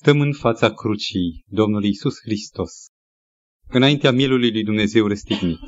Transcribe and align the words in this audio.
Stăm 0.00 0.20
în 0.20 0.32
fața 0.32 0.74
crucii 0.74 1.44
Domnului 1.46 1.88
Isus 1.88 2.20
Hristos, 2.20 2.72
înaintea 3.68 4.10
mielului 4.10 4.50
lui 4.50 4.64
Dumnezeu 4.64 5.06
răstignit. 5.06 5.58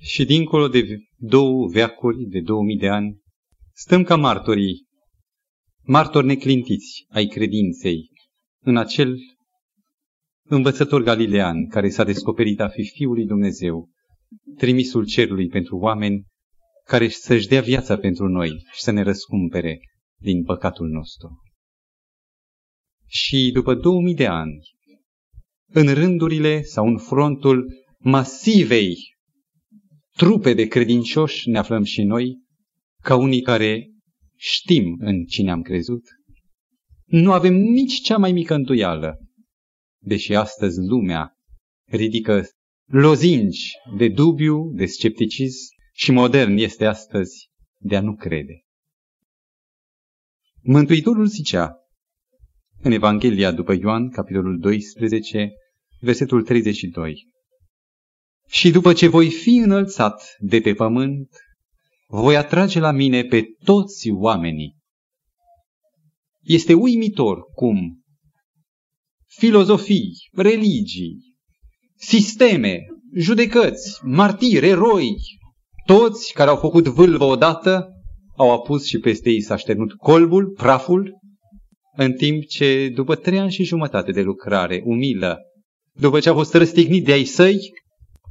Și 0.00 0.24
dincolo 0.24 0.68
de 0.68 0.98
două 1.16 1.68
veacuri, 1.68 2.24
de 2.24 2.40
două 2.40 2.62
mii 2.62 2.78
de 2.78 2.88
ani, 2.88 3.20
stăm 3.72 4.02
ca 4.02 4.16
martorii, 4.16 4.86
martori 5.82 6.26
neclintiți 6.26 7.06
ai 7.08 7.26
credinței, 7.26 8.10
în 8.62 8.76
acel 8.76 9.16
învățător 10.48 11.02
galilean 11.02 11.66
care 11.68 11.88
s-a 11.88 12.04
descoperit 12.04 12.60
a 12.60 12.68
fi 12.68 12.84
Fiul 12.84 13.14
lui 13.14 13.26
Dumnezeu, 13.26 13.88
trimisul 14.56 15.06
cerului 15.06 15.48
pentru 15.48 15.76
oameni, 15.76 16.24
care 16.84 17.08
să-și 17.08 17.48
dea 17.48 17.60
viața 17.60 17.96
pentru 17.98 18.28
noi 18.28 18.50
și 18.72 18.82
să 18.82 18.90
ne 18.90 19.02
răscumpere 19.02 19.78
din 20.16 20.44
păcatul 20.44 20.88
nostru. 20.88 21.44
Și 23.06 23.50
după 23.52 23.74
2000 23.74 24.14
de 24.14 24.26
ani, 24.26 24.58
în 25.68 25.94
rândurile 25.94 26.62
sau 26.62 26.86
în 26.86 26.98
frontul 26.98 27.66
masivei 27.98 28.96
trupe 30.16 30.54
de 30.54 30.66
credincioși 30.66 31.48
ne 31.48 31.58
aflăm 31.58 31.82
și 31.82 32.02
noi, 32.02 32.42
ca 33.02 33.16
unii 33.16 33.40
care 33.40 33.90
știm 34.36 34.96
în 35.00 35.24
cine 35.24 35.50
am 35.50 35.62
crezut. 35.62 36.02
Nu 37.04 37.32
avem 37.32 37.54
nici 37.54 38.00
cea 38.00 38.16
mai 38.16 38.32
mică 38.32 38.54
întuială, 38.54 39.18
deși 39.98 40.34
astăzi 40.34 40.78
lumea 40.78 41.32
ridică 41.84 42.48
lozinci 42.86 43.70
de 43.96 44.08
dubiu, 44.08 44.72
de 44.74 44.86
scepticism 44.86 45.74
și 45.92 46.10
modern 46.10 46.56
este 46.56 46.84
astăzi 46.86 47.50
de 47.78 47.96
a 47.96 48.00
nu 48.00 48.14
crede. 48.14 48.64
Mântuitorul 50.62 51.26
zicea, 51.26 51.76
în 52.86 52.92
Evanghelia 52.92 53.52
după 53.52 53.72
Ioan, 53.80 54.10
capitolul 54.10 54.58
12, 54.58 55.52
versetul 56.00 56.42
32. 56.42 57.26
Și 58.48 58.70
după 58.70 58.92
ce 58.92 59.08
voi 59.08 59.30
fi 59.30 59.56
înălțat 59.56 60.36
de 60.38 60.60
pe 60.60 60.74
pământ, 60.74 61.28
voi 62.08 62.36
atrage 62.36 62.78
la 62.78 62.90
mine 62.90 63.24
pe 63.24 63.44
toți 63.64 64.10
oamenii. 64.10 64.76
Este 66.42 66.74
uimitor 66.74 67.38
cum 67.54 68.02
filozofii, 69.26 70.12
religii, 70.32 71.34
sisteme, 71.94 72.78
judecăți, 73.14 74.00
martiri, 74.04 74.68
eroi, 74.68 75.14
toți 75.86 76.32
care 76.32 76.50
au 76.50 76.56
făcut 76.56 76.86
vâlvă 76.86 77.24
odată, 77.24 77.88
au 78.36 78.52
apus 78.52 78.86
și 78.86 78.98
peste 78.98 79.30
ei 79.30 79.42
s-a 79.42 79.56
șternut 79.56 79.92
colbul, 79.92 80.50
praful 80.50 81.24
în 81.96 82.12
timp 82.12 82.44
ce 82.44 82.88
după 82.94 83.14
trei 83.14 83.38
ani 83.38 83.50
și 83.50 83.64
jumătate 83.64 84.12
de 84.12 84.22
lucrare 84.22 84.82
umilă, 84.84 85.38
după 85.92 86.20
ce 86.20 86.28
a 86.28 86.34
fost 86.34 86.54
răstignit 86.54 87.04
de 87.04 87.12
ai 87.12 87.24
săi, 87.24 87.58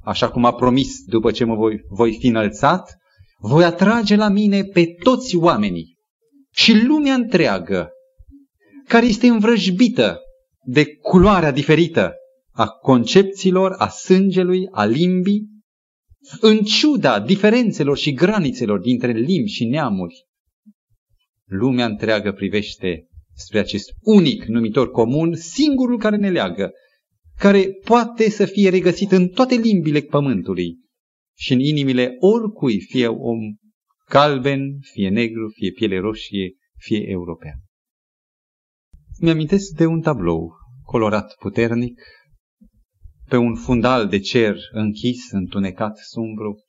așa 0.04 0.30
cum 0.30 0.46
a 0.46 0.54
promis 0.54 1.04
după 1.06 1.32
ce 1.32 1.44
mă 1.44 1.56
voi, 1.56 1.80
voi 1.90 2.18
fi 2.20 2.28
înălțat, 2.28 2.98
voi 3.40 3.64
atrage 3.64 4.16
la 4.16 4.30
mine 4.30 4.64
pe 4.64 4.86
toți 5.04 5.36
oamenii 5.36 5.98
și 6.54 6.86
lumea 6.86 7.14
întreagă, 7.14 7.90
care 8.88 9.06
este 9.06 9.28
învrăjbită 9.28 10.20
de 10.66 10.86
culoarea 10.96 11.52
diferită 11.52 12.14
a 12.52 12.68
concepțiilor, 12.68 13.76
a 13.78 13.88
sângelui, 13.88 14.68
a 14.72 14.86
limbii, 14.86 15.54
în 16.42 16.58
ciuda 16.58 17.20
diferențelor 17.20 17.98
și 17.98 18.14
granițelor 18.14 18.80
dintre 18.80 19.12
limbi 19.12 19.50
și 19.50 19.66
neamuri, 19.66 20.26
lumea 21.46 21.86
întreagă 21.86 22.32
privește 22.32 23.08
spre 23.36 23.60
acest 23.60 23.90
unic 24.02 24.44
numitor 24.44 24.92
comun, 24.92 25.36
singurul 25.36 26.00
care 26.00 26.16
ne 26.16 26.30
leagă, 26.30 26.72
care 27.38 27.68
poate 27.84 28.30
să 28.30 28.46
fie 28.46 28.70
regăsit 28.70 29.12
în 29.12 29.28
toate 29.28 29.56
limbile 29.56 30.00
pământului 30.00 30.78
și 31.38 31.54
în 31.54 31.60
inimile 31.60 32.16
oricui, 32.20 32.80
fie 32.80 33.08
om 33.08 33.40
calben, 34.06 34.80
fie 34.82 35.10
negru, 35.10 35.50
fie 35.50 35.72
piele 35.72 36.00
roșie, 36.00 36.56
fie 36.78 37.10
european. 37.10 37.64
Mi-amintesc 39.20 39.76
de 39.76 39.86
un 39.86 40.02
tablou 40.02 40.54
colorat 40.84 41.36
puternic, 41.40 42.02
pe 43.30 43.38
un 43.38 43.56
fundal 43.56 44.08
de 44.08 44.20
cer 44.20 44.58
închis, 44.72 45.32
întunecat, 45.32 45.98
sumbru, 45.98 46.64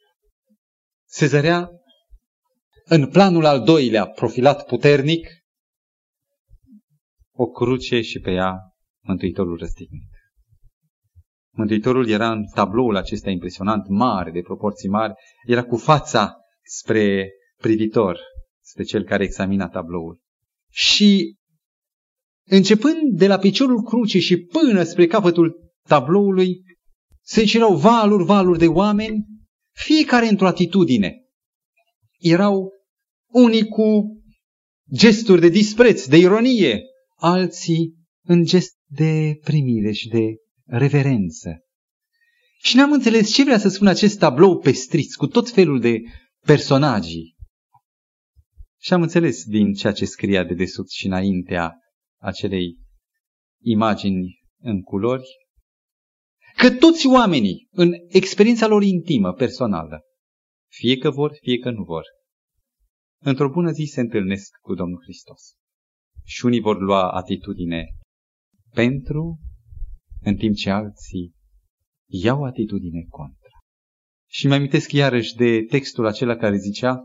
se 1.09 1.27
zărea 1.27 1.71
în 2.85 3.09
planul 3.09 3.45
al 3.45 3.63
doilea, 3.63 4.07
profilat 4.07 4.67
puternic, 4.67 5.29
o 7.37 7.47
cruce 7.47 8.01
și 8.01 8.19
pe 8.21 8.31
ea 8.31 8.55
Mântuitorul 9.07 9.57
răstignit. 9.57 10.09
Mântuitorul 11.57 12.09
era 12.09 12.33
în 12.33 12.45
tabloul 12.55 12.97
acesta 12.97 13.31
impresionant, 13.31 13.89
mare, 13.89 14.31
de 14.31 14.41
proporții 14.41 14.89
mari, 14.89 15.15
era 15.47 15.65
cu 15.65 15.77
fața 15.77 16.37
spre 16.63 17.31
privitor, 17.57 18.21
spre 18.61 18.83
cel 18.83 19.05
care 19.05 19.25
examina 19.25 19.69
tabloul. 19.69 20.21
Și 20.71 21.37
începând 22.49 23.19
de 23.19 23.27
la 23.27 23.39
piciorul 23.39 23.83
crucii 23.83 24.21
și 24.21 24.37
până 24.37 24.83
spre 24.83 25.07
capătul 25.07 25.73
tabloului, 25.89 26.63
se 27.23 27.45
cerau 27.45 27.77
valuri, 27.77 28.25
valuri 28.25 28.59
de 28.59 28.67
oameni, 28.67 29.27
fiecare 29.73 30.29
într-o 30.29 30.47
atitudine. 30.47 31.15
Erau 32.19 32.73
unii 33.33 33.69
cu 33.69 34.17
gesturi 34.93 35.41
de 35.41 35.49
dispreț, 35.49 36.07
de 36.07 36.17
ironie, 36.17 36.83
alții 37.17 37.95
în 38.23 38.45
gest 38.45 38.77
de 38.87 39.39
primire 39.45 39.93
și 39.93 40.09
de 40.09 40.35
reverență. 40.65 41.61
Și 42.59 42.77
n-am 42.77 42.93
înțeles 42.93 43.33
ce 43.35 43.45
vrea 43.45 43.59
să 43.59 43.69
spună 43.69 43.91
acest 43.91 44.19
tablou 44.19 44.59
pestriț 44.59 45.15
cu 45.15 45.27
tot 45.27 45.51
felul 45.51 45.81
de 45.81 46.01
personaji. 46.41 47.35
Și 48.81 48.93
am 48.93 49.03
înțeles 49.03 49.45
din 49.45 49.73
ceea 49.73 49.93
ce 49.93 50.05
scria 50.05 50.45
de 50.45 50.55
desubt 50.55 50.91
și 50.91 51.07
înaintea 51.07 51.73
acelei 52.21 52.79
imagini 53.63 54.39
în 54.61 54.83
culori, 54.83 55.27
că 56.57 56.71
toți 56.71 57.07
oamenii, 57.07 57.69
în 57.71 57.93
experiența 58.09 58.67
lor 58.67 58.83
intimă, 58.83 59.33
personală, 59.33 60.01
fie 60.71 60.97
că 60.97 61.11
vor, 61.11 61.37
fie 61.41 61.59
că 61.59 61.71
nu 61.71 61.83
vor, 61.83 62.05
într-o 63.21 63.51
bună 63.51 63.71
zi 63.71 63.85
se 63.85 64.01
întâlnesc 64.01 64.57
cu 64.61 64.75
Domnul 64.75 65.03
Hristos 65.03 65.55
și 66.27 66.45
unii 66.45 66.61
vor 66.61 66.81
lua 66.81 67.11
atitudine 67.11 67.87
pentru, 68.71 69.39
în 70.21 70.37
timp 70.37 70.55
ce 70.55 70.71
alții 70.71 71.35
iau 72.07 72.45
atitudine 72.45 73.05
contra. 73.09 73.59
Și 74.29 74.47
mi 74.47 74.55
amintesc 74.55 74.93
iarăși 74.93 75.35
de 75.35 75.63
textul 75.63 76.07
acela 76.07 76.37
care 76.37 76.57
zicea 76.57 77.01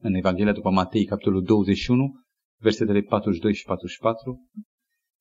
în 0.00 0.14
Evanghelia 0.14 0.52
după 0.52 0.70
Matei, 0.70 1.04
capitolul 1.04 1.42
21, 1.42 2.12
versetele 2.60 3.00
42 3.00 3.54
și 3.54 3.64
44, 3.64 4.48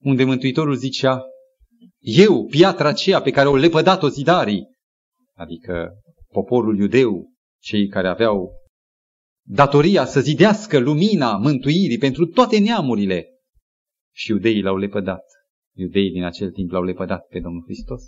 unde 0.04 0.24
Mântuitorul 0.24 0.76
zicea, 0.76 1.22
eu, 2.00 2.46
piatra 2.46 2.88
aceea 2.88 3.22
pe 3.22 3.32
care 3.32 3.48
o 3.48 3.56
lepădat-o 3.56 4.08
zidarii, 4.08 4.68
adică 5.34 5.92
poporul 6.28 6.78
iudeu, 6.78 7.32
cei 7.62 7.88
care 7.88 8.08
aveau 8.08 8.61
datoria 9.44 10.06
să 10.06 10.20
zidească 10.20 10.80
lumina 10.80 11.38
mântuirii 11.38 11.98
pentru 11.98 12.26
toate 12.26 12.60
neamurile. 12.60 13.26
Și 14.14 14.32
iudeii 14.32 14.62
l-au 14.62 14.78
lepădat. 14.78 15.24
Iudeii 15.74 16.12
din 16.12 16.24
acel 16.24 16.52
timp 16.52 16.72
l-au 16.72 16.84
lepădat 16.84 17.26
pe 17.28 17.40
Domnul 17.40 17.64
Hristos. 17.66 18.04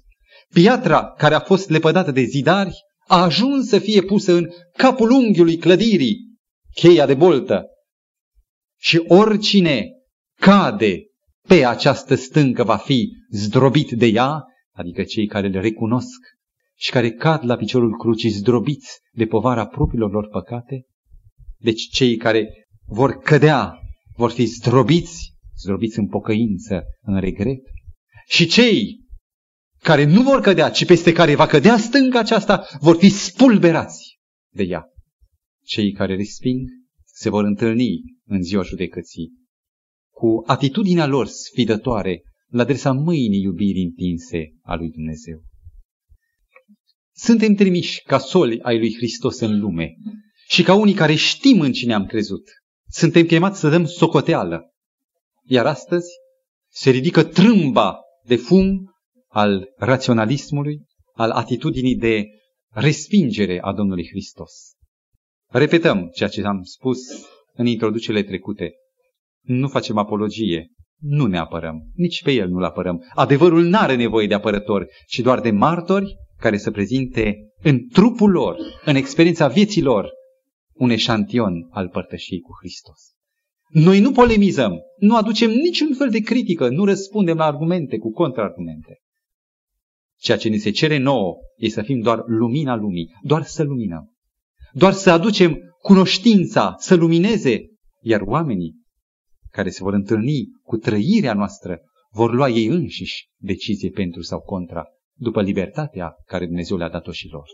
Piatra 0.53 1.11
care 1.11 1.35
a 1.35 1.39
fost 1.39 1.69
lepădată 1.69 2.11
de 2.11 2.23
zidari 2.23 2.73
a 3.07 3.21
ajuns 3.21 3.67
să 3.67 3.79
fie 3.79 4.01
pusă 4.01 4.33
în 4.33 4.49
capul 4.77 5.11
unghiului 5.11 5.57
clădirii, 5.57 6.17
cheia 6.73 7.05
de 7.05 7.13
boltă. 7.13 7.65
Și 8.79 9.03
oricine 9.07 9.89
cade 10.39 11.03
pe 11.47 11.65
această 11.65 12.15
stâncă 12.15 12.63
va 12.63 12.77
fi 12.77 13.09
zdrobit 13.29 13.91
de 13.91 14.05
ea, 14.05 14.43
adică 14.71 15.03
cei 15.03 15.27
care 15.27 15.47
le 15.47 15.59
recunosc 15.59 16.19
și 16.75 16.91
care 16.91 17.11
cad 17.11 17.45
la 17.45 17.55
piciorul 17.55 17.97
crucii 17.97 18.29
zdrobiți 18.29 18.99
de 19.11 19.25
povara 19.25 19.67
propriilor 19.67 20.11
lor 20.11 20.27
păcate, 20.27 20.85
deci 21.63 21.89
cei 21.89 22.15
care 22.15 22.67
vor 22.85 23.17
cădea 23.17 23.73
vor 24.15 24.31
fi 24.31 24.45
zdrobiți, 24.45 25.33
zdrobiți 25.61 25.99
în 25.99 26.07
pocăință, 26.07 26.83
în 27.01 27.19
regret. 27.19 27.61
Și 28.27 28.45
cei 28.45 29.01
care 29.79 30.03
nu 30.03 30.21
vor 30.21 30.41
cădea, 30.41 30.69
ci 30.69 30.85
peste 30.85 31.11
care 31.11 31.35
va 31.35 31.45
cădea 31.45 31.77
stânga 31.77 32.19
aceasta, 32.19 32.67
vor 32.79 32.97
fi 32.97 33.09
spulberați 33.09 34.17
de 34.53 34.63
ea. 34.63 34.83
Cei 35.65 35.91
care 35.91 36.15
resping 36.15 36.69
se 37.05 37.29
vor 37.29 37.43
întâlni 37.43 38.01
în 38.25 38.41
ziua 38.41 38.63
judecății 38.63 39.31
cu 40.11 40.43
atitudinea 40.45 41.05
lor 41.05 41.27
sfidătoare 41.27 42.21
la 42.47 42.61
adresa 42.61 42.91
mâinii 42.91 43.41
iubirii 43.41 43.83
întinse 43.83 44.53
a 44.61 44.75
lui 44.75 44.89
Dumnezeu. 44.89 45.43
Suntem 47.15 47.53
trimiși 47.53 48.01
ca 48.01 48.17
soli 48.17 48.61
ai 48.61 48.77
lui 48.77 48.95
Hristos 48.95 49.39
în 49.39 49.59
lume 49.59 49.93
și 50.47 50.63
ca 50.63 50.73
unii 50.73 50.93
care 50.93 51.15
știm 51.15 51.61
în 51.61 51.71
cine 51.71 51.93
am 51.93 52.05
crezut, 52.05 52.43
suntem 52.89 53.25
chemați 53.25 53.59
să 53.59 53.69
dăm 53.69 53.85
socoteală. 53.85 54.71
Iar 55.45 55.65
astăzi 55.65 56.07
Se 56.69 56.89
ridică 56.89 57.23
trâmba 57.23 57.99
de 58.23 58.35
fum 58.35 58.93
al 59.27 59.73
raționalismului, 59.77 60.81
al 61.13 61.29
atitudinii 61.29 61.95
de 61.95 62.25
respingere 62.69 63.59
a 63.61 63.73
Domnului 63.73 64.07
Hristos. 64.07 64.51
Repetăm 65.49 66.09
ceea 66.15 66.29
ce 66.29 66.41
am 66.43 66.61
spus 66.63 66.99
în 67.53 67.65
introducerile 67.65 68.23
trecute. 68.23 68.71
Nu 69.41 69.67
facem 69.67 69.97
apologie, 69.97 70.67
nu 70.99 71.25
ne 71.25 71.37
apărăm, 71.37 71.91
nici 71.93 72.23
pe 72.23 72.31
el 72.31 72.47
nu-l 72.49 72.63
apărăm. 72.63 73.11
Adevărul 73.13 73.63
nu 73.63 73.77
are 73.77 73.95
nevoie 73.95 74.27
de 74.27 74.33
apărători, 74.33 74.87
ci 75.07 75.19
doar 75.19 75.41
de 75.41 75.51
martori 75.51 76.15
care 76.37 76.57
să 76.57 76.71
prezinte 76.71 77.35
în 77.61 77.87
trupul 77.87 78.31
lor, 78.31 78.57
în 78.85 78.95
experiența 78.95 79.47
vieții 79.47 79.81
lor, 79.81 80.09
un 80.83 80.89
eșantion 80.89 81.67
al 81.69 81.89
părtășiei 81.89 82.39
cu 82.39 82.51
Hristos. 82.59 82.99
Noi 83.69 83.99
nu 83.99 84.11
polemizăm, 84.11 84.79
nu 84.97 85.15
aducem 85.15 85.49
niciun 85.49 85.93
fel 85.93 86.09
de 86.09 86.19
critică, 86.19 86.69
nu 86.69 86.85
răspundem 86.85 87.37
la 87.37 87.45
argumente 87.45 87.97
cu 87.97 88.11
contraargumente. 88.11 89.01
Ceea 90.19 90.37
ce 90.37 90.49
ni 90.49 90.57
se 90.57 90.69
cere 90.69 90.97
nouă 90.97 91.35
e 91.57 91.69
să 91.69 91.81
fim 91.81 91.99
doar 91.99 92.23
lumina 92.25 92.75
lumii, 92.75 93.09
doar 93.21 93.43
să 93.43 93.63
luminăm. 93.63 94.13
Doar 94.73 94.93
să 94.93 95.11
aducem 95.11 95.57
cunoștința, 95.81 96.75
să 96.77 96.95
lumineze, 96.95 97.65
iar 98.01 98.21
oamenii 98.21 98.81
care 99.49 99.69
se 99.69 99.83
vor 99.83 99.93
întâlni 99.93 100.45
cu 100.61 100.77
trăirea 100.77 101.33
noastră 101.33 101.79
vor 102.11 102.33
lua 102.33 102.49
ei 102.49 102.65
înșiși 102.65 103.29
decizie 103.37 103.89
pentru 103.89 104.21
sau 104.21 104.39
contra, 104.39 104.83
după 105.13 105.41
libertatea 105.41 106.15
care 106.25 106.45
Dumnezeu 106.45 106.77
le-a 106.77 106.89
dat-o 106.89 107.11
și 107.11 107.27
lor. 107.31 107.47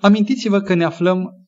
Amintiți-vă 0.00 0.60
că 0.60 0.74
ne 0.74 0.84
aflăm 0.84 1.41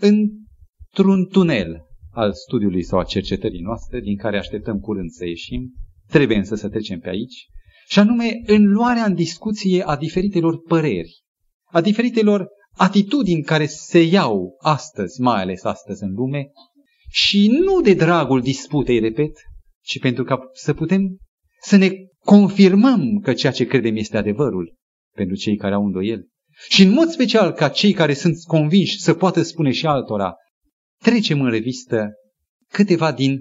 într-un 0.00 1.26
tunel 1.26 1.80
al 2.12 2.32
studiului 2.32 2.82
sau 2.82 2.98
a 2.98 3.04
cercetării 3.04 3.60
noastre, 3.60 4.00
din 4.00 4.16
care 4.16 4.38
așteptăm 4.38 4.78
curând 4.78 5.10
să 5.10 5.26
ieșim, 5.26 5.72
trebuie 6.08 6.36
însă 6.36 6.54
să 6.54 6.68
trecem 6.68 6.98
pe 6.98 7.08
aici, 7.08 7.46
și 7.88 7.98
anume 7.98 8.42
în 8.46 8.72
luarea 8.72 9.04
în 9.04 9.14
discuție 9.14 9.82
a 9.82 9.96
diferitelor 9.96 10.62
păreri, 10.62 11.22
a 11.64 11.80
diferitelor 11.80 12.48
atitudini 12.76 13.42
care 13.42 13.66
se 13.66 14.02
iau 14.02 14.56
astăzi, 14.60 15.20
mai 15.20 15.40
ales 15.40 15.64
astăzi 15.64 16.02
în 16.02 16.12
lume, 16.12 16.50
și 17.10 17.48
nu 17.64 17.80
de 17.80 17.94
dragul 17.94 18.40
disputei, 18.40 18.98
repet, 18.98 19.32
ci 19.80 19.98
pentru 19.98 20.24
ca 20.24 20.38
să 20.52 20.74
putem 20.74 21.18
să 21.60 21.76
ne 21.76 21.90
confirmăm 22.24 23.18
că 23.22 23.32
ceea 23.32 23.52
ce 23.52 23.66
credem 23.66 23.96
este 23.96 24.16
adevărul 24.16 24.76
pentru 25.14 25.36
cei 25.36 25.56
care 25.56 25.74
au 25.74 25.84
îndoiel. 25.84 26.28
Și 26.68 26.82
în 26.82 26.92
mod 26.92 27.08
special 27.08 27.52
ca 27.52 27.68
cei 27.68 27.92
care 27.92 28.14
sunt 28.14 28.44
convinși 28.46 29.00
să 29.00 29.14
poată 29.14 29.42
spune 29.42 29.70
și 29.70 29.86
altora, 29.86 30.34
trecem 31.02 31.40
în 31.40 31.50
revistă 31.50 32.10
câteva 32.68 33.12
din 33.12 33.40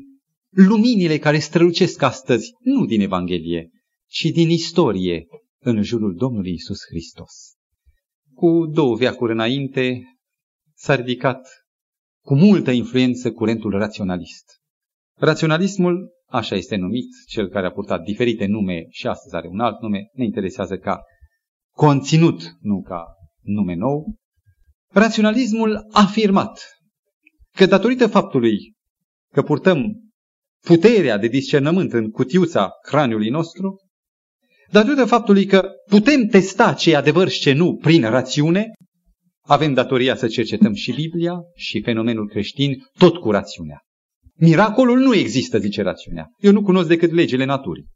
luminile 0.50 1.18
care 1.18 1.40
strălucesc 1.40 2.02
astăzi, 2.02 2.52
nu 2.60 2.86
din 2.86 3.02
Evanghelie, 3.02 3.70
ci 4.08 4.24
din 4.24 4.50
istorie 4.50 5.26
în 5.60 5.82
jurul 5.82 6.16
Domnului 6.16 6.54
Isus 6.54 6.80
Hristos. 6.90 7.32
Cu 8.34 8.66
două 8.66 8.96
veacuri 8.96 9.32
înainte 9.32 10.02
s-a 10.76 10.96
ridicat 10.96 11.48
cu 12.22 12.36
multă 12.36 12.72
influență 12.72 13.32
curentul 13.32 13.72
raționalist. 13.72 14.46
Raționalismul, 15.18 16.10
așa 16.26 16.56
este 16.56 16.76
numit, 16.76 17.08
cel 17.28 17.50
care 17.50 17.66
a 17.66 17.72
purtat 17.72 18.02
diferite 18.02 18.46
nume 18.46 18.86
și 18.90 19.08
astăzi 19.08 19.36
are 19.36 19.48
un 19.48 19.60
alt 19.60 19.82
nume, 19.82 20.10
ne 20.14 20.24
interesează 20.24 20.78
ca 20.78 21.02
conținut, 21.80 22.58
nu 22.62 22.82
ca 22.82 23.06
nume 23.42 23.76
nou. 23.76 24.16
Raționalismul 24.94 25.76
a 25.76 25.88
afirmat 25.92 26.60
că 27.56 27.66
datorită 27.66 28.08
faptului 28.08 28.74
că 29.34 29.42
purtăm 29.42 29.84
puterea 30.66 31.18
de 31.18 31.28
discernământ 31.28 31.94
în 31.94 32.10
cutiuța 32.10 32.70
craniului 32.82 33.30
nostru, 33.30 33.76
datorită 34.72 35.06
faptului 35.06 35.46
că 35.46 35.70
putem 35.90 36.28
testa 36.28 36.74
ce 36.74 36.92
e 36.92 36.96
adevăr 36.96 37.30
și 37.30 37.40
ce 37.40 37.54
nu 37.54 37.76
prin 37.76 38.02
rațiune, 38.02 38.66
avem 39.42 39.74
datoria 39.74 40.16
să 40.16 40.28
cercetăm 40.28 40.74
și 40.74 40.94
Biblia 40.94 41.40
și 41.56 41.82
fenomenul 41.82 42.30
creștin 42.30 42.76
tot 42.98 43.18
cu 43.18 43.32
rațiunea. 43.32 43.80
Miracolul 44.36 45.00
nu 45.00 45.16
există, 45.16 45.58
zice 45.58 45.82
rațiunea. 45.82 46.28
Eu 46.38 46.52
nu 46.52 46.62
cunosc 46.62 46.88
decât 46.88 47.12
legile 47.12 47.46
naturii. 47.46 47.88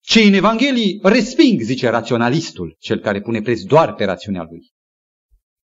Cei 0.00 0.26
în 0.26 0.32
Evanghelii 0.32 1.00
resping, 1.02 1.60
zice 1.60 1.88
raționalistul, 1.88 2.76
cel 2.78 2.98
care 2.98 3.20
pune 3.20 3.40
preț 3.40 3.60
doar 3.60 3.94
pe 3.94 4.04
rațiunea 4.04 4.46
lui. 4.50 4.70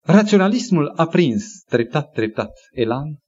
Raționalismul 0.01 0.93
a 0.97 1.07
prins 1.07 1.63
treptat, 1.69 2.13
treptat 2.13 2.51
elan 2.71 3.19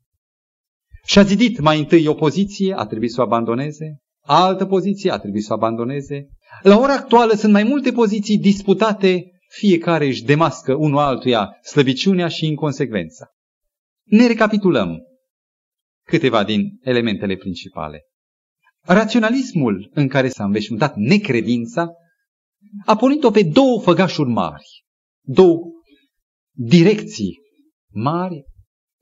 și 1.06 1.19
a 1.19 1.23
zidit 1.23 1.61
mai 1.61 1.79
întâi 1.79 2.06
o 2.06 2.14
poziție, 2.14 2.75
a 2.76 2.85
trebuit 2.87 3.11
să 3.11 3.20
o 3.20 3.25
abandoneze, 3.25 3.99
altă 4.20 4.67
poziție, 4.67 5.11
a 5.11 5.19
trebuit 5.19 5.44
să 5.44 5.52
o 5.52 5.56
abandoneze. 5.56 6.29
La 6.62 6.79
ora 6.79 6.93
actuală 6.93 7.32
sunt 7.32 7.52
mai 7.52 7.62
multe 7.62 7.93
poziții 7.93 8.38
disputate 8.38 9.25
fiecare 9.49 10.06
își 10.06 10.25
demască 10.25 10.75
unul 10.75 10.99
altuia 10.99 11.58
slăbiciunea 11.62 12.29
și 12.29 12.46
inconsecvența. 12.46 13.26
Ne 14.05 14.26
recapitulăm 14.26 15.02
câteva 16.06 16.44
din 16.44 16.79
elementele 16.82 17.37
principale. 17.37 18.02
Raționalismul 18.87 19.91
în 19.95 20.09
care 20.09 20.29
s-a 20.29 20.45
înveșmântat 20.45 20.97
necredința 20.97 21.93
a 22.85 22.97
pornit-o 22.97 23.31
pe 23.31 23.43
două 23.43 23.81
făgașuri 23.81 24.29
mari, 24.29 24.85
două 25.27 25.61
direcții 26.57 27.39
mari. 27.93 28.45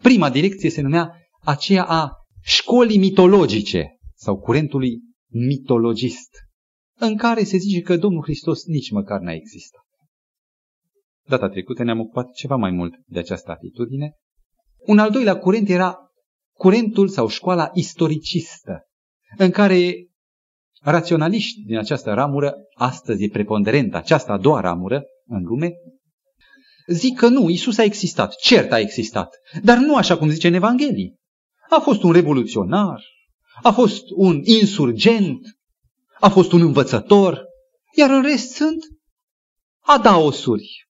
Prima 0.03 0.31
direcție 0.31 0.71
se 0.71 0.81
numea 0.81 1.13
aceea 1.41 1.85
a 1.85 2.11
școlii 2.43 2.99
mitologice 2.99 3.97
sau 4.15 4.39
curentului 4.39 5.01
mitologist, 5.31 6.31
în 6.99 7.17
care 7.17 7.45
se 7.45 7.57
zice 7.57 7.81
că 7.81 7.97
Domnul 7.97 8.23
Hristos 8.23 8.65
nici 8.65 8.91
măcar 8.91 9.21
n-a 9.21 9.33
existat. 9.33 9.83
Data 11.29 11.49
trecută 11.49 11.83
ne-am 11.83 12.01
ocupat 12.01 12.33
ceva 12.33 12.57
mai 12.57 12.71
mult 12.71 12.95
de 13.07 13.19
această 13.19 13.51
atitudine. 13.51 14.13
Un 14.79 14.99
al 14.99 15.11
doilea 15.11 15.39
curent 15.39 15.69
era 15.69 15.99
curentul 16.57 17.09
sau 17.09 17.29
școala 17.29 17.71
istoricistă, 17.75 18.87
în 19.37 19.51
care 19.51 20.07
raționaliști 20.81 21.63
din 21.63 21.79
această 21.79 22.13
ramură, 22.13 22.55
astăzi 22.75 23.25
e 23.25 23.29
preponderentă 23.29 23.97
această 23.97 24.33
a 24.33 24.39
doua 24.39 24.61
ramură 24.61 25.03
în 25.27 25.43
lume, 25.43 25.73
zic 26.87 27.19
că 27.19 27.29
nu, 27.29 27.49
Isus 27.49 27.79
a 27.79 27.83
existat, 27.83 28.35
cert 28.37 28.73
a 28.73 28.79
existat, 28.79 29.35
dar 29.63 29.79
nu 29.79 29.97
așa 29.97 30.17
cum 30.17 30.29
zice 30.29 30.47
în 30.47 30.55
Evanghelii. 30.55 31.17
A 31.69 31.79
fost 31.81 32.03
un 32.03 32.13
revoluționar, 32.13 33.03
a 33.63 33.71
fost 33.71 34.03
un 34.17 34.41
insurgent, 34.45 35.41
a 36.21 36.29
fost 36.29 36.53
un 36.53 36.61
învățător, 36.61 37.45
iar 37.97 38.11
în 38.11 38.23
rest 38.23 38.51
sunt 38.51 38.85
adaosuri, 39.81 40.89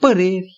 păreri, 0.00 0.56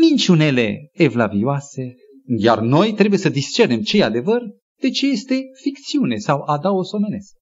minciunele 0.00 0.90
evlavioase, 0.92 1.94
iar 2.38 2.58
noi 2.58 2.92
trebuie 2.92 3.18
să 3.18 3.28
discernem 3.28 3.80
ce 3.80 3.98
e 3.98 4.04
adevăr 4.04 4.42
de 4.80 4.90
ce 4.90 5.06
este 5.06 5.42
ficțiune 5.62 6.16
sau 6.16 6.42
adaos 6.42 6.92
omenesc. 6.92 7.34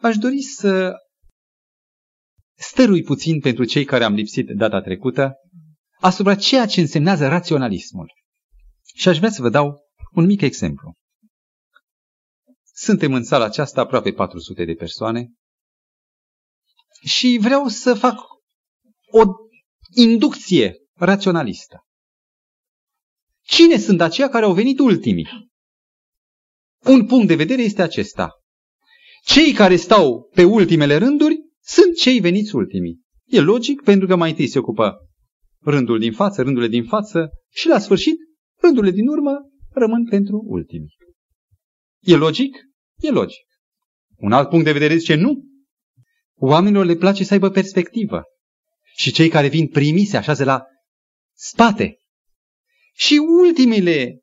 Aș 0.00 0.16
dori 0.16 0.40
să 0.42 0.92
stărui 2.54 3.02
puțin 3.02 3.40
pentru 3.40 3.64
cei 3.64 3.84
care 3.84 4.04
am 4.04 4.14
lipsit 4.14 4.48
data 4.48 4.80
trecută 4.80 5.34
asupra 6.00 6.34
ceea 6.34 6.66
ce 6.66 6.80
însemnează 6.80 7.28
raționalismul. 7.28 8.12
Și 8.94 9.08
aș 9.08 9.18
vrea 9.18 9.30
să 9.30 9.42
vă 9.42 9.48
dau 9.48 9.78
un 10.12 10.24
mic 10.24 10.40
exemplu. 10.40 10.92
Suntem 12.74 13.12
în 13.12 13.24
sala 13.24 13.44
aceasta 13.44 13.80
aproape 13.80 14.12
400 14.12 14.64
de 14.64 14.74
persoane 14.74 15.32
și 17.02 17.38
vreau 17.40 17.68
să 17.68 17.94
fac 17.94 18.18
o 19.10 19.22
inducție 19.94 20.76
raționalistă. 20.94 21.80
Cine 23.42 23.78
sunt 23.78 24.00
aceia 24.00 24.28
care 24.28 24.44
au 24.44 24.54
venit 24.54 24.78
ultimii? 24.78 25.26
Un 26.86 27.06
punct 27.06 27.26
de 27.26 27.34
vedere 27.34 27.62
este 27.62 27.82
acesta. 27.82 28.30
Cei 29.24 29.52
care 29.52 29.76
stau 29.76 30.30
pe 30.34 30.44
ultimele 30.44 30.96
rânduri 30.96 31.36
sunt 31.62 31.96
cei 31.96 32.20
veniți 32.20 32.54
ultimii. 32.54 33.00
E 33.24 33.40
logic 33.40 33.82
pentru 33.82 34.06
că 34.06 34.16
mai 34.16 34.30
întâi 34.30 34.46
se 34.46 34.58
ocupă 34.58 34.96
rândul 35.60 35.98
din 35.98 36.12
față, 36.12 36.42
rândurile 36.42 36.70
din 36.70 36.84
față 36.84 37.28
și 37.52 37.68
la 37.68 37.78
sfârșit 37.78 38.16
rândurile 38.60 38.92
din 38.92 39.08
urmă 39.08 39.30
rămân 39.70 40.08
pentru 40.08 40.42
ultimii. 40.46 40.96
E 42.00 42.16
logic? 42.16 42.56
E 42.96 43.10
logic. 43.10 43.46
Un 44.16 44.32
alt 44.32 44.48
punct 44.48 44.64
de 44.64 44.72
vedere 44.72 44.96
zice 44.96 45.14
nu. 45.14 45.44
Oamenilor 46.34 46.84
le 46.84 46.94
place 46.94 47.24
să 47.24 47.32
aibă 47.32 47.50
perspectivă. 47.50 48.22
Și 48.94 49.12
cei 49.12 49.28
care 49.28 49.48
vin 49.48 49.68
primiți 49.68 50.10
se 50.10 50.16
așează 50.16 50.44
la 50.44 50.64
spate. 51.34 51.96
Și 52.94 53.20
ultimele 53.42 54.20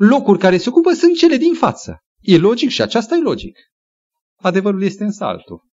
locuri 0.00 0.38
care 0.38 0.56
se 0.56 0.68
ocupă 0.68 0.92
sunt 0.92 1.16
cele 1.16 1.36
din 1.36 1.54
față. 1.54 1.98
E 2.20 2.38
logic 2.38 2.70
și 2.70 2.82
aceasta 2.82 3.14
e 3.14 3.20
logic. 3.20 3.58
Adevărul 4.36 4.82
este 4.82 5.04
în 5.04 5.10
altul. 5.18 5.68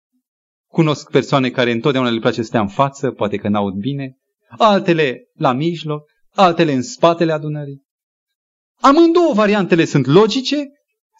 Cunosc 0.68 1.10
persoane 1.10 1.50
care 1.50 1.72
întotdeauna 1.72 2.10
le 2.10 2.20
place 2.20 2.42
să 2.42 2.48
stea 2.48 2.62
în 2.62 2.68
față, 2.68 3.12
poate 3.12 3.38
că 3.38 3.48
n-aud 3.48 3.74
bine, 3.74 4.18
altele 4.58 5.30
la 5.34 5.54
mijloc, 5.54 6.10
altele 6.30 6.74
în 6.74 6.82
spatele 6.82 7.32
adunării. 7.32 7.84
Amândouă 8.82 9.34
variantele 9.34 9.86
sunt 9.86 10.06
logice, 10.06 10.68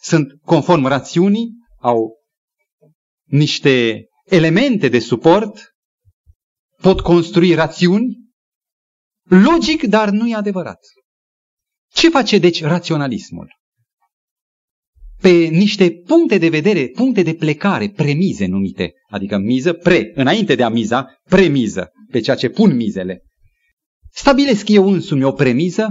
sunt 0.02 0.32
conform 0.44 0.86
rațiunii, 0.86 1.50
au 1.80 2.14
niște 3.24 4.06
elemente 4.24 4.88
de 4.88 4.98
suport, 4.98 5.74
pot 6.82 7.00
construi 7.00 7.54
rațiuni, 7.54 8.16
logic, 9.22 9.82
dar 9.82 10.08
nu 10.08 10.28
e 10.28 10.34
adevărat. 10.34 10.78
Ce 11.96 12.08
face 12.08 12.38
deci 12.38 12.62
raționalismul? 12.62 13.48
Pe 15.20 15.30
niște 15.30 15.90
puncte 15.90 16.38
de 16.38 16.48
vedere, 16.48 16.88
puncte 16.88 17.22
de 17.22 17.34
plecare, 17.34 17.88
premize 17.88 18.46
numite, 18.46 18.92
adică 19.10 19.38
miză, 19.38 19.72
pre, 19.72 20.12
înainte 20.14 20.54
de 20.54 20.62
a 20.62 20.68
miza, 20.68 21.06
premiză, 21.28 21.90
pe 22.10 22.20
ceea 22.20 22.36
ce 22.36 22.48
pun 22.48 22.76
mizele. 22.76 23.22
Stabilesc 24.12 24.68
eu 24.68 24.90
însumi 24.90 25.24
o 25.24 25.32
premiză, 25.32 25.88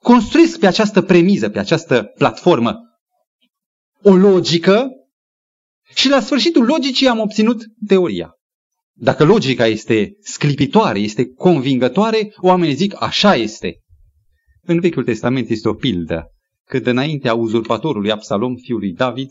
construiesc 0.00 0.58
pe 0.58 0.66
această 0.66 1.02
premiză, 1.02 1.48
pe 1.48 1.58
această 1.58 2.02
platformă, 2.02 2.78
o 4.02 4.14
logică 4.14 4.88
și 5.94 6.08
la 6.08 6.20
sfârșitul 6.20 6.64
logicii 6.64 7.08
am 7.08 7.18
obținut 7.18 7.64
teoria. 7.86 8.30
Dacă 8.92 9.24
logica 9.24 9.66
este 9.66 10.12
sclipitoare, 10.20 10.98
este 10.98 11.32
convingătoare, 11.32 12.32
oamenii 12.36 12.74
zic 12.74 13.02
așa 13.02 13.34
este. 13.34 13.80
În 14.66 14.80
Vechiul 14.80 15.04
Testament 15.04 15.48
este 15.48 15.68
o 15.68 15.74
pildă, 15.74 16.30
când 16.64 16.86
înaintea 16.86 17.34
uzurpatorului 17.34 18.10
Absalom, 18.10 18.56
fiul 18.56 18.78
lui 18.78 18.92
David, 18.92 19.30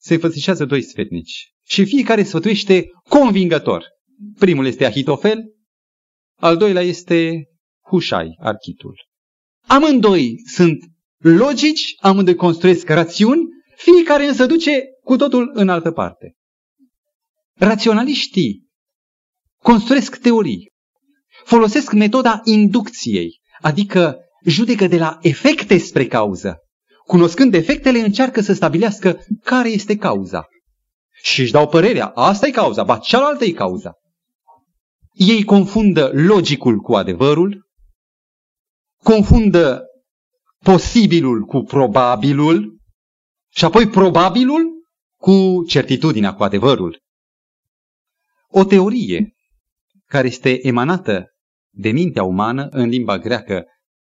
se 0.00 0.14
înfățișează 0.14 0.64
doi 0.64 0.82
sfetnici 0.82 1.52
și 1.66 1.84
fiecare 1.84 2.22
sfătuiește 2.22 2.86
convingător. 3.08 3.84
Primul 4.38 4.66
este 4.66 4.84
Ahitofel, 4.84 5.44
al 6.34 6.56
doilea 6.56 6.82
este 6.82 7.48
Hușai, 7.86 8.36
architul. 8.40 8.96
Amândoi 9.66 10.42
sunt 10.46 10.84
logici, 11.18 11.94
amândoi 12.00 12.34
construiesc 12.34 12.88
rațiuni, 12.88 13.42
fiecare 13.76 14.26
însă 14.26 14.46
duce 14.46 14.82
cu 15.02 15.16
totul 15.16 15.50
în 15.54 15.68
altă 15.68 15.90
parte. 15.90 16.34
Raționaliștii 17.54 18.68
construiesc 19.62 20.16
teorii, 20.16 20.72
folosesc 21.44 21.92
metoda 21.92 22.40
inducției, 22.44 23.40
adică 23.60 24.18
judecă 24.44 24.86
de 24.86 24.98
la 24.98 25.18
efecte 25.20 25.78
spre 25.78 26.06
cauză. 26.06 26.58
Cunoscând 27.06 27.54
efectele, 27.54 27.98
încearcă 27.98 28.40
să 28.40 28.52
stabilească 28.52 29.18
care 29.44 29.68
este 29.68 29.96
cauza. 29.96 30.46
Și 31.22 31.40
își 31.40 31.52
dau 31.52 31.68
părerea, 31.68 32.06
asta 32.06 32.46
e 32.46 32.50
cauza, 32.50 32.82
ba 32.82 32.98
cealaltă 32.98 33.44
e 33.44 33.50
cauza. 33.50 33.92
Ei 35.12 35.44
confundă 35.44 36.10
logicul 36.14 36.78
cu 36.78 36.94
adevărul, 36.94 37.68
confundă 39.02 39.82
posibilul 40.58 41.44
cu 41.44 41.62
probabilul 41.62 42.78
și 43.48 43.64
apoi 43.64 43.88
probabilul 43.88 44.72
cu 45.16 45.64
certitudinea, 45.68 46.34
cu 46.34 46.42
adevărul. 46.42 47.02
O 48.48 48.64
teorie 48.64 49.34
care 50.06 50.26
este 50.26 50.66
emanată 50.66 51.26
de 51.70 51.90
mintea 51.90 52.22
umană 52.22 52.68
în 52.70 52.88
limba 52.88 53.18
greacă, 53.18 53.64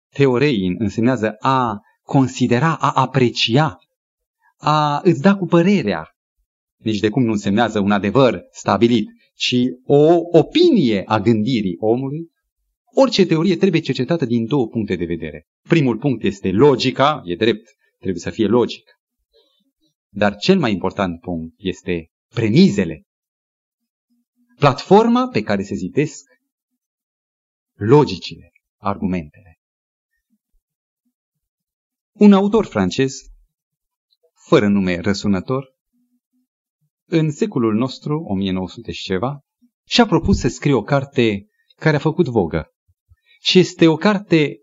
teorein 0.09 0.75
însemnează 0.77 1.35
a 1.39 1.79
considera, 2.01 2.75
a 2.75 2.91
aprecia, 2.91 3.77
a 4.57 5.01
îți 5.03 5.21
da 5.21 5.35
cu 5.35 5.45
părerea. 5.45 6.07
Nici 6.77 6.99
de 6.99 7.09
cum 7.09 7.23
nu 7.23 7.31
însemnează 7.31 7.79
un 7.79 7.91
adevăr 7.91 8.41
stabilit, 8.51 9.09
ci 9.35 9.55
o 9.83 10.19
opinie 10.31 11.03
a 11.05 11.19
gândirii 11.19 11.75
omului. 11.79 12.31
Orice 12.95 13.25
teorie 13.25 13.55
trebuie 13.55 13.81
cercetată 13.81 14.25
din 14.25 14.45
două 14.45 14.67
puncte 14.67 14.95
de 14.95 15.05
vedere. 15.05 15.47
Primul 15.67 15.97
punct 15.97 16.23
este 16.23 16.51
logica, 16.51 17.21
e 17.25 17.35
drept, 17.35 17.69
trebuie 17.97 18.21
să 18.21 18.29
fie 18.29 18.47
logic. 18.47 18.83
Dar 20.09 20.35
cel 20.35 20.59
mai 20.59 20.71
important 20.71 21.19
punct 21.19 21.53
este 21.57 22.11
premizele. 22.33 23.03
Platforma 24.55 25.27
pe 25.27 25.41
care 25.41 25.63
se 25.63 25.75
zidesc 25.75 26.25
logicile, 27.73 28.51
argumentele. 28.77 29.58
Un 32.19 32.33
autor 32.33 32.65
francez, 32.65 33.15
fără 34.47 34.67
nume 34.67 34.99
răsunător, 34.99 35.65
în 37.05 37.31
secolul 37.31 37.75
nostru, 37.75 38.23
1900 38.27 38.91
și 38.91 39.03
ceva, 39.03 39.39
și-a 39.87 40.05
propus 40.05 40.39
să 40.39 40.47
scrie 40.47 40.73
o 40.73 40.81
carte 40.81 41.47
care 41.75 41.95
a 41.95 41.99
făcut 41.99 42.27
vogă. 42.27 42.67
Și 43.41 43.59
este 43.59 43.87
o 43.87 43.95
carte 43.95 44.57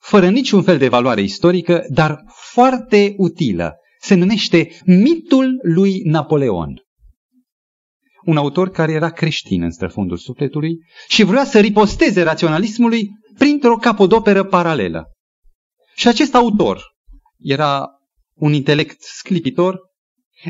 fără 0.00 0.30
niciun 0.30 0.62
fel 0.62 0.78
de 0.78 0.88
valoare 0.88 1.22
istorică, 1.22 1.84
dar 1.88 2.22
foarte 2.52 3.14
utilă. 3.16 3.74
Se 4.00 4.14
numește 4.14 4.70
Mitul 4.84 5.60
lui 5.62 6.00
Napoleon. 6.04 6.82
Un 8.24 8.36
autor 8.36 8.70
care 8.70 8.92
era 8.92 9.10
creștin 9.10 9.62
în 9.62 9.70
străfundul 9.70 10.16
sufletului 10.16 10.76
și 11.08 11.22
vrea 11.22 11.44
să 11.44 11.60
riposteze 11.60 12.22
raționalismului 12.22 13.08
printr-o 13.38 13.76
capodoperă 13.76 14.44
paralelă. 14.44 15.08
Și 15.94 16.08
acest 16.08 16.34
autor, 16.34 16.93
era 17.44 17.88
un 18.34 18.52
intelect 18.52 19.02
sclipitor, 19.02 19.80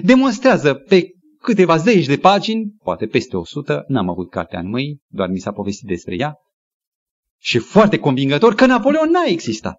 demonstrează 0.03 0.75
pe 0.75 1.09
câteva 1.41 1.77
zeci 1.77 2.07
de 2.07 2.17
pagini, 2.17 2.75
poate 2.83 3.07
peste 3.07 3.37
o 3.37 3.45
sută, 3.45 3.85
n-am 3.89 4.09
avut 4.09 4.31
cartea 4.31 4.61
în 4.61 4.69
mâini, 4.69 5.01
doar 5.07 5.29
mi 5.29 5.39
s-a 5.39 5.53
povestit 5.53 5.89
despre 5.89 6.15
ea, 6.19 6.35
și 7.39 7.59
foarte 7.59 7.99
convingător 7.99 8.55
că 8.55 8.67
Napoleon 8.67 9.11
n-a 9.11 9.25
existat. 9.27 9.79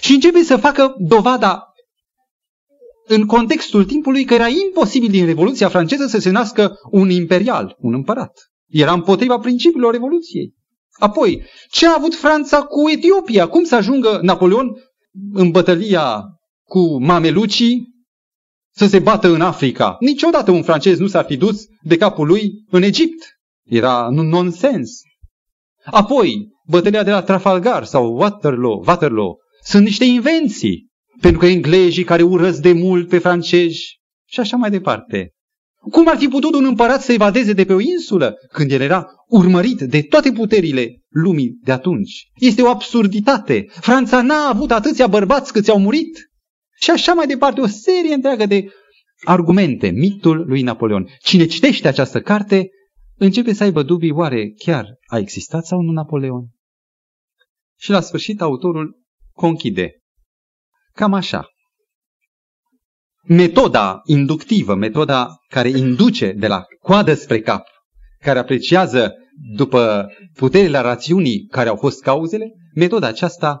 Și 0.00 0.12
începe 0.12 0.42
să 0.42 0.56
facă 0.56 0.94
dovada 0.98 1.62
în 3.06 3.26
contextul 3.26 3.84
timpului 3.84 4.24
că 4.24 4.34
era 4.34 4.48
imposibil 4.48 5.10
din 5.10 5.26
Revoluția 5.26 5.68
franceză 5.68 6.06
să 6.06 6.18
se 6.18 6.30
nască 6.30 6.74
un 6.90 7.10
imperial, 7.10 7.76
un 7.78 7.94
împărat. 7.94 8.32
Era 8.66 8.92
împotriva 8.92 9.38
principiilor 9.38 9.92
Revoluției. 9.92 10.54
Apoi, 10.92 11.42
ce 11.70 11.86
a 11.86 11.94
avut 11.96 12.14
Franța 12.14 12.62
cu 12.62 12.88
Etiopia? 12.88 13.48
Cum 13.48 13.64
să 13.64 13.74
ajungă 13.74 14.18
Napoleon 14.22 14.76
în 15.32 15.50
bătălia 15.50 16.24
cu 16.64 17.02
mamelucii 17.04 17.94
să 18.74 18.86
se 18.86 18.98
bată 18.98 19.28
în 19.28 19.40
Africa. 19.40 19.96
Niciodată 20.00 20.50
un 20.50 20.62
francez 20.62 20.98
nu 20.98 21.06
s-ar 21.06 21.24
fi 21.24 21.36
dus 21.36 21.64
de 21.82 21.96
capul 21.96 22.26
lui 22.26 22.64
în 22.70 22.82
Egipt. 22.82 23.38
Era 23.64 24.06
un 24.06 24.28
nonsens. 24.28 25.00
Apoi, 25.84 26.48
bătălia 26.68 27.02
de 27.02 27.10
la 27.10 27.22
Trafalgar 27.22 27.84
sau 27.84 28.16
Waterloo, 28.16 28.82
Waterloo 28.86 29.36
sunt 29.64 29.84
niște 29.84 30.04
invenții. 30.04 30.88
Pentru 31.20 31.40
că 31.40 31.46
englezii 31.46 32.04
care 32.04 32.22
urăsc 32.22 32.60
de 32.60 32.72
mult 32.72 33.08
pe 33.08 33.18
francezi 33.18 34.00
și 34.24 34.40
așa 34.40 34.56
mai 34.56 34.70
departe. 34.70 35.30
Cum 35.90 36.08
ar 36.08 36.16
fi 36.16 36.28
putut 36.28 36.54
un 36.54 36.64
împărat 36.64 37.02
să 37.02 37.12
evadeze 37.12 37.52
de 37.52 37.64
pe 37.64 37.72
o 37.72 37.80
insulă 37.80 38.34
când 38.52 38.70
el 38.70 38.80
era 38.80 39.06
urmărit 39.28 39.80
de 39.80 40.02
toate 40.02 40.32
puterile 40.32 41.02
lumii 41.08 41.58
de 41.62 41.72
atunci? 41.72 42.30
Este 42.34 42.62
o 42.62 42.68
absurditate. 42.68 43.66
Franța 43.68 44.22
n-a 44.22 44.48
avut 44.48 44.70
atâția 44.70 45.06
bărbați 45.06 45.52
câți 45.52 45.70
au 45.70 45.78
murit. 45.78 46.30
Și 46.80 46.90
așa 46.90 47.12
mai 47.12 47.26
departe, 47.26 47.60
o 47.60 47.66
serie 47.66 48.14
întreagă 48.14 48.46
de 48.46 48.64
argumente, 49.24 49.88
mitul 49.88 50.44
lui 50.46 50.62
Napoleon. 50.62 51.08
Cine 51.18 51.46
citește 51.46 51.88
această 51.88 52.20
carte 52.20 52.68
începe 53.16 53.52
să 53.52 53.62
aibă 53.62 53.82
dubii, 53.82 54.10
oare 54.10 54.52
chiar 54.58 54.86
a 55.06 55.18
existat 55.18 55.66
sau 55.66 55.80
nu 55.80 55.92
Napoleon? 55.92 56.44
Și 57.78 57.90
la 57.90 58.00
sfârșit 58.00 58.40
autorul 58.40 59.02
conchide. 59.32 59.90
Cam 60.92 61.12
așa 61.12 61.46
metoda 63.26 64.00
inductivă, 64.04 64.74
metoda 64.74 65.28
care 65.48 65.68
induce 65.68 66.32
de 66.32 66.46
la 66.46 66.64
coadă 66.80 67.14
spre 67.14 67.40
cap, 67.40 67.66
care 68.18 68.38
apreciază 68.38 69.14
după 69.56 70.12
puterile 70.32 70.78
rațiunii 70.78 71.46
care 71.46 71.68
au 71.68 71.76
fost 71.76 72.02
cauzele, 72.02 72.52
metoda 72.74 73.06
aceasta 73.06 73.60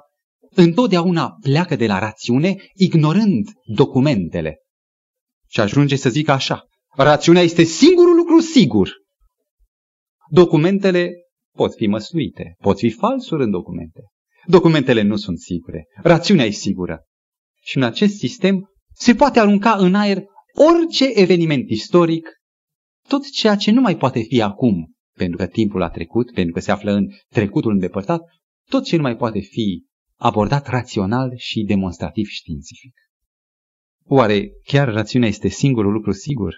întotdeauna 0.54 1.36
pleacă 1.40 1.76
de 1.76 1.86
la 1.86 1.98
rațiune, 1.98 2.56
ignorând 2.74 3.48
documentele. 3.64 4.56
Și 5.48 5.60
ajunge 5.60 5.96
să 5.96 6.08
zică 6.08 6.32
așa, 6.32 6.64
rațiunea 6.96 7.42
este 7.42 7.62
singurul 7.62 8.16
lucru 8.16 8.40
sigur. 8.40 8.90
Documentele 10.30 11.10
pot 11.56 11.74
fi 11.74 11.86
măsluite, 11.86 12.56
pot 12.58 12.78
fi 12.78 12.90
falsuri 12.90 13.42
în 13.42 13.50
documente. 13.50 14.00
Documentele 14.46 15.02
nu 15.02 15.16
sunt 15.16 15.38
sigure, 15.38 15.86
rațiunea 16.02 16.44
e 16.44 16.50
sigură. 16.50 17.00
Și 17.62 17.76
în 17.76 17.82
acest 17.82 18.14
sistem 18.14 18.70
se 18.98 19.14
poate 19.14 19.40
arunca 19.40 19.72
în 19.72 19.94
aer 19.94 20.24
orice 20.52 21.04
eveniment 21.14 21.70
istoric, 21.70 22.28
tot 23.08 23.30
ceea 23.30 23.56
ce 23.56 23.70
nu 23.70 23.80
mai 23.80 23.96
poate 23.96 24.20
fi 24.20 24.42
acum, 24.42 24.94
pentru 25.16 25.36
că 25.36 25.46
timpul 25.46 25.82
a 25.82 25.88
trecut, 25.88 26.32
pentru 26.32 26.52
că 26.52 26.60
se 26.60 26.70
află 26.70 26.92
în 26.92 27.06
trecutul 27.28 27.72
îndepărtat, 27.72 28.20
tot 28.68 28.84
ce 28.84 28.96
nu 28.96 29.02
mai 29.02 29.16
poate 29.16 29.40
fi 29.40 29.84
abordat 30.16 30.68
rațional 30.68 31.32
și 31.36 31.62
demonstrativ 31.62 32.26
științific. 32.26 32.94
Oare 34.04 34.50
chiar 34.64 34.92
rațiunea 34.92 35.28
este 35.28 35.48
singurul 35.48 35.92
lucru 35.92 36.12
sigur? 36.12 36.54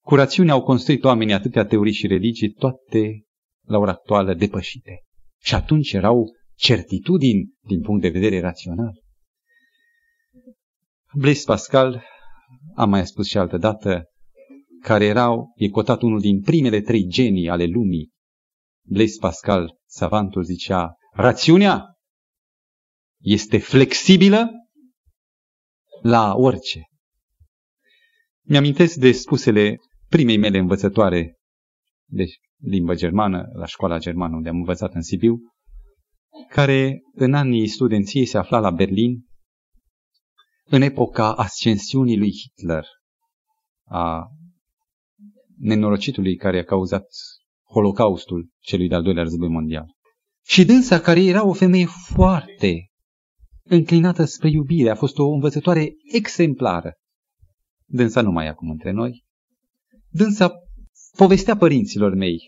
Cu 0.00 0.14
rațiunea 0.14 0.54
au 0.54 0.62
construit 0.62 1.04
oamenii 1.04 1.34
atâtea 1.34 1.64
teorii 1.64 1.92
și 1.92 2.06
religii, 2.06 2.52
toate 2.52 3.24
la 3.66 3.78
ora 3.78 3.90
actuală 3.90 4.34
depășite. 4.34 5.02
Și 5.42 5.54
atunci 5.54 5.92
erau 5.92 6.34
certitudini 6.54 7.52
din 7.66 7.80
punct 7.80 8.02
de 8.02 8.08
vedere 8.08 8.40
rațional. 8.40 9.04
Blaise 11.12 11.44
Pascal, 11.44 12.04
am 12.74 12.88
mai 12.88 13.06
spus 13.06 13.26
și 13.26 13.38
altă 13.38 13.56
dată, 13.56 14.04
care 14.80 15.04
erau, 15.04 15.52
e 15.54 15.68
cotat 15.68 16.02
unul 16.02 16.20
din 16.20 16.42
primele 16.42 16.80
trei 16.80 17.06
genii 17.06 17.48
ale 17.48 17.64
lumii. 17.64 18.10
Blaise 18.88 19.18
Pascal, 19.20 19.76
savantul, 19.86 20.42
zicea, 20.42 20.94
rațiunea 21.12 21.84
este 23.20 23.58
flexibilă 23.58 24.50
la 26.02 26.34
orice. 26.34 26.80
Mi-amintesc 28.42 28.94
de 28.94 29.12
spusele 29.12 29.76
primei 30.08 30.36
mele 30.36 30.58
învățătoare 30.58 31.36
de 32.04 32.24
limbă 32.60 32.94
germană, 32.94 33.48
la 33.52 33.66
școala 33.66 33.98
germană 33.98 34.36
unde 34.36 34.48
am 34.48 34.56
învățat 34.56 34.94
în 34.94 35.02
Sibiu, 35.02 35.38
care 36.48 37.02
în 37.12 37.34
anii 37.34 37.66
studenției 37.66 38.26
se 38.26 38.38
afla 38.38 38.58
la 38.58 38.70
Berlin, 38.70 39.25
în 40.68 40.82
epoca 40.82 41.34
ascensiunii 41.34 42.18
lui 42.18 42.32
Hitler, 42.32 42.84
a 43.84 44.26
nenorocitului 45.58 46.36
care 46.36 46.58
a 46.58 46.64
cauzat 46.64 47.06
Holocaustul 47.70 48.48
celui 48.58 48.88
de-al 48.88 49.02
doilea 49.02 49.22
război 49.22 49.48
mondial. 49.48 49.94
Și 50.44 50.64
dânsa, 50.64 51.00
care 51.00 51.24
era 51.24 51.46
o 51.46 51.52
femeie 51.52 51.86
foarte 51.86 52.90
înclinată 53.62 54.24
spre 54.24 54.50
iubire, 54.50 54.90
a 54.90 54.94
fost 54.94 55.18
o 55.18 55.28
învățătoare 55.28 55.92
exemplară. 56.12 56.92
Dânsa 57.84 58.20
nu 58.20 58.30
mai 58.30 58.46
e 58.46 58.48
acum 58.48 58.70
între 58.70 58.90
noi. 58.90 59.24
Dânsa 60.08 60.50
povestea 61.16 61.56
părinților 61.56 62.14
mei, 62.14 62.38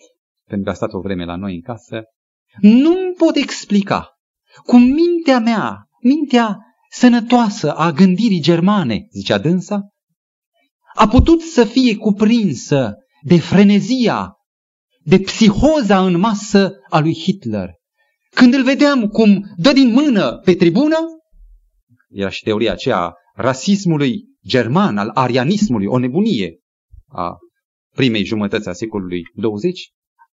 pentru 0.45 0.65
că 0.65 0.71
a 0.71 0.75
stat 0.75 0.93
o 0.93 1.01
vreme 1.01 1.25
la 1.25 1.37
noi 1.37 1.55
în 1.55 1.61
casă, 1.61 2.03
nu-mi 2.61 3.15
pot 3.17 3.37
explica 3.37 4.19
cum 4.65 4.83
mintea 4.83 5.39
mea, 5.39 5.89
mintea 6.03 6.57
sănătoasă 6.91 7.75
a 7.75 7.93
gândirii 7.93 8.41
germane, 8.41 9.07
zicea 9.11 9.39
dânsa, 9.39 9.89
a 10.95 11.09
putut 11.09 11.41
să 11.41 11.65
fie 11.65 11.97
cuprinsă 11.97 12.95
de 13.23 13.39
frenezia, 13.39 14.33
de 15.03 15.19
psihoza 15.19 16.07
în 16.07 16.19
masă 16.19 16.73
a 16.91 16.99
lui 16.99 17.15
Hitler. 17.15 17.71
Când 18.31 18.55
îl 18.55 18.63
vedeam 18.63 19.07
cum 19.07 19.55
dă 19.57 19.73
din 19.73 19.93
mână 19.93 20.39
pe 20.39 20.55
tribună, 20.55 20.97
era 22.09 22.29
și 22.29 22.43
teoria 22.43 22.73
aceea 22.73 23.15
rasismului 23.35 24.25
german, 24.47 24.99
al 24.99 25.11
arianismului, 25.15 25.87
o 25.87 25.99
nebunie 25.99 26.59
a 27.07 27.37
primei 27.95 28.25
jumătăți 28.25 28.69
a 28.69 28.73
secolului 28.73 29.23
20, 29.35 29.91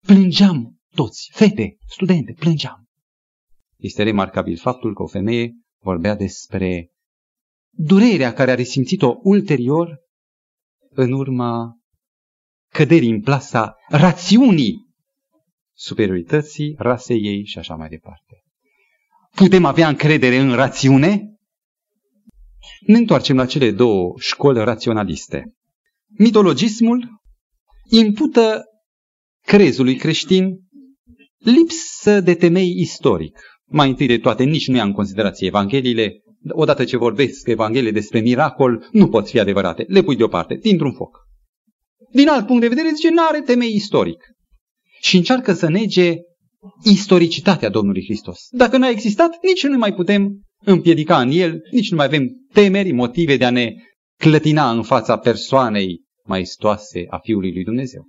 plângeam 0.06 0.80
toți, 0.96 1.30
fete, 1.34 1.76
studente, 1.88 2.34
plângeam. 2.40 2.88
Este 3.78 4.04
remarcabil 4.04 4.58
faptul 4.58 4.94
că 4.94 5.04
o 5.04 5.08
femeie 5.08 5.52
vorbea 5.84 6.16
despre 6.16 6.92
durerea 7.70 8.34
care 8.34 8.52
a 8.52 8.56
resimțit-o 8.56 9.16
ulterior 9.22 10.02
în 10.90 11.12
urma 11.12 11.78
căderii 12.70 13.10
în 13.10 13.22
plasa 13.22 13.76
rațiunii 13.90 14.92
superiorității 15.76 16.76
rasei 16.78 17.22
ei 17.22 17.46
și 17.46 17.58
așa 17.58 17.76
mai 17.76 17.90
departe. 17.90 18.44
Putem 19.36 19.66
avea 19.66 19.88
încredere 19.88 20.38
în 20.38 20.56
rațiune? 20.56 21.28
Ne 22.80 22.98
întoarcem 22.98 23.36
la 23.36 23.46
cele 23.46 23.72
două 23.72 24.14
școli 24.20 24.64
raționaliste. 24.64 25.44
Mitologismul 26.18 27.22
impută 27.90 28.64
crezului 29.46 29.96
creștin 29.96 30.60
lipsă 31.38 32.22
de 32.22 32.36
temei 32.36 32.74
istoric. 32.78 33.53
Mai 33.66 33.90
întâi 33.90 34.08
de 34.08 34.18
toate, 34.18 34.44
nici 34.44 34.68
nu 34.68 34.76
ia 34.76 34.84
în 34.84 34.92
considerație 34.92 35.48
Evangheliile. 35.48 36.22
Odată 36.50 36.84
ce 36.84 36.98
vorbesc 36.98 37.48
Evanghelie 37.48 37.92
despre 37.92 38.20
miracol, 38.20 38.88
nu 38.92 39.08
pot 39.10 39.28
fi 39.30 39.40
adevărate. 39.40 39.86
Le 39.88 40.02
pui 40.02 40.16
deoparte, 40.16 40.56
dintr-un 40.56 40.94
foc. 40.94 41.18
Din 42.12 42.28
alt 42.28 42.46
punct 42.46 42.62
de 42.62 42.68
vedere, 42.68 42.90
zice, 42.96 43.10
nu 43.10 43.22
are 43.28 43.42
temei 43.42 43.76
istoric. 43.76 44.24
Și 45.02 45.18
încearcă 45.18 45.54
să 45.54 45.70
nege 45.70 46.16
istoricitatea 46.84 47.70
Domnului 47.70 48.04
Hristos. 48.04 48.48
Dacă 48.50 48.78
nu 48.78 48.86
a 48.86 48.90
existat, 48.90 49.38
nici 49.42 49.64
nu 49.64 49.78
mai 49.78 49.94
putem 49.94 50.42
împiedica 50.66 51.22
în 51.22 51.32
el, 51.32 51.62
nici 51.72 51.90
nu 51.92 51.98
mai 51.98 52.06
avem 52.06 52.28
temeri, 52.54 52.92
motive 52.92 53.38
de 53.38 53.46
a 53.46 53.50
ne 53.50 53.74
clătina 54.18 54.72
în 54.72 54.84
fața 54.84 55.18
persoanei 55.18 56.02
maestoase 56.26 57.06
a 57.10 57.18
Fiului 57.18 57.54
lui 57.54 57.64
Dumnezeu. 57.64 58.04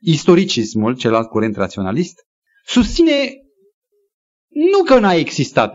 Istoricismul, 0.00 0.96
celălalt 0.96 1.28
curent 1.28 1.56
raționalist, 1.56 2.14
susține 2.64 3.32
nu 4.56 4.82
că 4.84 4.98
n-a 4.98 5.12
existat. 5.14 5.74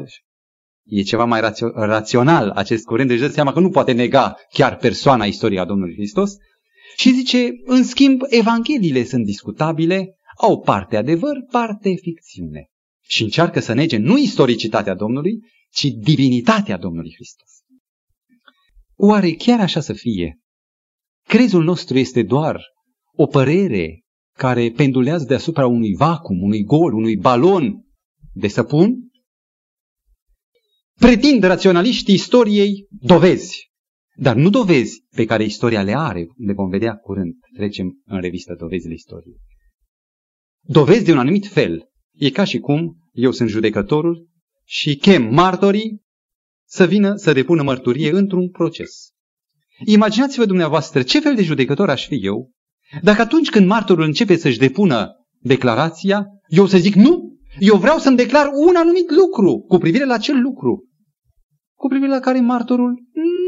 E 0.85 1.01
ceva 1.01 1.25
mai 1.25 1.41
rațio- 1.41 1.73
rațional 1.73 2.49
acest 2.49 2.85
curent, 2.85 3.07
deci 3.07 3.19
dă 3.19 3.27
seama 3.27 3.53
că 3.53 3.59
nu 3.59 3.69
poate 3.69 3.91
nega 3.91 4.35
chiar 4.49 4.77
persoana 4.77 5.25
istoria 5.25 5.65
Domnului 5.65 5.93
Hristos. 5.93 6.35
Și 6.95 7.13
zice, 7.13 7.49
în 7.65 7.83
schimb, 7.83 8.21
evangheliile 8.29 9.03
sunt 9.03 9.25
discutabile, 9.25 10.15
au 10.37 10.61
parte 10.61 10.97
adevăr, 10.97 11.37
parte 11.51 11.95
ficțiune. 11.95 12.69
Și 13.03 13.23
încearcă 13.23 13.59
să 13.59 13.73
nege 13.73 13.97
nu 13.97 14.17
istoricitatea 14.17 14.95
Domnului, 14.95 15.39
ci 15.71 15.85
divinitatea 15.85 16.77
Domnului 16.77 17.11
Hristos. 17.13 17.49
Oare 18.95 19.31
chiar 19.31 19.59
așa 19.59 19.79
să 19.79 19.93
fie? 19.93 20.39
Crezul 21.27 21.63
nostru 21.63 21.97
este 21.97 22.23
doar 22.23 22.61
o 23.13 23.25
părere 23.25 24.03
care 24.37 24.71
pendulează 24.75 25.25
deasupra 25.25 25.65
unui 25.65 25.95
vacum, 25.95 26.41
unui 26.41 26.63
gol, 26.63 26.93
unui 26.93 27.17
balon 27.17 27.85
de 28.33 28.47
săpun? 28.47 28.95
Pretind 30.99 31.43
raționaliștii 31.43 32.13
istoriei 32.13 32.87
dovezi, 32.89 33.71
dar 34.15 34.35
nu 34.35 34.49
dovezi 34.49 35.03
pe 35.15 35.25
care 35.25 35.43
istoria 35.43 35.83
le 35.83 35.97
are, 35.97 36.27
le 36.37 36.53
vom 36.53 36.69
vedea 36.69 36.95
curând, 36.95 37.33
trecem 37.55 38.01
în 38.05 38.21
revistă 38.21 38.55
dovezile 38.59 38.93
istoriei. 38.93 39.39
Dovezi 40.63 41.03
de 41.03 41.11
un 41.11 41.17
anumit 41.17 41.47
fel. 41.47 41.89
E 42.11 42.29
ca 42.29 42.43
și 42.43 42.59
cum 42.59 42.97
eu 43.11 43.31
sunt 43.31 43.49
judecătorul 43.49 44.27
și 44.63 44.95
chem 44.95 45.33
martorii 45.33 46.01
să 46.67 46.85
vină 46.85 47.15
să 47.15 47.33
depună 47.33 47.63
mărturie 47.63 48.11
într-un 48.11 48.49
proces. 48.49 49.13
Imaginați-vă 49.85 50.45
dumneavoastră 50.45 51.03
ce 51.03 51.19
fel 51.19 51.35
de 51.35 51.43
judecător 51.43 51.89
aș 51.89 52.07
fi 52.07 52.25
eu 52.25 52.51
dacă 53.01 53.21
atunci 53.21 53.49
când 53.49 53.67
martorul 53.67 54.03
începe 54.03 54.35
să-și 54.35 54.57
depună 54.57 55.25
declarația, 55.39 56.25
eu 56.47 56.65
să 56.65 56.77
zic 56.77 56.95
nu, 56.95 57.30
eu 57.59 57.77
vreau 57.77 57.97
să-mi 57.97 58.17
declar 58.17 58.49
un 58.53 58.75
anumit 58.75 59.09
lucru 59.09 59.59
cu 59.59 59.77
privire 59.77 60.05
la 60.05 60.13
acel 60.13 60.41
lucru, 60.41 60.89
cu 61.77 61.87
privire 61.87 62.09
la 62.09 62.19
care 62.19 62.39
martorul 62.39 63.03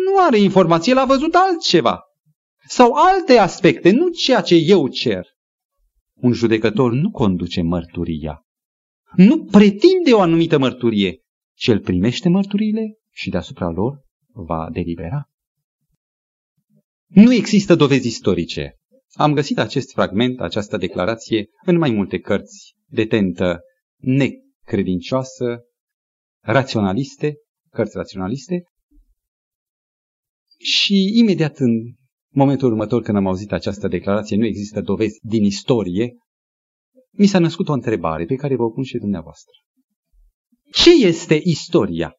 nu 0.05 0.19
are 0.19 0.37
informație, 0.37 0.91
el 0.91 0.97
a 0.97 1.05
văzut 1.05 1.33
altceva. 1.33 2.01
Sau 2.67 2.93
alte 2.93 3.37
aspecte, 3.37 3.91
nu 3.91 4.09
ceea 4.09 4.41
ce 4.41 4.55
eu 4.55 4.87
cer. 4.87 5.25
Un 6.13 6.33
judecător 6.33 6.91
nu 6.91 7.11
conduce 7.11 7.61
mărturia. 7.61 8.45
Nu 9.15 9.43
pretinde 9.43 10.13
o 10.13 10.19
anumită 10.19 10.57
mărturie, 10.57 11.19
ci 11.53 11.67
el 11.67 11.79
primește 11.79 12.29
mărturiile 12.29 12.97
și 13.11 13.29
deasupra 13.29 13.69
lor 13.69 14.01
va 14.33 14.69
delibera. 14.71 15.29
Nu 17.07 17.33
există 17.33 17.75
dovezi 17.75 18.07
istorice. 18.07 18.75
Am 19.13 19.33
găsit 19.33 19.59
acest 19.59 19.91
fragment, 19.91 20.39
această 20.39 20.77
declarație, 20.77 21.49
în 21.65 21.77
mai 21.77 21.91
multe 21.91 22.19
cărți 22.19 22.75
de 22.85 23.05
tentă 23.05 23.61
necredincioasă, 24.03 25.61
raționaliste, 26.41 27.35
cărți 27.69 27.97
raționaliste. 27.97 28.63
Și 30.57 31.17
imediat 31.17 31.57
în 31.57 31.71
momentul 32.29 32.71
următor 32.71 33.01
când 33.01 33.17
am 33.17 33.27
auzit 33.27 33.51
această 33.51 33.87
declarație, 33.87 34.37
nu 34.37 34.45
există 34.45 34.81
dovezi 34.81 35.19
din 35.21 35.43
istorie, 35.43 36.17
mi 37.11 37.25
s-a 37.25 37.39
născut 37.39 37.67
o 37.67 37.73
întrebare 37.73 38.25
pe 38.25 38.35
care 38.35 38.55
vă 38.55 38.71
pun 38.71 38.83
și 38.83 38.97
dumneavoastră. 38.97 39.53
Ce 40.71 41.05
este 41.05 41.39
istoria? 41.43 42.13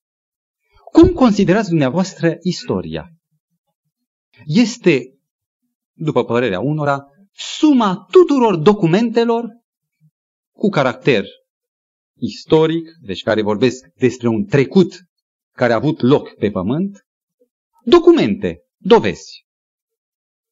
Cum 0.93 1.13
considerați 1.13 1.69
dumneavoastră 1.69 2.37
istoria? 2.43 3.11
Este 4.45 5.19
după 5.93 6.25
părerea 6.25 6.61
unora, 6.61 7.05
suma 7.33 8.07
tuturor 8.11 8.57
documentelor 8.57 9.49
cu 10.53 10.69
caracter 10.69 11.25
istoric, 12.19 12.89
deci 13.01 13.23
care 13.23 13.43
vorbesc 13.43 13.87
despre 13.95 14.29
un 14.29 14.45
trecut 14.45 14.95
care 15.57 15.73
a 15.73 15.77
avut 15.77 16.01
loc 16.01 16.35
pe 16.35 16.51
pământ, 16.51 17.07
documente, 17.85 18.59
dovezi. 18.77 19.45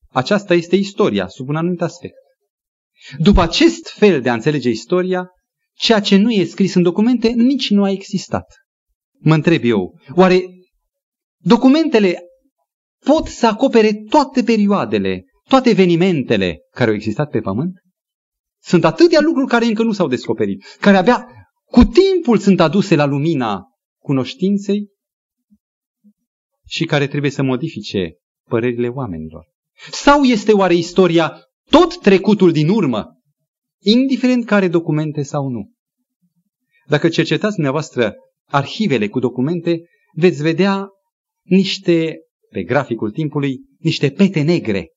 Aceasta 0.08 0.54
este 0.54 0.76
istoria 0.76 1.28
sub 1.28 1.48
un 1.48 1.56
anumit 1.56 1.82
aspect. 1.82 2.16
După 3.18 3.40
acest 3.40 3.88
fel 3.88 4.20
de 4.20 4.28
a 4.28 4.34
înțelege 4.34 4.68
istoria, 4.68 5.28
ceea 5.74 6.00
ce 6.00 6.16
nu 6.16 6.30
e 6.30 6.44
scris 6.44 6.74
în 6.74 6.82
documente 6.82 7.28
nici 7.28 7.70
nu 7.70 7.82
a 7.82 7.90
existat. 7.90 8.46
Mă 9.18 9.34
întreb 9.34 9.64
eu, 9.64 10.00
oare 10.14 10.42
documentele 11.38 12.18
pot 13.04 13.26
să 13.26 13.46
acopere 13.46 13.92
toate 13.94 14.42
perioadele 14.42 15.24
toate 15.48 15.70
evenimentele 15.70 16.58
care 16.70 16.90
au 16.90 16.96
existat 16.96 17.30
pe 17.30 17.40
pământ? 17.40 17.72
Sunt 18.62 18.84
atâtea 18.84 19.20
lucruri 19.20 19.48
care 19.48 19.64
încă 19.64 19.82
nu 19.82 19.92
s-au 19.92 20.08
descoperit, 20.08 20.64
care 20.80 20.96
abia 20.96 21.26
cu 21.72 21.84
timpul 21.84 22.38
sunt 22.38 22.60
aduse 22.60 22.94
la 22.94 23.04
lumina 23.04 23.64
cunoștinței 24.02 24.88
și 26.66 26.84
care 26.84 27.06
trebuie 27.06 27.30
să 27.30 27.42
modifice 27.42 28.14
părerile 28.48 28.88
oamenilor. 28.88 29.46
Sau 29.90 30.22
este 30.22 30.52
oare 30.52 30.74
istoria 30.74 31.36
tot 31.70 32.00
trecutul 32.00 32.52
din 32.52 32.68
urmă, 32.68 33.06
indiferent 33.82 34.44
care 34.44 34.68
documente 34.68 35.22
sau 35.22 35.48
nu? 35.48 35.72
Dacă 36.86 37.08
cercetați 37.08 37.54
dumneavoastră 37.54 38.14
arhivele 38.48 39.08
cu 39.08 39.18
documente, 39.18 39.80
veți 40.14 40.42
vedea 40.42 40.88
niște, 41.42 42.16
pe 42.50 42.62
graficul 42.62 43.10
timpului, 43.10 43.60
niște 43.78 44.10
pete 44.10 44.42
negre, 44.42 44.88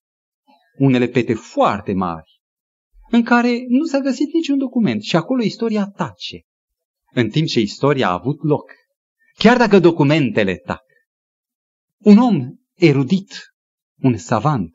unele 0.78 1.08
pete 1.08 1.34
foarte 1.34 1.94
mari, 1.94 2.40
în 3.12 3.24
care 3.24 3.66
nu 3.68 3.84
s-a 3.84 4.00
găsit 4.00 4.34
niciun 4.34 4.58
document 4.58 5.02
și 5.02 5.16
acolo 5.16 5.44
istoria 5.44 5.86
tace, 5.86 6.42
în 7.16 7.30
timp 7.30 7.48
ce 7.48 7.60
istoria 7.60 8.08
a 8.08 8.14
avut 8.14 8.44
loc, 8.44 8.72
chiar 9.38 9.58
dacă 9.58 9.80
documentele 9.80 10.56
tac. 10.56 10.84
Un 11.98 12.18
om 12.18 12.54
erudit, 12.74 13.34
un 14.02 14.18
savant, 14.18 14.72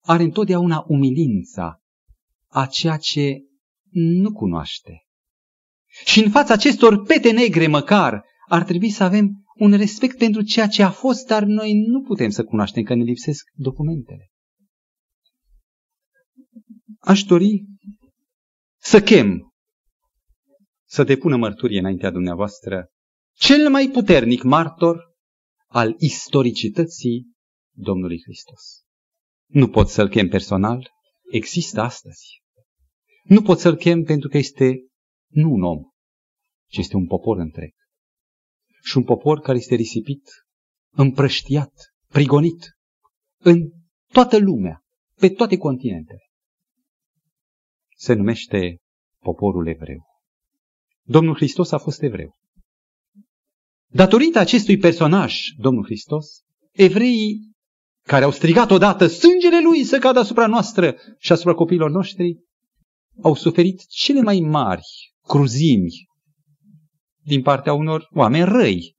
are 0.00 0.22
întotdeauna 0.22 0.84
umilința 0.86 1.82
a 2.48 2.66
ceea 2.66 2.96
ce 2.96 3.38
nu 3.90 4.32
cunoaște. 4.32 5.06
Și 6.04 6.24
în 6.24 6.30
fața 6.30 6.52
acestor 6.52 7.02
pete 7.02 7.30
negre 7.30 7.66
măcar 7.66 8.24
ar 8.48 8.64
trebui 8.64 8.90
să 8.90 9.04
avem 9.04 9.44
un 9.54 9.76
respect 9.76 10.18
pentru 10.18 10.42
ceea 10.42 10.66
ce 10.66 10.82
a 10.82 10.90
fost, 10.90 11.26
dar 11.26 11.42
noi 11.42 11.72
nu 11.86 12.02
putem 12.02 12.30
să 12.30 12.44
cunoaștem 12.44 12.82
că 12.82 12.94
ne 12.94 13.02
lipsesc 13.02 13.50
documentele. 13.54 14.30
Aș 16.98 17.22
dori 17.22 17.64
să 18.80 19.00
chem, 19.00 19.53
să 20.94 21.04
depună 21.04 21.36
mărturie 21.36 21.78
înaintea 21.78 22.10
dumneavoastră 22.10 22.86
cel 23.36 23.70
mai 23.70 23.90
puternic 23.92 24.42
martor 24.42 25.14
al 25.66 25.94
istoricității 25.98 27.32
Domnului 27.76 28.20
Hristos. 28.22 28.82
Nu 29.46 29.68
pot 29.68 29.88
să-l 29.88 30.08
chem 30.08 30.28
personal, 30.28 30.90
există 31.30 31.80
astăzi. 31.80 32.42
Nu 33.22 33.42
pot 33.42 33.58
să-l 33.58 33.76
chem 33.76 34.02
pentru 34.02 34.28
că 34.28 34.36
este 34.36 34.86
nu 35.26 35.50
un 35.52 35.62
om, 35.62 35.82
ci 36.70 36.76
este 36.76 36.96
un 36.96 37.06
popor 37.06 37.38
întreg. 37.38 37.72
Și 38.82 38.96
un 38.96 39.04
popor 39.04 39.40
care 39.40 39.58
este 39.58 39.74
risipit, 39.74 40.22
împrăștiat, 40.90 41.72
prigonit 42.08 42.76
în 43.38 43.70
toată 44.12 44.38
lumea, 44.38 44.82
pe 45.14 45.28
toate 45.28 45.56
continentele. 45.56 46.22
Se 47.96 48.12
numește 48.12 48.78
poporul 49.18 49.66
evreu. 49.66 50.13
Domnul 51.06 51.34
Hristos 51.34 51.72
a 51.72 51.78
fost 51.78 52.02
evreu. 52.02 52.34
Datorită 53.86 54.38
acestui 54.38 54.76
personaj, 54.76 55.40
Domnul 55.56 55.84
Hristos, 55.84 56.26
evreii 56.72 57.52
care 58.06 58.24
au 58.24 58.30
strigat 58.30 58.70
odată 58.70 59.06
sângele 59.06 59.60
lui 59.62 59.84
să 59.84 59.98
cadă 59.98 60.18
asupra 60.18 60.46
noastră 60.46 60.96
și 61.18 61.32
asupra 61.32 61.54
copiilor 61.54 61.90
noștri, 61.90 62.36
au 63.22 63.34
suferit 63.34 63.86
cele 63.86 64.20
mai 64.20 64.40
mari 64.40 64.82
cruzimi 65.26 66.08
din 67.22 67.42
partea 67.42 67.72
unor 67.72 68.08
oameni 68.10 68.44
răi, 68.44 68.94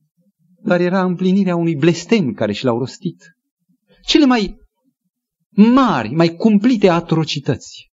dar 0.62 0.80
era 0.80 1.04
împlinirea 1.04 1.56
unui 1.56 1.76
blestem 1.76 2.34
care 2.34 2.52
și 2.52 2.64
l-au 2.64 2.78
rostit. 2.78 3.24
Cele 4.02 4.26
mai 4.26 4.56
mari, 5.50 6.10
mai 6.10 6.36
cumplite 6.36 6.90
atrocități. 6.90 7.92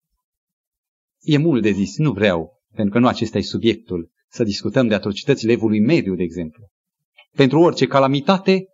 E 1.21 1.37
mult 1.37 1.63
de 1.63 1.71
zis, 1.71 1.97
nu 1.97 2.13
vreau, 2.13 2.58
pentru 2.75 2.93
că 2.93 2.99
nu 2.99 3.07
acesta 3.07 3.39
e 3.39 3.43
subiectul, 3.43 4.11
să 4.31 4.45
discutăm 4.45 4.89
de 4.89 4.95
atrocitățile 4.95 5.53
evului 5.53 5.81
mediu, 5.81 6.15
de 6.15 6.23
exemplu. 6.23 6.69
Pentru 7.35 7.61
orice 7.61 7.87
calamitate, 7.87 8.65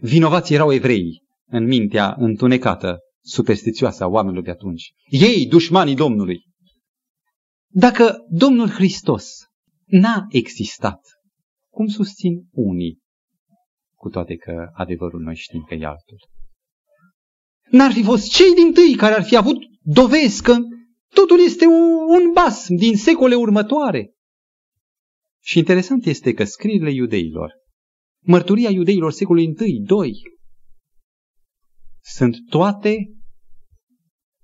vinovații 0.00 0.54
erau 0.54 0.72
evrei 0.72 1.22
în 1.46 1.64
mintea 1.64 2.14
întunecată, 2.18 2.98
superstițioasă 3.20 4.04
a 4.04 4.06
oamenilor 4.06 4.44
de 4.44 4.50
atunci. 4.50 4.92
Ei, 5.08 5.46
dușmanii 5.46 5.94
Domnului. 5.94 6.42
Dacă 7.72 8.16
Domnul 8.28 8.68
Hristos 8.68 9.38
n-a 9.84 10.26
existat, 10.28 11.00
cum 11.68 11.86
susțin 11.86 12.48
unii, 12.50 12.98
cu 13.94 14.08
toate 14.08 14.36
că 14.36 14.70
adevărul 14.72 15.20
noi 15.20 15.36
știm 15.36 15.64
că 15.68 15.74
e 15.74 15.86
altul. 15.86 16.28
N-ar 17.70 17.92
fi 17.92 18.02
fost 18.02 18.30
cei 18.30 18.54
din 18.54 18.72
tâi 18.72 18.94
care 18.96 19.14
ar 19.14 19.22
fi 19.22 19.36
avut 19.36 19.56
dovezi 19.80 20.42
că 20.42 20.56
totul 21.14 21.40
este 21.44 21.66
un 22.06 22.32
bas 22.32 22.66
din 22.68 22.96
secole 22.96 23.34
următoare. 23.34 24.14
Și 25.42 25.58
interesant 25.58 26.06
este 26.06 26.32
că 26.32 26.44
scrierile 26.44 26.92
iudeilor, 26.92 27.52
mărturia 28.24 28.70
iudeilor 28.70 29.12
secolului 29.12 29.54
I, 29.58 29.80
2, 29.80 30.12
sunt 32.02 32.36
toate 32.48 33.14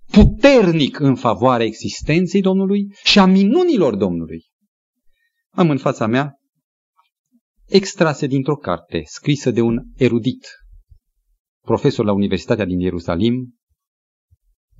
puternic 0.06 0.98
în 0.98 1.14
favoarea 1.14 1.66
existenței 1.66 2.40
Domnului 2.40 2.94
și 3.04 3.18
a 3.18 3.26
minunilor 3.26 3.96
Domnului. 3.96 4.44
Am 5.50 5.70
în 5.70 5.78
fața 5.78 6.06
mea 6.06 6.34
extrase 7.66 8.26
dintr-o 8.26 8.56
carte 8.56 9.02
scrisă 9.04 9.50
de 9.50 9.60
un 9.60 9.78
erudit, 9.96 10.46
profesor 11.60 12.04
la 12.04 12.12
Universitatea 12.12 12.64
din 12.64 12.78
Ierusalim, 12.78 13.54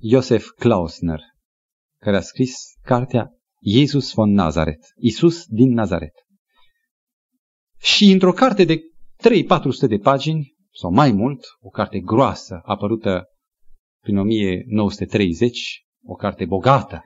Joseph 0.09 0.45
Klausner, 0.55 1.19
care 1.99 2.15
a 2.15 2.21
scris 2.21 2.55
cartea 2.81 3.31
Iisus 3.59 4.13
von 4.13 4.31
Nazaret, 4.31 4.79
Isus 4.95 5.45
din 5.45 5.73
Nazaret. 5.73 6.13
Și 7.79 8.11
într-o 8.11 8.31
carte 8.31 8.63
de 8.63 8.79
3-400 9.29 9.87
de 9.87 9.97
pagini, 9.97 10.55
sau 10.73 10.91
mai 10.91 11.11
mult, 11.11 11.45
o 11.59 11.69
carte 11.69 11.99
groasă, 11.99 12.59
apărută 12.63 13.25
prin 14.01 14.17
1930, 14.17 15.85
o 16.05 16.13
carte 16.13 16.45
bogată, 16.45 17.01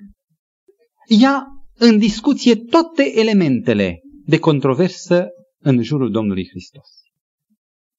ia 1.07 1.45
în 1.73 1.97
discuție 1.97 2.55
toate 2.55 3.19
elementele 3.19 4.01
de 4.25 4.39
controversă 4.39 5.27
în 5.59 5.81
jurul 5.81 6.11
Domnului 6.11 6.47
Hristos. 6.49 6.87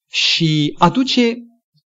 Și 0.09 0.75
aduce, 0.77 1.35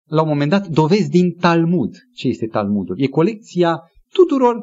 la 0.08 0.22
un 0.22 0.28
moment 0.28 0.50
dat, 0.50 0.66
dovezi 0.66 1.10
din 1.10 1.32
Talmud. 1.32 1.96
Ce 2.14 2.28
este 2.28 2.46
Talmudul? 2.46 3.00
E 3.00 3.06
colecția 3.06 3.80
tuturor 4.12 4.56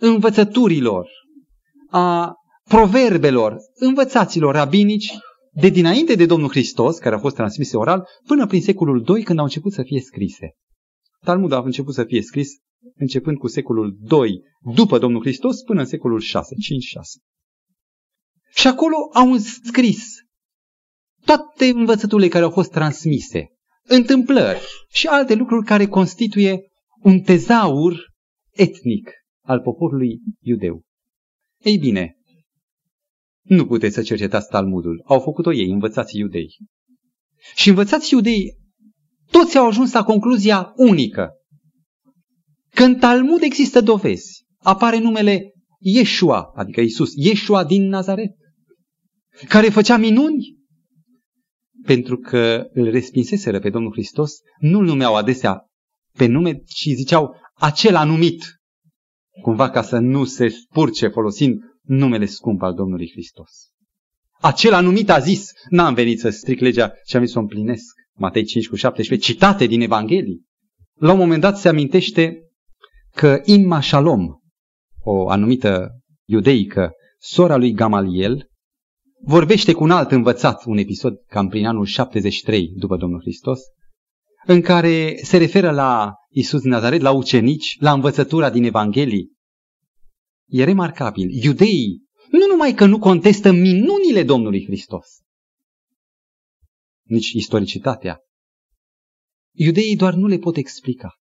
învățăturilor, 0.00 1.08
a 1.90 2.34
proverbelor, 2.68 3.56
învățaților 3.74 4.54
rabinici 4.54 5.12
de 5.52 5.68
dinainte 5.68 6.14
de 6.14 6.26
Domnul 6.26 6.48
Hristos, 6.48 6.98
care 6.98 7.14
au 7.14 7.20
fost 7.20 7.34
transmise 7.34 7.76
oral, 7.76 8.08
până 8.26 8.46
prin 8.46 8.62
secolul 8.62 9.04
II, 9.08 9.22
când 9.22 9.38
au 9.38 9.44
început 9.44 9.72
să 9.72 9.82
fie 9.82 10.00
scrise. 10.00 10.54
Talmudul 11.24 11.56
a 11.56 11.62
început 11.64 11.94
să 11.94 12.04
fie 12.04 12.22
scris 12.22 12.48
începând 12.94 13.38
cu 13.38 13.48
secolul 13.48 13.98
II 14.10 14.42
după 14.74 14.98
Domnul 14.98 15.20
Hristos 15.20 15.62
până 15.62 15.80
în 15.80 15.86
secolul 15.86 16.20
6, 16.20 16.54
5-6. 16.54 16.58
Și 18.54 18.66
acolo 18.66 18.96
au 19.12 19.36
scris 19.36 20.14
toate 21.24 21.66
învățăturile 21.66 22.28
care 22.28 22.44
au 22.44 22.50
fost 22.50 22.70
transmise, 22.70 23.48
întâmplări 23.82 24.60
și 24.88 25.06
alte 25.06 25.34
lucruri 25.34 25.66
care 25.66 25.86
constituie 25.86 26.60
un 27.02 27.20
tezaur 27.20 28.12
etnic 28.50 29.10
al 29.40 29.60
poporului 29.60 30.20
iudeu. 30.40 30.82
Ei 31.62 31.78
bine, 31.78 32.16
nu 33.42 33.66
puteți 33.66 33.94
să 33.94 34.02
cercetați 34.02 34.48
Talmudul. 34.48 35.02
Au 35.06 35.20
făcut-o 35.20 35.52
ei, 35.52 35.70
învățați 35.70 36.16
iudei. 36.16 36.56
Și 37.54 37.68
învățați 37.68 38.12
iudei, 38.12 38.58
toți 39.30 39.58
au 39.58 39.66
ajuns 39.66 39.92
la 39.92 40.02
concluzia 40.02 40.72
unică. 40.76 41.30
Că 42.70 42.84
în 42.84 42.98
Talmud 42.98 43.42
există 43.42 43.80
dovezi. 43.80 44.44
Apare 44.58 44.98
numele 44.98 45.52
Yeshua, 45.78 46.52
adică 46.54 46.80
Isus, 46.80 47.10
Yeshua 47.14 47.64
din 47.64 47.88
Nazaret, 47.88 48.30
care 49.48 49.68
făcea 49.68 49.96
minuni 49.96 50.58
pentru 51.82 52.18
că 52.18 52.68
îl 52.72 52.90
respinseseră 52.90 53.58
pe 53.58 53.70
Domnul 53.70 53.92
Hristos, 53.92 54.32
nu-l 54.58 54.84
numeau 54.84 55.16
adesea 55.16 55.64
pe 56.12 56.26
nume, 56.26 56.54
ci 56.54 56.88
ziceau 56.94 57.36
acel 57.54 57.96
anumit, 57.96 58.59
cumva 59.42 59.70
ca 59.70 59.82
să 59.82 59.98
nu 59.98 60.24
se 60.24 60.48
spurce 60.48 61.08
folosind 61.08 61.60
numele 61.82 62.26
scump 62.26 62.62
al 62.62 62.74
Domnului 62.74 63.10
Hristos. 63.12 63.50
Acel 64.40 64.72
anumit 64.72 65.10
a 65.10 65.18
zis, 65.18 65.50
n-am 65.68 65.94
venit 65.94 66.18
să 66.18 66.30
stric 66.30 66.60
legea, 66.60 66.88
ci 66.88 67.14
am 67.14 67.20
venit 67.20 67.28
să 67.28 67.38
o 67.38 67.40
împlinesc. 67.40 67.94
Matei 68.14 68.44
5 68.44 68.68
cu 68.68 68.76
17, 68.76 69.32
citate 69.32 69.66
din 69.66 69.80
Evanghelii. 69.80 70.44
La 70.94 71.12
un 71.12 71.18
moment 71.18 71.40
dat 71.40 71.58
se 71.58 71.68
amintește 71.68 72.38
că 73.14 73.40
Imma 73.44 73.80
Shalom, 73.80 74.26
o 75.02 75.28
anumită 75.28 75.90
iudeică, 76.24 76.90
sora 77.18 77.56
lui 77.56 77.72
Gamaliel, 77.72 78.48
vorbește 79.24 79.72
cu 79.72 79.82
un 79.82 79.90
alt 79.90 80.10
învățat, 80.10 80.64
un 80.66 80.76
episod 80.76 81.14
cam 81.26 81.48
prin 81.48 81.66
anul 81.66 81.84
73 81.84 82.72
după 82.76 82.96
Domnul 82.96 83.20
Hristos, 83.20 83.60
în 84.46 84.60
care 84.60 85.16
se 85.22 85.36
referă 85.36 85.70
la 85.70 86.14
Isus 86.28 86.62
Nazaret, 86.62 87.00
la 87.00 87.10
ucenici, 87.10 87.76
la 87.78 87.92
învățătura 87.92 88.50
din 88.50 88.64
Evanghelii 88.64 89.32
e 90.46 90.64
remarcabil. 90.64 91.28
Iudeii 91.44 92.08
nu 92.30 92.46
numai 92.46 92.74
că 92.74 92.86
nu 92.86 92.98
contestă 92.98 93.50
minunile 93.50 94.22
Domnului 94.22 94.64
Hristos, 94.64 95.06
nici 97.02 97.30
istoricitatea. 97.30 98.20
iudeii 99.52 99.96
doar 99.96 100.14
nu 100.14 100.26
le 100.26 100.38
pot 100.38 100.56
explica. 100.56 101.14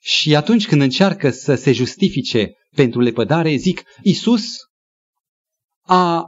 Și 0.00 0.36
atunci 0.36 0.66
când 0.66 0.80
încearcă 0.80 1.30
să 1.30 1.54
se 1.54 1.72
justifice 1.72 2.52
pentru 2.76 3.00
lepădare, 3.00 3.56
zic, 3.56 3.82
Isus 4.02 4.56
a, 5.80 6.24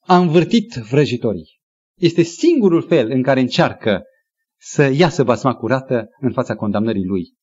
a 0.00 0.16
învârtit 0.16 0.72
vrăjitorii. 0.72 1.60
Este 1.98 2.22
singurul 2.22 2.82
fel 2.82 3.10
în 3.10 3.22
care 3.22 3.40
încearcă 3.40 4.02
să 4.64 4.82
iasă 4.82 5.24
basma 5.24 5.54
curată 5.54 6.08
în 6.20 6.32
fața 6.32 6.54
condamnării 6.54 7.04
lui. 7.04 7.34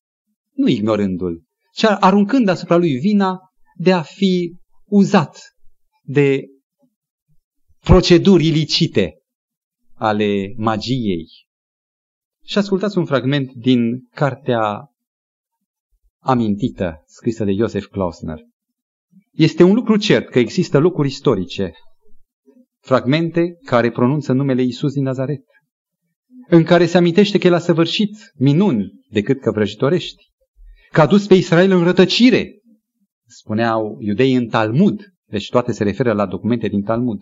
Nu 0.53 0.67
ignorându-l, 0.67 1.43
ci 1.73 1.83
aruncând 1.83 2.47
asupra 2.47 2.75
lui 2.75 2.97
vina 2.97 3.39
de 3.75 3.91
a 3.91 4.01
fi 4.01 4.55
uzat 4.85 5.55
de 6.01 6.41
proceduri 7.79 8.47
ilicite 8.47 9.13
ale 9.93 10.53
magiei. 10.57 11.27
Și 12.45 12.57
ascultați 12.57 12.97
un 12.97 13.05
fragment 13.05 13.53
din 13.53 14.07
cartea 14.13 14.91
amintită, 16.19 17.03
scrisă 17.05 17.43
de 17.43 17.51
Joseph 17.51 17.85
Klausner. 17.85 18.39
Este 19.31 19.63
un 19.63 19.73
lucru 19.73 19.97
cert 19.97 20.29
că 20.29 20.39
există 20.39 20.77
locuri 20.77 21.07
istorice, 21.07 21.71
fragmente 22.79 23.57
care 23.65 23.91
pronunță 23.91 24.33
numele 24.33 24.61
Isus 24.61 24.93
din 24.93 25.03
Nazaret, 25.03 25.43
în 26.49 26.63
care 26.63 26.85
se 26.85 26.97
amintește 26.97 27.37
că 27.37 27.47
el 27.47 27.53
a 27.53 27.59
săvârșit 27.59 28.31
minuni 28.35 28.91
decât 29.09 29.39
că 29.39 29.51
vrăjitorești, 29.51 30.23
că 30.91 31.01
a 31.01 31.05
dus 31.05 31.27
pe 31.27 31.33
Israel 31.33 31.71
în 31.71 31.83
rătăcire, 31.83 32.61
spuneau 33.27 33.97
iudeii 33.99 34.33
în 34.33 34.47
Talmud, 34.47 35.01
deci 35.25 35.49
toate 35.49 35.71
se 35.71 35.83
referă 35.83 36.13
la 36.13 36.25
documente 36.25 36.67
din 36.67 36.81
Talmud, 36.81 37.19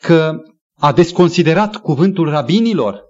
că 0.00 0.36
a 0.74 0.92
desconsiderat 0.92 1.76
cuvântul 1.76 2.28
rabinilor, 2.28 3.00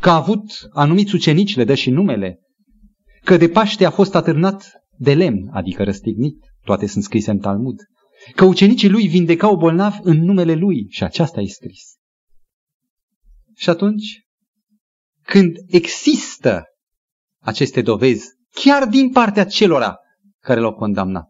că 0.00 0.10
a 0.10 0.14
avut 0.14 0.44
anumiți 0.72 1.14
ucenici, 1.14 1.56
le 1.56 1.64
dă 1.64 1.74
și 1.74 1.90
numele, 1.90 2.40
că 3.24 3.36
de 3.36 3.48
Paște 3.48 3.84
a 3.84 3.90
fost 3.90 4.14
atârnat 4.14 4.70
de 4.98 5.14
lemn, 5.14 5.48
adică 5.52 5.84
răstignit, 5.84 6.36
toate 6.64 6.86
sunt 6.86 7.04
scrise 7.04 7.30
în 7.30 7.38
Talmud, 7.38 7.76
că 8.34 8.44
ucenicii 8.44 8.88
lui 8.88 9.08
vindecau 9.08 9.56
bolnavi 9.56 9.98
în 10.02 10.24
numele 10.24 10.54
lui 10.54 10.86
și 10.88 11.04
aceasta 11.04 11.40
e 11.40 11.46
scris. 11.46 11.96
Și 13.56 13.70
atunci, 13.70 14.26
când 15.22 15.56
există 15.66 16.64
aceste 17.42 17.82
dovezi, 17.82 18.28
chiar 18.50 18.88
din 18.88 19.10
partea 19.10 19.44
celora 19.44 19.96
care 20.40 20.60
l-au 20.60 20.74
condamnat, 20.74 21.28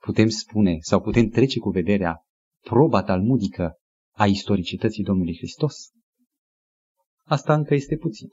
putem 0.00 0.28
spune 0.28 0.78
sau 0.80 1.00
putem 1.00 1.28
trece 1.28 1.58
cu 1.58 1.70
vederea 1.70 2.24
proba 2.60 3.02
talmudică 3.02 3.74
a 4.10 4.26
istoricității 4.26 5.04
Domnului 5.04 5.36
Hristos? 5.36 5.90
Asta 7.24 7.54
încă 7.54 7.74
este 7.74 7.96
puțin. 7.96 8.28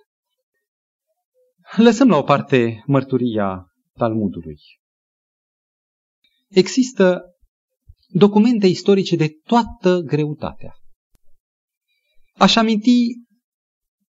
Lăsăm 1.76 2.08
la 2.08 2.18
o 2.18 2.24
parte 2.24 2.84
mărturia 2.86 3.66
Talmudului. 3.94 4.58
Există 6.48 7.22
documente 8.08 8.68
istorice 8.68 9.16
de 9.16 9.30
toată 9.44 10.00
greutatea. 10.00 10.81
Aș 12.41 12.56
aminti 12.56 13.13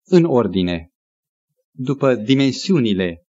în 0.04 0.24
ordine, 0.24 0.90
după 1.72 2.16
dimensiunile 2.16 3.26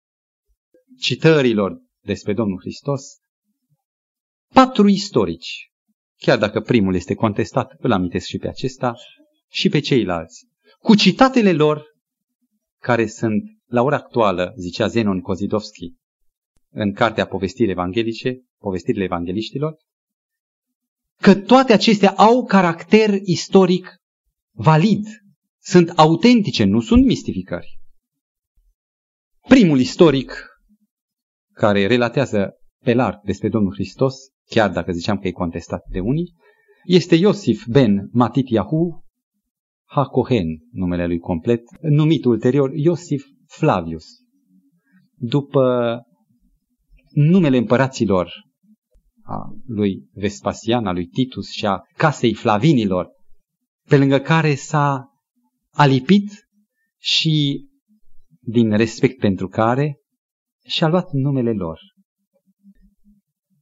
citărilor 0.99 1.82
despre 2.03 2.34
Domnul 2.34 2.60
Hristos, 2.60 3.03
patru 4.53 4.88
istorici, 4.88 5.71
chiar 6.17 6.38
dacă 6.38 6.62
primul 6.62 6.95
este 6.95 7.13
contestat, 7.13 7.75
îl 7.77 7.91
amintesc 7.91 8.25
și 8.27 8.38
pe 8.38 8.47
acesta, 8.47 8.93
și 9.51 9.69
pe 9.69 9.79
ceilalți, 9.79 10.47
cu 10.79 10.95
citatele 10.95 11.51
lor 11.51 11.84
care 12.82 13.08
sunt 13.08 13.43
la 13.65 13.82
ora 13.82 13.95
actuală, 13.95 14.53
zicea 14.58 14.88
Zenon 14.88 15.21
Kozidovski, 15.21 15.93
în 16.69 16.93
cartea 16.93 17.27
Povestiri 17.27 17.71
Evanghelice, 17.71 18.41
Povestirile 18.58 19.03
Evangeliștilor, 19.03 19.77
că 21.21 21.36
toate 21.36 21.73
acestea 21.73 22.12
au 22.12 22.45
caracter 22.45 23.13
istoric 23.23 24.01
valid, 24.54 25.06
sunt 25.60 25.89
autentice, 25.89 26.63
nu 26.63 26.80
sunt 26.80 27.06
mistificări. 27.06 27.80
Primul 29.48 29.80
istoric 29.80 30.48
care 31.54 31.88
relatează 31.88 32.54
pe 32.84 32.94
larg 32.94 33.22
despre 33.24 33.50
Domnul 33.50 33.74
Hristos, 33.74 34.16
chiar 34.46 34.72
dacă 34.72 34.92
ziceam 34.92 35.18
că 35.18 35.28
e 35.28 35.32
contestat 35.32 35.84
de 35.89 36.00
unii, 36.00 36.34
este 36.84 37.16
Iosif 37.16 37.66
ben 37.68 38.10
Matitiahu 38.12 39.04
Hakohen, 39.86 40.48
numele 40.72 41.06
lui 41.06 41.20
complet, 41.20 41.62
numit 41.82 42.26
ulterior 42.26 42.72
Iosif 42.74 43.26
Flavius. 43.48 44.06
După 45.16 46.02
numele 47.10 47.58
împăraților 47.58 48.32
a 49.24 49.38
lui 49.66 50.10
Vespasian, 50.13 50.88
a 50.88 50.92
lui 50.92 51.06
Titus 51.08 51.50
și 51.52 51.66
a 51.66 51.82
casei 51.98 52.34
Flavinilor, 52.34 53.08
pe 53.88 53.98
lângă 53.98 54.19
care 54.19 54.56
s-a 54.56 55.08
alipit 55.72 56.48
și 57.00 57.67
din 58.39 58.78
respect 58.78 59.19
pentru 59.19 59.48
care 59.48 59.98
și-a 60.65 60.88
luat 60.88 61.12
numele 61.12 61.52
lor. 61.52 61.80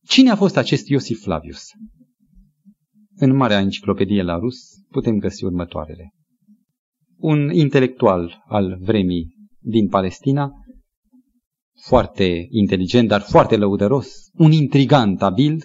Cine 0.03 0.29
a 0.29 0.35
fost 0.35 0.57
acest 0.57 0.87
Iosif 0.87 1.21
Flavius? 1.21 1.63
În 3.15 3.35
Marea 3.35 3.59
Enciclopedie 3.59 4.21
la 4.21 4.37
rus 4.37 4.57
putem 4.89 5.17
găsi 5.17 5.43
următoarele. 5.43 6.13
Un 7.17 7.51
intelectual 7.53 8.43
al 8.47 8.77
vremii 8.79 9.35
din 9.59 9.87
Palestina, 9.87 10.51
foarte 11.85 12.47
inteligent, 12.49 13.07
dar 13.07 13.21
foarte 13.21 13.55
lăudăros, 13.55 14.29
un 14.33 14.51
intrigant 14.51 15.21
abil, 15.21 15.63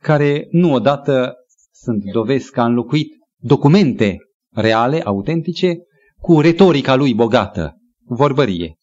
care 0.00 0.46
nu 0.50 0.72
odată 0.72 1.34
sunt 1.72 2.02
dovezi 2.12 2.50
că 2.50 2.60
a 2.60 2.64
înlocuit 2.64 3.21
documente 3.42 4.18
reale, 4.50 5.02
autentice, 5.02 5.76
cu 6.20 6.40
retorica 6.40 6.94
lui 6.94 7.14
bogată, 7.14 7.76
vorbărie. 8.04 8.76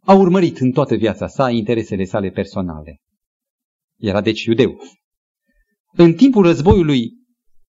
A 0.00 0.14
urmărit 0.14 0.58
în 0.58 0.70
toată 0.70 0.94
viața 0.94 1.26
sa 1.26 1.50
interesele 1.50 2.04
sale 2.04 2.30
personale. 2.30 2.96
Era 3.98 4.20
deci 4.20 4.44
iudeu. 4.44 4.76
În 5.92 6.14
timpul 6.14 6.42
războiului 6.42 7.12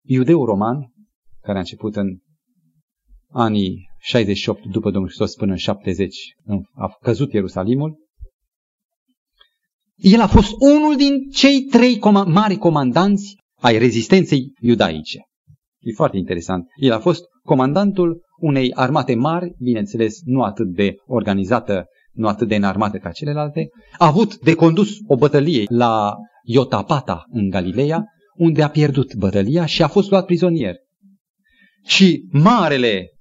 iudeu-roman, 0.05 0.91
care 1.41 1.57
a 1.57 1.59
început 1.59 1.95
în 1.95 2.17
anii 3.29 3.89
68 3.99 4.65
după 4.65 4.91
Domnul 4.91 5.07
Hristos 5.07 5.35
până 5.35 5.51
în 5.51 5.57
70 5.57 6.15
a 6.73 6.97
căzut 7.01 7.33
Ierusalimul, 7.33 8.05
el 9.95 10.21
a 10.21 10.27
fost 10.27 10.51
unul 10.59 10.95
din 10.95 11.29
cei 11.29 11.61
trei 11.61 11.97
com- 11.97 12.27
mari 12.27 12.57
comandanți 12.57 13.35
ai 13.61 13.77
rezistenței 13.77 14.53
iudaice. 14.61 15.26
E 15.88 15.93
foarte 15.93 16.17
interesant. 16.17 16.65
El 16.76 16.91
a 16.91 17.00
fost 17.00 17.23
comandantul 17.43 18.21
unei 18.39 18.73
armate 18.73 19.15
mari, 19.15 19.56
bineînțeles 19.60 20.19
nu 20.23 20.41
atât 20.41 20.67
de 20.67 20.95
organizată, 21.06 21.86
nu 22.12 22.28
atât 22.28 22.47
de 22.47 22.56
înarmată 22.56 22.97
ca 22.97 23.12
celelalte, 23.12 23.69
a 23.97 24.06
avut 24.06 24.38
de 24.39 24.54
condus 24.54 24.89
o 25.08 25.15
bătălie 25.15 25.63
la 25.69 26.15
Iotapata 26.43 27.26
în 27.32 27.50
Galileea, 27.50 28.06
unde 28.36 28.63
a 28.63 28.69
pierdut 28.69 29.15
bătălia 29.15 29.65
și 29.65 29.84
a 29.84 29.88
fost 29.88 30.10
luat 30.10 30.26
prizonier. 30.26 30.76
Și 31.86 32.28
marele 32.32 33.12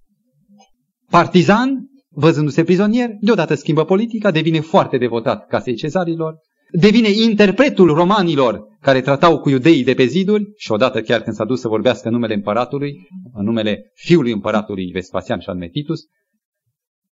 partizan, 1.10 1.86
văzându-se 2.08 2.64
prizonier, 2.64 3.10
deodată 3.20 3.54
schimbă 3.54 3.84
politica, 3.84 4.30
devine 4.30 4.60
foarte 4.60 4.98
devotat 4.98 5.46
casei 5.46 5.74
cezarilor, 5.74 6.34
devine 6.72 7.08
interpretul 7.08 7.94
romanilor 7.94 8.60
care 8.86 9.00
tratau 9.00 9.40
cu 9.40 9.48
iudeii 9.48 9.84
de 9.84 9.94
pe 9.94 10.04
ziduri 10.04 10.52
și 10.56 10.72
odată 10.72 11.02
chiar 11.02 11.20
când 11.22 11.36
s-a 11.36 11.44
dus 11.44 11.60
să 11.60 11.68
vorbească 11.68 12.08
în 12.08 12.14
numele 12.14 12.34
împăratului, 12.34 13.08
în 13.32 13.44
numele 13.44 13.90
fiului 13.94 14.32
împăratului 14.32 14.90
Vespasian 14.90 15.40
și 15.40 15.48
al 15.48 15.56
Metitus, 15.56 16.00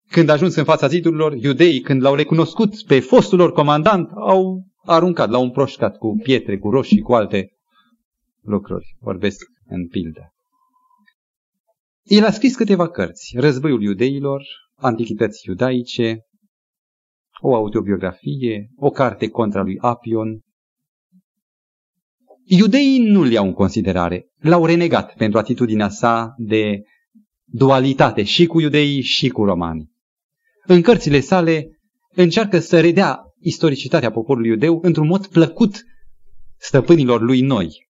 când 0.07 0.29
a 0.29 0.33
ajuns 0.33 0.55
în 0.55 0.63
fața 0.63 0.87
zidurilor, 0.87 1.33
iudeii, 1.33 1.81
când 1.81 2.01
l-au 2.01 2.15
recunoscut 2.15 2.83
pe 2.83 2.99
fostul 2.99 3.37
lor 3.37 3.51
comandant, 3.51 4.09
au 4.15 4.63
aruncat, 4.85 5.29
l-au 5.29 5.43
împroșcat 5.43 5.97
cu 5.97 6.19
pietre, 6.23 6.57
cu 6.57 6.69
roșii, 6.69 7.01
cu 7.01 7.13
alte 7.13 7.49
lucruri. 8.41 8.95
Vorbesc 8.99 9.45
în 9.65 9.87
pildă. 9.87 10.33
El 12.03 12.25
a 12.25 12.31
scris 12.31 12.55
câteva 12.55 12.89
cărți, 12.89 13.35
Războiul 13.37 13.81
iudeilor, 13.81 14.43
Antichități 14.75 15.47
iudaice, 15.47 16.19
o 17.41 17.55
autobiografie, 17.55 18.69
o 18.75 18.89
carte 18.89 19.29
contra 19.29 19.61
lui 19.61 19.77
Apion. 19.79 20.39
Iudeii 22.51 22.99
nu 22.99 23.23
le 23.23 23.31
iau 23.31 23.45
în 23.45 23.53
considerare, 23.53 24.29
l-au 24.39 24.65
renegat 24.65 25.13
pentru 25.13 25.39
atitudinea 25.39 25.89
sa 25.89 26.33
de 26.37 26.81
dualitate 27.45 28.23
și 28.23 28.45
cu 28.45 28.59
iudeii 28.59 29.01
și 29.01 29.29
cu 29.29 29.43
romanii. 29.43 29.91
În 30.65 30.81
cărțile 30.81 31.19
sale 31.19 31.79
încearcă 32.09 32.59
să 32.59 32.79
redea 32.79 33.19
istoricitatea 33.39 34.11
poporului 34.11 34.49
iudeu 34.49 34.79
într-un 34.81 35.07
mod 35.07 35.27
plăcut 35.27 35.83
stăpânilor 36.57 37.21
lui 37.21 37.41
noi. 37.41 37.87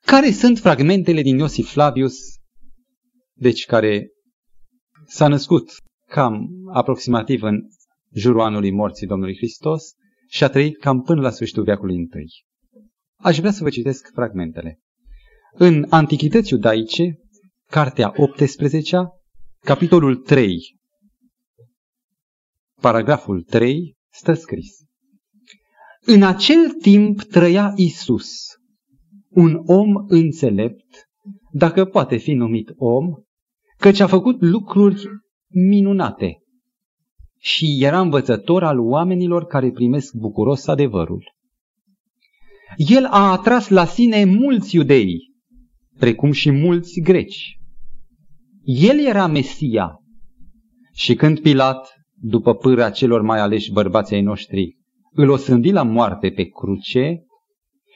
Care 0.00 0.30
sunt 0.30 0.58
fragmentele 0.58 1.22
din 1.22 1.38
Iosif 1.38 1.70
Flavius 1.70 2.16
deci 3.32 3.64
care 3.64 4.08
s-a 5.06 5.28
născut 5.28 5.72
cam 6.08 6.48
aproximativ 6.72 7.42
în 7.42 7.60
jurul 8.12 8.40
anului 8.40 8.70
morții 8.70 9.06
Domnului 9.06 9.36
Hristos 9.36 9.82
și 10.28 10.44
a 10.44 10.48
trăit 10.48 10.78
cam 10.78 11.02
până 11.02 11.20
la 11.20 11.30
sfârșitul 11.30 11.64
veacului 11.64 11.96
întâi. 11.96 12.44
Aș 13.24 13.38
vrea 13.38 13.50
să 13.50 13.62
vă 13.62 13.70
citesc 13.70 14.10
fragmentele. 14.12 14.80
În 15.52 15.86
Antichități 15.88 16.52
iudaice, 16.52 17.18
cartea 17.70 18.12
18 18.16 18.96
capitolul 19.60 20.16
3, 20.16 20.76
paragraful 22.80 23.42
3, 23.42 23.96
stă 24.12 24.34
scris. 24.34 24.76
În 26.00 26.22
acel 26.22 26.70
timp 26.70 27.22
trăia 27.22 27.72
Isus, 27.76 28.32
un 29.28 29.62
om 29.66 30.04
înțelept, 30.06 31.08
dacă 31.52 31.84
poate 31.84 32.16
fi 32.16 32.32
numit 32.32 32.72
om, 32.76 33.06
căci 33.76 34.00
a 34.00 34.06
făcut 34.06 34.40
lucruri 34.40 35.06
minunate 35.48 36.38
și 37.38 37.78
era 37.80 38.00
învățător 38.00 38.64
al 38.64 38.78
oamenilor 38.78 39.44
care 39.44 39.70
primesc 39.70 40.14
bucuros 40.14 40.66
adevărul. 40.66 41.33
El 42.76 43.04
a 43.04 43.30
atras 43.32 43.68
la 43.68 43.84
sine 43.84 44.24
mulți 44.24 44.76
iudei, 44.76 45.32
precum 45.98 46.32
și 46.32 46.50
mulți 46.50 47.00
greci. 47.00 47.58
El 48.64 49.06
era 49.06 49.26
Mesia. 49.26 49.98
Și 50.92 51.14
când 51.14 51.40
Pilat, 51.40 51.88
după 52.14 52.54
pâra 52.54 52.90
celor 52.90 53.22
mai 53.22 53.38
aleși 53.38 53.72
bărbații 53.72 54.16
ai 54.16 54.22
noștri, 54.22 54.76
îl 55.12 55.30
osândi 55.30 55.70
la 55.70 55.82
moarte 55.82 56.30
pe 56.30 56.44
cruce, 56.44 57.24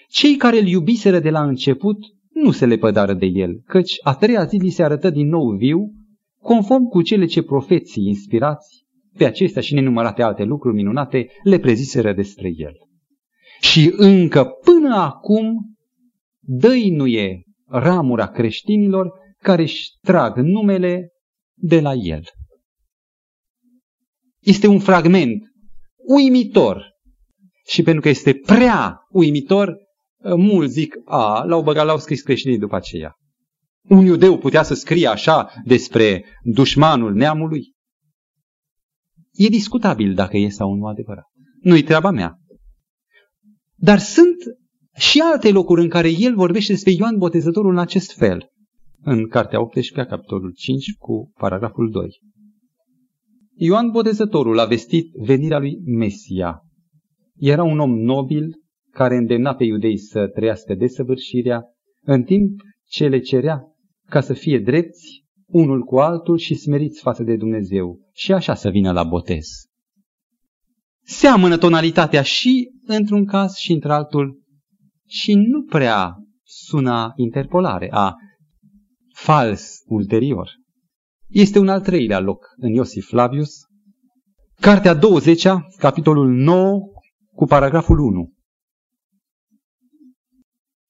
cei 0.09 0.37
care 0.37 0.59
îl 0.59 0.67
iubiseră 0.67 1.19
de 1.19 1.31
la 1.31 1.43
început 1.43 1.99
nu 2.33 2.51
se 2.51 2.67
lepădară 2.67 3.15
de 3.15 3.27
el, 3.27 3.63
căci 3.67 3.97
a 4.03 4.15
treia 4.15 4.45
zi 4.45 4.57
li 4.57 4.71
se 4.71 4.83
arătă 4.83 5.11
din 5.11 5.29
nou 5.29 5.57
viu, 5.57 5.93
conform 6.41 6.85
cu 6.85 7.03
cele 7.03 7.25
ce 7.25 7.43
profeții 7.43 8.07
inspirați 8.07 8.87
pe 9.17 9.25
acestea 9.25 9.63
și 9.63 9.75
nenumărate 9.75 10.23
alte 10.23 10.45
lucruri 10.45 10.75
minunate 10.75 11.27
le 11.43 11.59
preziseră 11.59 12.13
despre 12.13 12.53
el. 12.57 12.73
Și 13.61 13.93
încă 13.97 14.45
până 14.45 14.97
acum 14.97 15.77
dăinuie 16.41 17.43
ramura 17.67 18.29
creștinilor 18.29 19.13
care 19.39 19.63
își 19.63 19.91
trag 20.01 20.37
numele 20.37 21.09
de 21.55 21.81
la 21.81 21.93
el. 21.93 22.23
Este 24.39 24.67
un 24.67 24.79
fragment 24.79 25.43
uimitor 25.97 26.85
și 27.67 27.83
pentru 27.83 28.03
că 28.03 28.09
este 28.09 28.35
prea 28.35 29.07
uimitor, 29.11 29.77
mulți 30.37 30.73
zic, 30.73 30.95
a, 31.05 31.45
l-au 31.45 31.63
băgat, 31.63 31.87
l-au 31.87 31.99
scris 31.99 32.23
creștinii 32.23 32.59
după 32.59 32.77
aceea. 32.77 33.15
Un 33.89 34.05
iudeu 34.05 34.39
putea 34.39 34.63
să 34.63 34.75
scrie 34.75 35.07
așa 35.07 35.53
despre 35.65 36.25
dușmanul 36.43 37.15
neamului? 37.15 37.73
E 39.33 39.49
discutabil 39.49 40.15
dacă 40.15 40.37
e 40.37 40.49
sau 40.49 40.75
nu 40.75 40.87
adevărat. 40.87 41.25
Nu-i 41.61 41.83
treaba 41.83 42.11
mea. 42.11 42.39
Dar 43.81 43.99
sunt 43.99 44.37
și 44.97 45.21
alte 45.21 45.51
locuri 45.51 45.83
în 45.83 45.89
care 45.89 46.11
el 46.19 46.35
vorbește 46.35 46.73
despre 46.73 46.93
Ioan 46.93 47.19
Botezătorul 47.19 47.71
în 47.71 47.79
acest 47.79 48.13
fel. 48.13 48.51
În 49.03 49.29
Cartea 49.29 49.61
18, 49.61 50.11
capitolul 50.11 50.53
5, 50.57 50.95
cu 50.99 51.33
paragraful 51.39 51.91
2. 51.91 52.09
Ioan 53.55 53.91
Botezătorul 53.91 54.59
a 54.59 54.65
vestit 54.65 55.13
venirea 55.13 55.59
lui 55.59 55.79
Mesia. 55.85 56.63
Era 57.37 57.63
un 57.63 57.79
om 57.79 57.99
nobil 57.99 58.55
care 58.91 59.17
îndemna 59.17 59.55
pe 59.55 59.65
iudei 59.65 59.99
să 59.99 60.27
trăiască 60.27 60.75
desăvârșirea, 60.75 61.63
în 62.03 62.23
timp 62.23 62.61
ce 62.89 63.09
le 63.09 63.19
cerea 63.19 63.63
ca 64.09 64.21
să 64.21 64.33
fie 64.33 64.59
drepți 64.59 65.25
unul 65.47 65.83
cu 65.83 65.99
altul 65.99 66.39
și 66.39 66.55
smeriți 66.55 67.01
față 67.01 67.23
de 67.23 67.37
Dumnezeu 67.37 68.01
și 68.13 68.33
așa 68.33 68.55
să 68.55 68.69
vină 68.69 68.93
la 68.93 69.05
botez. 69.05 69.47
Seamănă 71.05 71.59
tonalitatea 71.59 72.23
și 72.23 72.71
într-un 72.95 73.25
caz 73.25 73.55
și 73.55 73.73
într-altul 73.73 74.43
și 75.07 75.35
nu 75.35 75.63
prea 75.63 76.17
suna 76.43 77.13
interpolare, 77.17 77.89
a 77.93 78.15
fals 79.15 79.83
ulterior. 79.85 80.51
Este 81.29 81.59
un 81.59 81.69
al 81.69 81.81
treilea 81.81 82.21
loc 82.21 82.47
în 82.57 82.73
Iosif 82.73 83.07
Flavius, 83.07 83.69
Cartea 84.61 84.95
20, 84.95 85.47
capitolul 85.79 86.29
9, 86.29 86.81
cu 87.35 87.45
paragraful 87.45 87.99
1. 87.99 88.33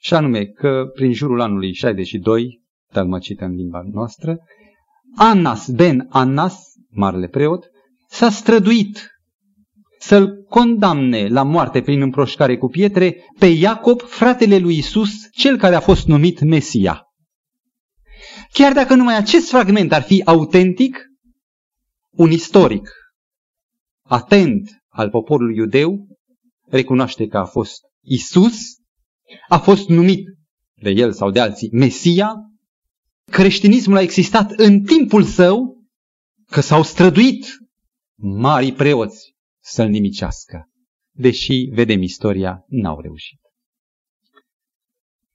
Și 0.00 0.14
anume 0.14 0.44
că 0.44 0.90
prin 0.94 1.12
jurul 1.12 1.40
anului 1.40 1.74
62, 1.74 2.62
tălmăcită 2.92 3.44
în 3.44 3.54
limba 3.54 3.80
noastră, 3.92 4.38
Annas 5.16 5.70
ben 5.70 6.06
Annas, 6.08 6.62
marele 6.90 7.28
preot, 7.28 7.70
s-a 8.08 8.30
străduit 8.30 9.10
să-l 9.98 10.44
condamne 10.48 11.28
la 11.28 11.42
moarte 11.42 11.80
prin 11.80 12.00
împroșcare 12.00 12.56
cu 12.56 12.66
pietre 12.66 13.16
pe 13.38 13.46
Iacob, 13.46 14.00
fratele 14.00 14.58
lui 14.58 14.76
Isus, 14.76 15.10
cel 15.30 15.58
care 15.58 15.74
a 15.74 15.80
fost 15.80 16.06
numit 16.06 16.40
Mesia. 16.40 17.02
Chiar 18.52 18.72
dacă 18.72 18.94
numai 18.94 19.16
acest 19.16 19.48
fragment 19.48 19.92
ar 19.92 20.02
fi 20.02 20.22
autentic, 20.24 21.06
un 22.10 22.30
istoric 22.30 22.90
atent 24.02 24.70
al 24.88 25.10
poporului 25.10 25.56
iudeu 25.56 26.06
recunoaște 26.66 27.26
că 27.26 27.38
a 27.38 27.44
fost 27.44 27.80
Isus, 28.00 28.58
a 29.48 29.58
fost 29.58 29.88
numit 29.88 30.24
de 30.74 30.90
el 30.90 31.12
sau 31.12 31.30
de 31.30 31.40
alții 31.40 31.68
Mesia, 31.72 32.32
creștinismul 33.30 33.96
a 33.96 34.00
existat 34.00 34.50
în 34.50 34.82
timpul 34.82 35.22
său, 35.22 35.84
că 36.46 36.60
s-au 36.60 36.82
străduit 36.82 37.46
marii 38.16 38.72
preoți 38.72 39.36
să-l 39.70 39.88
nimicească. 39.88 40.68
Deși, 41.12 41.68
vedem 41.72 42.02
istoria, 42.02 42.64
n-au 42.66 43.00
reușit. 43.00 43.38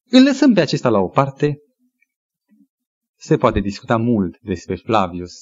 Îl 0.09 0.23
lăsăm 0.23 0.53
pe 0.53 0.61
acesta 0.61 0.89
la 0.89 0.99
o 0.99 1.07
parte. 1.07 1.57
Se 3.15 3.37
poate 3.37 3.59
discuta 3.59 3.97
mult 3.97 4.39
despre 4.41 4.75
Flavius, 4.75 5.33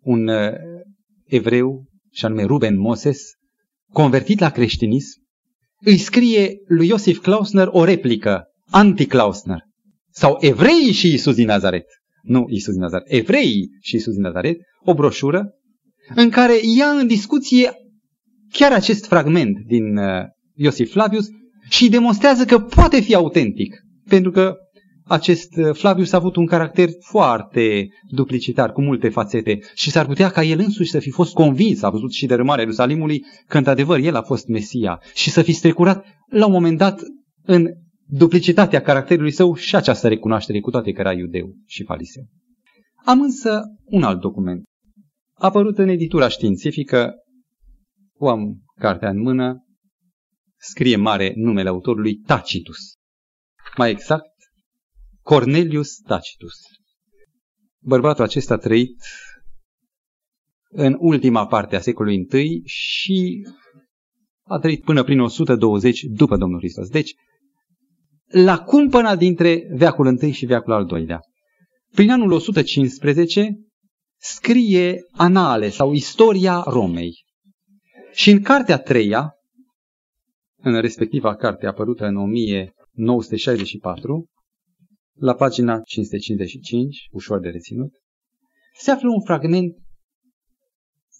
un 0.00 0.28
uh, 0.28 0.52
evreu, 1.24 1.84
și 2.10 2.24
anume 2.24 2.44
Ruben 2.44 2.78
Moses, 2.78 3.22
convertit 3.92 4.38
la 4.38 4.50
creștinism, 4.50 5.22
îi 5.80 5.98
scrie 5.98 6.56
lui 6.66 6.88
Iosif 6.88 7.18
Klausner 7.18 7.68
o 7.70 7.84
replică, 7.84 8.44
anti-Klausner, 8.70 9.62
sau 10.10 10.36
Evreii 10.40 10.92
și 10.92 11.12
Isus 11.12 11.34
din 11.34 11.46
Nazaret. 11.46 11.86
Nu 12.22 12.44
Isus 12.48 12.72
din 12.72 12.82
Nazaret, 12.82 13.12
Evreii 13.12 13.68
și 13.80 13.96
Isus 13.96 14.12
din 14.12 14.22
Nazaret, 14.22 14.56
o 14.84 14.94
broșură 14.94 15.54
în 16.14 16.30
care 16.30 16.60
ia 16.76 16.86
în 16.86 17.06
discuție 17.06 17.83
chiar 18.58 18.72
acest 18.72 19.06
fragment 19.06 19.58
din 19.66 19.96
uh, 19.96 20.24
Iosif 20.54 20.90
Flavius 20.90 21.26
și 21.68 21.88
demonstrează 21.88 22.44
că 22.44 22.58
poate 22.58 23.00
fi 23.00 23.14
autentic. 23.14 23.74
Pentru 24.08 24.30
că 24.30 24.54
acest 25.04 25.56
uh, 25.56 25.74
Flavius 25.74 26.12
a 26.12 26.16
avut 26.16 26.36
un 26.36 26.46
caracter 26.46 26.88
foarte 27.00 27.88
duplicitar, 28.10 28.72
cu 28.72 28.82
multe 28.82 29.08
fațete 29.08 29.58
și 29.74 29.90
s-ar 29.90 30.06
putea 30.06 30.30
ca 30.30 30.42
el 30.42 30.58
însuși 30.58 30.90
să 30.90 30.98
fi 30.98 31.10
fost 31.10 31.32
convins, 31.32 31.82
a 31.82 31.90
văzut 31.90 32.12
și 32.12 32.26
dărâmarea 32.26 32.62
Ierusalimului, 32.62 33.22
că 33.46 33.56
într-adevăr 33.56 33.98
el 33.98 34.14
a 34.14 34.22
fost 34.22 34.46
Mesia 34.46 35.02
și 35.14 35.30
să 35.30 35.42
fi 35.42 35.52
strecurat 35.52 36.04
la 36.30 36.46
un 36.46 36.52
moment 36.52 36.78
dat 36.78 37.00
în 37.42 37.68
duplicitatea 38.06 38.80
caracterului 38.80 39.32
său 39.32 39.54
și 39.54 39.76
această 39.76 40.08
recunoaștere, 40.08 40.60
cu 40.60 40.70
toate 40.70 40.92
că 40.92 41.00
era 41.00 41.12
iudeu 41.12 41.54
și 41.66 41.84
fariseu. 41.84 42.22
Am 43.04 43.20
însă 43.20 43.60
un 43.84 44.02
alt 44.02 44.20
document. 44.20 44.62
A 45.34 45.46
apărut 45.46 45.78
în 45.78 45.88
editura 45.88 46.28
științifică 46.28 47.14
o 48.18 48.28
am 48.28 48.62
cartea 48.78 49.08
în 49.08 49.20
mână, 49.20 49.64
scrie 50.56 50.96
mare 50.96 51.32
numele 51.36 51.68
autorului 51.68 52.14
Tacitus. 52.14 52.78
Mai 53.76 53.90
exact, 53.90 54.32
Cornelius 55.22 55.96
Tacitus. 55.96 56.54
Bărbatul 57.80 58.24
acesta 58.24 58.54
a 58.54 58.58
trăit 58.58 59.02
în 60.68 60.96
ultima 60.98 61.46
parte 61.46 61.76
a 61.76 61.80
secolului 61.80 62.26
I 62.32 62.62
și 62.64 63.46
a 64.42 64.58
trăit 64.58 64.84
până 64.84 65.04
prin 65.04 65.20
120 65.20 66.02
după 66.02 66.36
Domnul 66.36 66.58
Hristos. 66.58 66.88
Deci, 66.88 67.14
la 68.26 68.58
cumpăna 68.58 69.16
dintre 69.16 69.66
veacul 69.70 70.18
I 70.22 70.30
și 70.30 70.46
veacul 70.46 70.72
al 70.72 70.84
doilea. 70.84 71.20
Prin 71.90 72.10
anul 72.10 72.32
115 72.32 73.58
scrie 74.16 74.96
anale 75.12 75.68
sau 75.68 75.92
istoria 75.92 76.62
Romei. 76.66 77.23
Și 78.14 78.30
în 78.30 78.42
cartea 78.42 78.78
treia, 78.78 79.34
în 80.56 80.80
respectiva 80.80 81.36
carte 81.36 81.66
apărută 81.66 82.04
în 82.04 82.16
1964, 82.16 84.28
la 85.14 85.34
pagina 85.34 85.80
555, 85.80 87.08
ușor 87.10 87.40
de 87.40 87.48
reținut, 87.48 87.92
se 88.78 88.90
află 88.90 89.08
un 89.08 89.24
fragment 89.24 89.76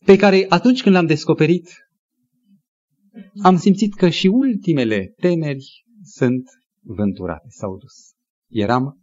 pe 0.05 0.16
care 0.16 0.47
atunci 0.49 0.82
când 0.82 0.95
l-am 0.95 1.07
descoperit, 1.07 1.68
am 3.42 3.57
simțit 3.57 3.95
că 3.95 4.09
și 4.09 4.26
ultimele 4.26 5.12
temeri 5.16 5.84
sunt 6.03 6.45
vânturate, 6.82 7.47
s-au 7.49 7.76
dus. 7.76 7.95
Eram 8.49 9.03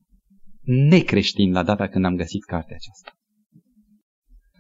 necreștin 0.62 1.52
la 1.52 1.64
data 1.64 1.88
când 1.88 2.06
am 2.06 2.16
găsit 2.16 2.44
cartea 2.44 2.76
aceasta. 2.76 3.12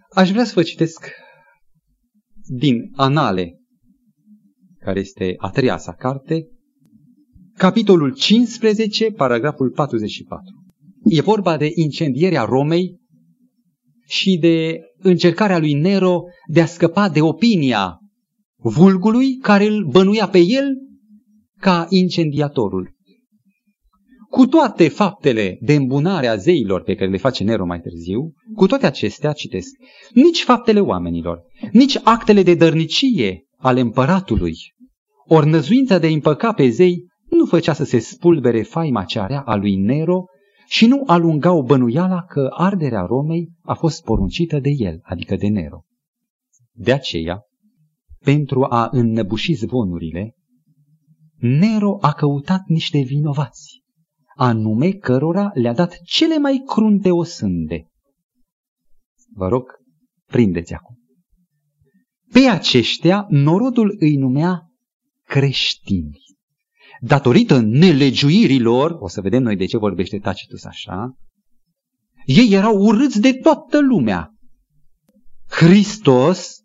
Aș 0.10 0.32
vrea 0.32 0.44
să 0.44 0.52
vă 0.56 0.64
citesc 0.64 1.12
din 2.54 2.91
Anale, 2.95 3.60
care 4.80 4.99
este 4.99 5.34
a 5.38 5.49
treia 5.49 5.78
sa 5.78 5.93
carte, 5.93 6.47
capitolul 7.58 8.14
15, 8.14 9.12
paragraful 9.12 9.72
44. 9.72 10.43
E 11.04 11.22
vorba 11.22 11.58
de 11.58 11.72
incendierea 11.76 12.43
Romei 12.43 12.99
și 14.06 14.38
de 14.38 14.80
încercarea 14.97 15.60
lui 15.60 15.74
Nero 15.74 16.24
de 16.47 16.62
a 16.62 16.66
scăpa 16.66 17.10
de 17.10 17.22
opinia 17.22 17.99
vulgului 18.58 19.36
care 19.36 19.66
îl 19.66 19.86
bănuia 19.86 20.28
pe 20.28 20.39
el 20.39 20.78
ca 21.60 21.86
incendiatorul. 21.89 22.95
Cu 24.32 24.46
toate 24.46 24.88
faptele 24.88 25.58
de 25.62 25.74
îmbunare 25.74 26.28
a 26.28 26.36
zeilor 26.36 26.84
pe 26.84 26.96
care 26.96 27.10
le 27.10 27.18
face 27.18 27.44
Nero 27.44 27.66
mai 27.66 27.80
târziu, 27.80 28.34
cu 28.56 28.66
toate 28.66 28.86
acestea, 28.86 29.32
citesc, 29.32 29.70
nici 30.14 30.44
faptele 30.44 30.80
oamenilor, 30.80 31.42
nici 31.72 32.00
actele 32.04 32.44
de 32.44 32.56
dărnicie 32.56 33.46
ale 33.58 33.80
împăratului, 33.80 34.56
ori 35.28 35.48
năzuința 35.48 35.98
de 35.98 36.08
a 36.08 36.10
împăca 36.10 36.54
pe 36.54 36.70
zei, 36.70 37.06
nu 37.30 37.46
făcea 37.46 37.74
să 37.74 37.84
se 37.84 38.00
spulbere 38.00 38.62
faima 38.62 39.04
cearea 39.04 39.42
a 39.42 39.56
lui 39.56 39.76
Nero 39.76 40.24
și 40.68 40.86
nu 40.86 41.04
alungau 41.06 41.62
bănuiala 41.62 42.22
că 42.22 42.48
arderea 42.52 43.02
Romei 43.02 43.50
a 43.62 43.74
fost 43.74 44.04
poruncită 44.04 44.60
de 44.60 44.70
el, 44.78 45.00
adică 45.04 45.36
de 45.36 45.48
Nero. 45.48 45.84
De 46.72 46.94
aceea, 46.94 47.42
pentru 48.24 48.64
a 48.64 48.90
înnăbuși 48.92 49.54
zvonurile, 49.54 50.36
Nero 51.38 51.98
a 52.02 52.12
căutat 52.12 52.62
niște 52.66 53.02
vinovați, 53.02 53.71
anume 54.36 54.92
cărora 54.92 55.52
le-a 55.54 55.74
dat 55.74 55.98
cele 56.04 56.38
mai 56.38 56.64
crunte 56.66 57.12
osânde. 57.12 57.86
Vă 59.34 59.48
rog, 59.48 59.64
prindeți 60.26 60.74
acum. 60.74 60.96
Pe 62.32 62.40
aceștia, 62.40 63.26
norodul 63.30 63.96
îi 64.00 64.16
numea 64.16 64.62
creștini. 65.24 66.20
Datorită 67.00 67.60
nelegiuirilor, 67.60 68.96
o 69.00 69.08
să 69.08 69.22
vedem 69.22 69.44
noi 69.44 69.56
de 69.56 69.66
ce 69.66 69.78
vorbește 69.78 70.20
Tacitus 70.20 70.64
așa, 70.64 71.16
ei 72.26 72.54
erau 72.54 72.78
urâți 72.78 73.22
de 73.22 73.34
toată 73.34 73.80
lumea. 73.80 74.30
Hristos, 75.50 76.60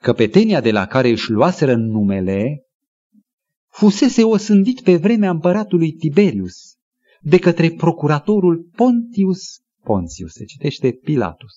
căpetenia 0.00 0.60
de 0.60 0.70
la 0.70 0.86
care 0.86 1.08
își 1.08 1.30
luaseră 1.30 1.76
numele, 1.76 2.62
fusese 3.70 4.22
osândit 4.22 4.80
pe 4.80 4.96
vremea 4.96 5.30
împăratului 5.30 5.92
Tiberius 5.92 6.73
de 7.24 7.38
către 7.38 7.70
procuratorul 7.70 8.68
Pontius 8.76 9.62
Pontius, 9.84 10.32
se 10.32 10.44
citește 10.44 10.90
Pilatus. 10.90 11.52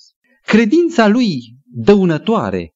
Credința 0.46 1.08
lui 1.08 1.40
dăunătoare, 1.66 2.74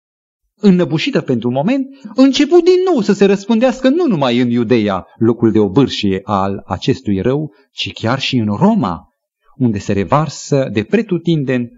înnăbușită 0.55 1.21
pentru 1.21 1.47
un 1.47 1.53
moment, 1.53 1.87
început 2.15 2.63
din 2.63 2.79
nou 2.91 3.01
să 3.01 3.13
se 3.13 3.25
răspundească 3.25 3.89
nu 3.89 4.07
numai 4.07 4.39
în 4.39 4.49
Iudeia, 4.49 5.07
locul 5.17 5.51
de 5.51 5.59
obârșie 5.59 6.19
al 6.23 6.63
acestui 6.65 7.21
rău, 7.21 7.53
ci 7.71 7.93
chiar 7.93 8.19
și 8.19 8.37
în 8.37 8.55
Roma, 8.55 9.07
unde 9.55 9.77
se 9.77 9.93
revarsă 9.93 10.69
de 10.73 10.83
pretutindeni 10.83 11.69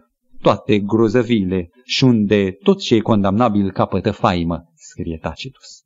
toate 0.42 0.80
grozăviile 0.80 1.70
și 1.86 2.04
unde 2.04 2.52
tot 2.64 2.80
ce 2.80 2.96
e 2.96 3.00
condamnabil 3.00 3.72
capătă 3.72 4.12
faimă, 4.12 4.64
scrie 4.76 5.18
Tacitus. 5.22 5.83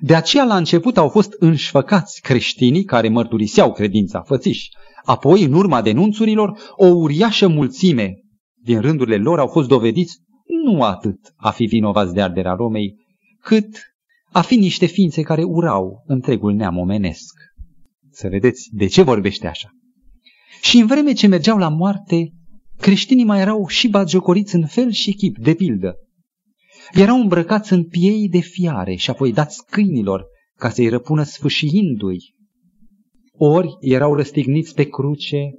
De 0.00 0.14
aceea 0.14 0.44
la 0.44 0.56
început 0.56 0.96
au 0.96 1.08
fost 1.08 1.32
înșfăcați 1.38 2.20
creștinii 2.20 2.84
care 2.84 3.08
mărturiseau 3.08 3.72
credința 3.72 4.22
fățiși. 4.22 4.68
Apoi, 5.04 5.44
în 5.44 5.52
urma 5.52 5.82
denunțurilor, 5.82 6.58
o 6.76 6.86
uriașă 6.86 7.48
mulțime 7.48 8.14
din 8.62 8.80
rândurile 8.80 9.16
lor 9.16 9.38
au 9.38 9.46
fost 9.46 9.68
dovediți 9.68 10.18
nu 10.64 10.82
atât 10.82 11.18
a 11.36 11.50
fi 11.50 11.64
vinovați 11.64 12.14
de 12.14 12.22
arderea 12.22 12.52
Romei, 12.52 12.94
cât 13.40 13.68
a 14.32 14.40
fi 14.40 14.56
niște 14.56 14.86
ființe 14.86 15.22
care 15.22 15.42
urau 15.42 16.02
întregul 16.06 16.54
neam 16.54 16.78
omenesc. 16.78 17.34
Să 18.10 18.28
vedeți 18.28 18.68
de 18.72 18.86
ce 18.86 19.02
vorbește 19.02 19.46
așa. 19.46 19.68
Și 20.62 20.78
în 20.78 20.86
vreme 20.86 21.12
ce 21.12 21.26
mergeau 21.26 21.58
la 21.58 21.68
moarte, 21.68 22.32
creștinii 22.78 23.24
mai 23.24 23.40
erau 23.40 23.66
și 23.66 23.88
bagiocoriți 23.88 24.54
în 24.54 24.66
fel 24.66 24.90
și 24.90 25.12
chip, 25.12 25.38
de 25.38 25.54
pildă. 25.54 25.94
Erau 26.92 27.20
îmbrăcați 27.20 27.72
în 27.72 27.84
piei 27.84 28.28
de 28.28 28.40
fiare 28.40 28.94
și 28.94 29.10
apoi 29.10 29.32
dați 29.32 29.66
câinilor 29.66 30.26
ca 30.56 30.68
să-i 30.68 30.88
răpună 30.88 31.22
sfâșiindu-i. 31.22 32.34
Ori 33.32 33.76
erau 33.80 34.14
răstigniți 34.14 34.74
pe 34.74 34.84
cruce 34.84 35.50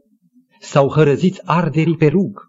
sau 0.60 0.90
hărăziți 0.90 1.42
arderii 1.46 1.96
pe 1.96 2.08
rug, 2.08 2.40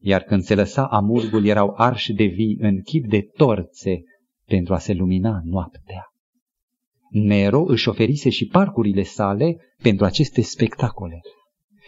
iar 0.00 0.22
când 0.22 0.42
se 0.42 0.54
lăsa 0.54 0.86
amurgul 0.86 1.44
erau 1.44 1.74
arși 1.76 2.12
de 2.12 2.24
vii 2.24 2.56
în 2.60 2.82
chip 2.82 3.06
de 3.06 3.20
torțe 3.36 4.02
pentru 4.46 4.74
a 4.74 4.78
se 4.78 4.92
lumina 4.92 5.40
noaptea. 5.44 6.04
Nero 7.10 7.64
își 7.66 7.88
oferise 7.88 8.30
și 8.30 8.46
parcurile 8.46 9.02
sale 9.02 9.56
pentru 9.82 10.04
aceste 10.04 10.42
spectacole. 10.42 11.20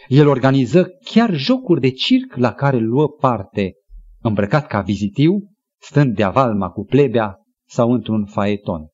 El 0.07 0.27
organiză 0.27 0.87
chiar 1.03 1.33
jocuri 1.33 1.81
de 1.81 1.89
circ 1.89 2.35
la 2.35 2.51
care 2.51 2.77
luă 2.77 3.07
parte, 3.07 3.73
îmbrăcat 4.21 4.67
ca 4.67 4.81
vizitiu 4.81 5.33
stând 5.79 6.15
de 6.15 6.23
avalma 6.23 6.69
cu 6.69 6.85
plebea 6.85 7.35
sau 7.67 7.91
într-un 7.91 8.25
faeton. 8.25 8.87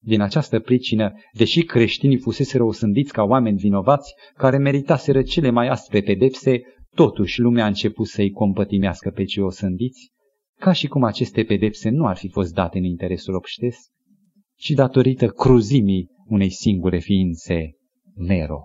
Din 0.00 0.20
această 0.20 0.60
pricină, 0.60 1.12
deși 1.32 1.62
creștinii 1.62 2.18
fuseseră 2.18 2.64
osândiți 2.64 3.12
ca 3.12 3.22
oameni 3.22 3.58
vinovați 3.58 4.14
care 4.34 4.58
meritaseră 4.58 5.22
cele 5.22 5.50
mai 5.50 5.68
aspre 5.68 6.00
pedepse, 6.00 6.60
totuși 6.94 7.40
lumea 7.40 7.64
a 7.64 7.68
început 7.68 8.06
să-i 8.06 8.30
compătimească 8.30 9.10
pe 9.10 9.24
cei 9.24 9.42
osândiți, 9.42 10.10
ca 10.58 10.72
și 10.72 10.86
cum 10.86 11.04
aceste 11.04 11.42
pedepse 11.42 11.90
nu 11.90 12.06
ar 12.06 12.16
fi 12.16 12.28
fost 12.28 12.54
date 12.54 12.78
în 12.78 12.84
interesul 12.84 13.34
obștesc, 13.34 13.90
ci 14.56 14.70
datorită 14.70 15.28
cruzimii 15.28 16.08
unei 16.26 16.50
singure 16.50 16.98
ființe, 16.98 17.70
Nero. 18.14 18.62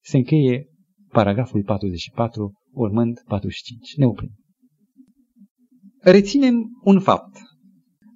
Se 0.00 0.16
încheie 0.16 0.68
paragraful 1.08 1.62
44, 1.62 2.52
urmând 2.72 3.20
45. 3.26 3.94
Ne 3.96 4.06
oprim 4.06 4.30
reținem 6.04 6.80
un 6.82 7.00
fapt, 7.00 7.36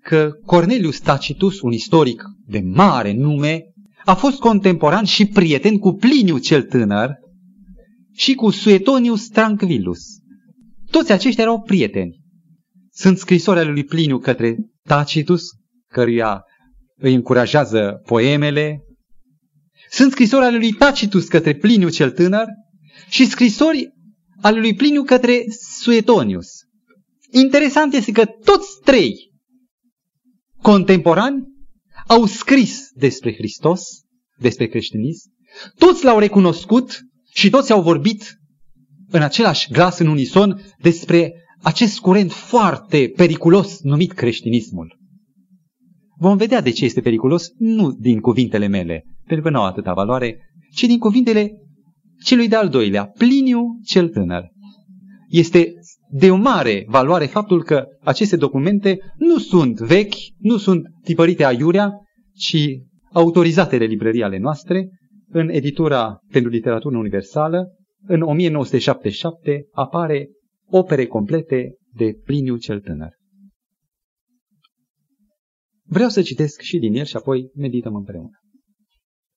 că 0.02 0.30
Cornelius 0.46 1.00
Tacitus, 1.00 1.60
un 1.60 1.72
istoric 1.72 2.22
de 2.46 2.60
mare 2.60 3.12
nume, 3.12 3.62
a 4.04 4.14
fost 4.14 4.38
contemporan 4.38 5.04
și 5.04 5.26
prieten 5.26 5.78
cu 5.78 5.92
Pliniu 5.92 6.38
cel 6.38 6.62
tânăr 6.62 7.14
și 8.14 8.34
cu 8.34 8.50
Suetonius 8.50 9.28
Tranquillus. 9.28 10.00
Toți 10.90 11.12
aceștia 11.12 11.42
erau 11.42 11.62
prieteni. 11.62 12.20
Sunt 12.92 13.18
scrisori 13.18 13.58
ale 13.58 13.70
lui 13.70 13.84
Pliniu 13.84 14.18
către 14.18 14.56
Tacitus, 14.82 15.42
căruia 15.90 16.42
îi 16.96 17.14
încurajează 17.14 18.00
poemele. 18.06 18.82
Sunt 19.90 20.10
scrisori 20.12 20.44
ale 20.44 20.56
lui 20.56 20.72
Tacitus 20.72 21.28
către 21.28 21.54
Pliniu 21.54 21.88
cel 21.88 22.10
tânăr 22.10 22.46
și 23.08 23.26
scrisori 23.26 23.88
ale 24.40 24.58
lui 24.58 24.74
Pliniu 24.74 25.02
către 25.02 25.42
Suetonius. 25.80 26.57
Interesant 27.30 27.94
este 27.94 28.12
că 28.12 28.24
toți 28.24 28.80
trei 28.84 29.32
contemporani 30.62 31.44
au 32.06 32.24
scris 32.26 32.88
despre 32.94 33.34
Hristos, 33.34 33.82
despre 34.38 34.66
creștinism, 34.66 35.30
toți 35.78 36.04
l-au 36.04 36.18
recunoscut 36.18 37.00
și 37.32 37.50
toți 37.50 37.72
au 37.72 37.82
vorbit 37.82 38.38
în 39.10 39.22
același 39.22 39.72
glas, 39.72 39.98
în 39.98 40.06
unison, 40.06 40.60
despre 40.82 41.32
acest 41.62 41.98
curent 41.98 42.32
foarte 42.32 43.12
periculos 43.16 43.80
numit 43.80 44.12
creștinismul. 44.12 44.98
Vom 46.18 46.36
vedea 46.36 46.60
de 46.60 46.70
ce 46.70 46.84
este 46.84 47.00
periculos, 47.00 47.48
nu 47.56 47.92
din 47.92 48.20
cuvintele 48.20 48.66
mele, 48.66 49.04
pentru 49.26 49.44
că 49.44 49.50
nu 49.50 49.58
au 49.58 49.64
atâta 49.66 49.92
valoare, 49.92 50.38
ci 50.74 50.82
din 50.82 50.98
cuvintele 50.98 51.50
celui 52.24 52.48
de-al 52.48 52.68
doilea, 52.68 53.06
Pliniu 53.06 53.80
cel 53.84 54.08
tânăr. 54.08 54.48
Este 55.28 55.72
de 56.10 56.30
o 56.30 56.36
mare 56.36 56.84
valoare 56.88 57.26
faptul 57.26 57.62
că 57.62 57.84
aceste 58.00 58.36
documente 58.36 58.98
nu 59.16 59.38
sunt 59.38 59.78
vechi, 59.78 60.14
nu 60.38 60.56
sunt 60.56 60.82
tipărite 61.02 61.44
aiurea, 61.44 61.92
ci 62.34 62.66
autorizate 63.12 63.78
de 63.78 63.84
librării 63.84 64.22
ale 64.22 64.38
noastre, 64.38 64.88
în 65.30 65.48
editura 65.48 66.20
pentru 66.30 66.50
literatură 66.50 66.96
universală, 66.96 67.72
în 68.06 68.22
1977 68.22 69.66
apare 69.72 70.28
opere 70.66 71.06
complete 71.06 71.76
de 71.94 72.12
Pliniu 72.24 72.56
cel 72.56 72.80
tânăr. 72.80 73.16
Vreau 75.84 76.08
să 76.08 76.22
citesc 76.22 76.60
și 76.60 76.78
din 76.78 76.94
el 76.94 77.04
și 77.04 77.16
apoi 77.16 77.50
medităm 77.54 77.94
împreună. 77.94 78.40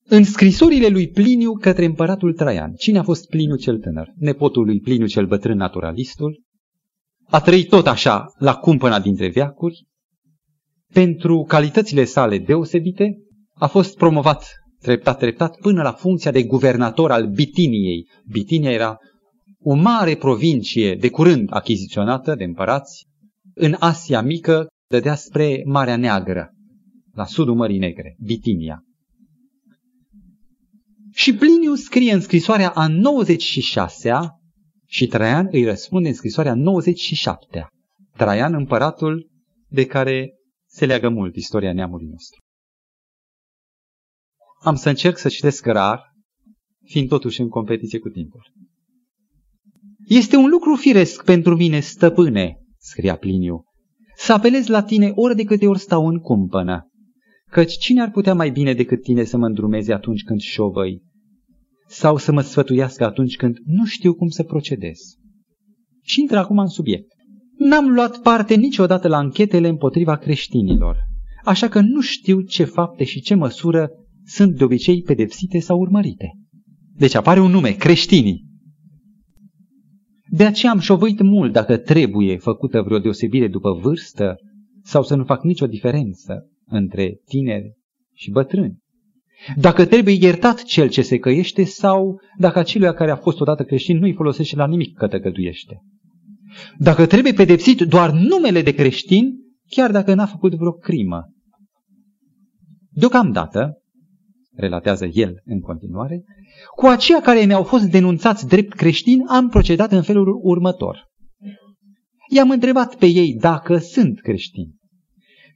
În 0.06 0.24
scrisorile 0.24 0.88
lui 0.88 1.10
Pliniu 1.10 1.52
către 1.54 1.86
împăratul 1.86 2.34
Traian, 2.34 2.74
cine 2.74 2.98
a 2.98 3.04
fost 3.04 3.28
Pliniu 3.30 3.56
cel 3.56 3.80
tânăr? 3.80 4.12
Nepotul 4.16 4.66
lui 4.66 4.80
Pliniu 4.80 5.06
cel 5.06 5.28
bătrân 5.28 5.58
naturalistul, 5.58 6.42
a 7.32 7.42
trăit 7.42 7.70
tot 7.70 7.88
așa 7.88 8.26
la 8.38 8.56
cumpăna 8.56 9.00
dintre 9.00 9.30
veacuri, 9.30 9.86
pentru 10.94 11.44
calitățile 11.48 12.04
sale 12.04 12.38
deosebite, 12.38 13.18
a 13.54 13.68
fost 13.68 13.98
promovat 13.98 14.46
treptat, 14.80 15.18
treptat, 15.18 15.58
până 15.58 15.82
la 15.82 15.92
funcția 15.92 16.32
de 16.32 16.44
guvernator 16.44 17.12
al 17.12 17.28
Bitiniei. 17.28 18.08
Bitinia 18.32 18.72
era 18.72 18.98
o 19.64 19.76
mare 19.76 20.16
provincie 20.16 20.96
de 20.96 21.10
curând 21.10 21.48
achiziționată 21.52 22.36
de 22.36 22.44
împărați 22.44 23.06
în 23.54 23.76
Asia 23.80 24.22
Mică, 24.22 24.68
dădea 24.90 25.16
spre 25.16 25.62
Marea 25.66 25.96
Neagră, 25.96 26.50
la 27.14 27.26
sudul 27.26 27.56
Mării 27.56 27.78
Negre, 27.78 28.16
Bitinia. 28.24 28.84
Și 31.14 31.36
Pliniu 31.36 31.76
scrie 31.76 32.14
în 32.14 32.22
scrisoarea 32.22 32.70
a 32.70 32.88
96-a 32.88 34.41
și 34.92 35.08
Traian 35.08 35.48
îi 35.52 35.66
răspunde 35.66 36.08
în 36.08 36.14
scrisoarea 36.14 36.56
97-a. 36.56 37.68
Traian, 38.18 38.54
împăratul 38.54 39.30
de 39.68 39.86
care 39.86 40.34
se 40.68 40.86
leagă 40.86 41.10
mult 41.10 41.36
istoria 41.36 41.74
neamului 41.74 42.08
nostru. 42.08 42.40
Am 44.64 44.76
să 44.76 44.90
încerc 44.90 45.18
să 45.18 45.30
citesc 45.30 45.66
rar, 45.66 46.02
fiind 46.86 47.08
totuși 47.08 47.42
în 47.42 47.50
competiție 47.50 48.00
cu 48.00 48.10
timpul. 48.10 48.54
Este 50.06 50.36
un 50.36 50.50
lucru 50.50 50.76
firesc 50.76 51.24
pentru 51.24 51.56
mine, 51.56 51.80
stăpâne, 51.80 52.58
scria 52.78 53.16
Pliniu, 53.16 53.64
să 54.16 54.34
apelez 54.34 54.68
la 54.68 54.84
tine 54.84 55.12
ori 55.16 55.36
de 55.36 55.44
câte 55.44 55.68
ori 55.68 55.80
stau 55.80 56.08
în 56.08 56.20
cumpănă, 56.20 56.90
căci 57.50 57.78
cine 57.78 58.02
ar 58.02 58.12
putea 58.12 58.34
mai 58.34 58.50
bine 58.50 58.74
decât 58.74 59.02
tine 59.02 59.24
să 59.24 59.38
mă 59.38 59.46
îndrumeze 59.46 59.94
atunci 59.94 60.24
când 60.24 60.40
șovăi, 60.40 61.02
sau 61.92 62.18
să 62.18 62.32
mă 62.32 62.42
sfătuiască 62.42 63.06
atunci 63.06 63.36
când 63.36 63.58
nu 63.66 63.86
știu 63.86 64.14
cum 64.14 64.28
să 64.28 64.44
procedez. 64.44 65.00
Și 66.04 66.20
intră 66.20 66.38
acum 66.38 66.58
în 66.58 66.68
subiect. 66.68 67.12
N-am 67.58 67.90
luat 67.90 68.18
parte 68.18 68.56
niciodată 68.56 69.08
la 69.08 69.18
anchetele 69.18 69.68
împotriva 69.68 70.16
creștinilor, 70.16 70.98
așa 71.44 71.68
că 71.68 71.80
nu 71.80 72.02
știu 72.02 72.42
ce 72.42 72.64
fapte 72.64 73.04
și 73.04 73.22
ce 73.22 73.36
măsură 73.36 73.90
sunt 74.26 74.58
de 74.58 74.64
obicei 74.64 75.02
pedepsite 75.02 75.60
sau 75.60 75.80
urmărite. 75.80 76.32
Deci 76.96 77.16
apare 77.16 77.40
un 77.40 77.52
nume, 77.52 77.72
creștinii. 77.72 78.46
De 80.30 80.46
aceea 80.46 80.72
am 80.72 80.80
șovăit 80.80 81.22
mult 81.22 81.52
dacă 81.52 81.78
trebuie 81.78 82.38
făcută 82.38 82.82
vreo 82.82 83.00
deosebire 83.00 83.48
după 83.48 83.72
vârstă 83.82 84.36
sau 84.84 85.04
să 85.04 85.16
nu 85.16 85.24
fac 85.24 85.44
nicio 85.44 85.68
diferență 85.68 86.50
între 86.66 87.20
tineri 87.26 87.74
și 88.14 88.32
bătrâni. 88.32 88.81
Dacă 89.56 89.86
trebuie 89.86 90.18
iertat 90.20 90.64
cel 90.64 90.90
ce 90.90 91.02
se 91.02 91.18
căiește 91.18 91.64
sau 91.64 92.20
dacă 92.38 92.60
acelui 92.60 92.94
care 92.94 93.12
a 93.12 93.16
fost 93.16 93.40
odată 93.40 93.64
creștin 93.64 93.98
nu-i 93.98 94.14
folosește 94.14 94.56
la 94.56 94.68
nimic 94.68 94.98
că 94.98 95.08
tăgăduiește. 95.08 95.82
Dacă 96.78 97.06
trebuie 97.06 97.34
pedepsit 97.34 97.82
doar 97.82 98.12
numele 98.12 98.62
de 98.62 98.74
creștin, 98.74 99.32
chiar 99.68 99.92
dacă 99.92 100.14
n-a 100.14 100.26
făcut 100.26 100.54
vreo 100.56 100.72
crimă. 100.72 101.34
Deocamdată, 102.90 103.82
relatează 104.56 105.06
el 105.06 105.42
în 105.46 105.60
continuare, 105.60 106.24
cu 106.76 106.86
aceia 106.86 107.22
care 107.22 107.46
mi-au 107.46 107.64
fost 107.64 107.84
denunțați 107.84 108.48
drept 108.48 108.74
creștini, 108.74 109.24
am 109.28 109.50
procedat 109.50 109.92
în 109.92 110.02
felul 110.02 110.40
următor. 110.42 111.10
I-am 112.30 112.50
întrebat 112.50 112.96
pe 112.96 113.06
ei 113.06 113.34
dacă 113.34 113.78
sunt 113.78 114.20
creștini. 114.20 114.76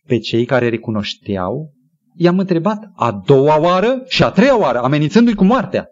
Pe 0.08 0.18
cei 0.18 0.46
care 0.46 0.70
recunoșteau, 0.70 1.74
i-am 2.16 2.40
întrebat 2.40 2.92
a 2.96 3.12
doua 3.12 3.60
oară 3.60 4.04
și 4.08 4.24
a 4.24 4.30
treia 4.30 4.60
oară, 4.60 4.80
amenințându-i 4.80 5.36
cu 5.36 5.44
moartea. 5.44 5.88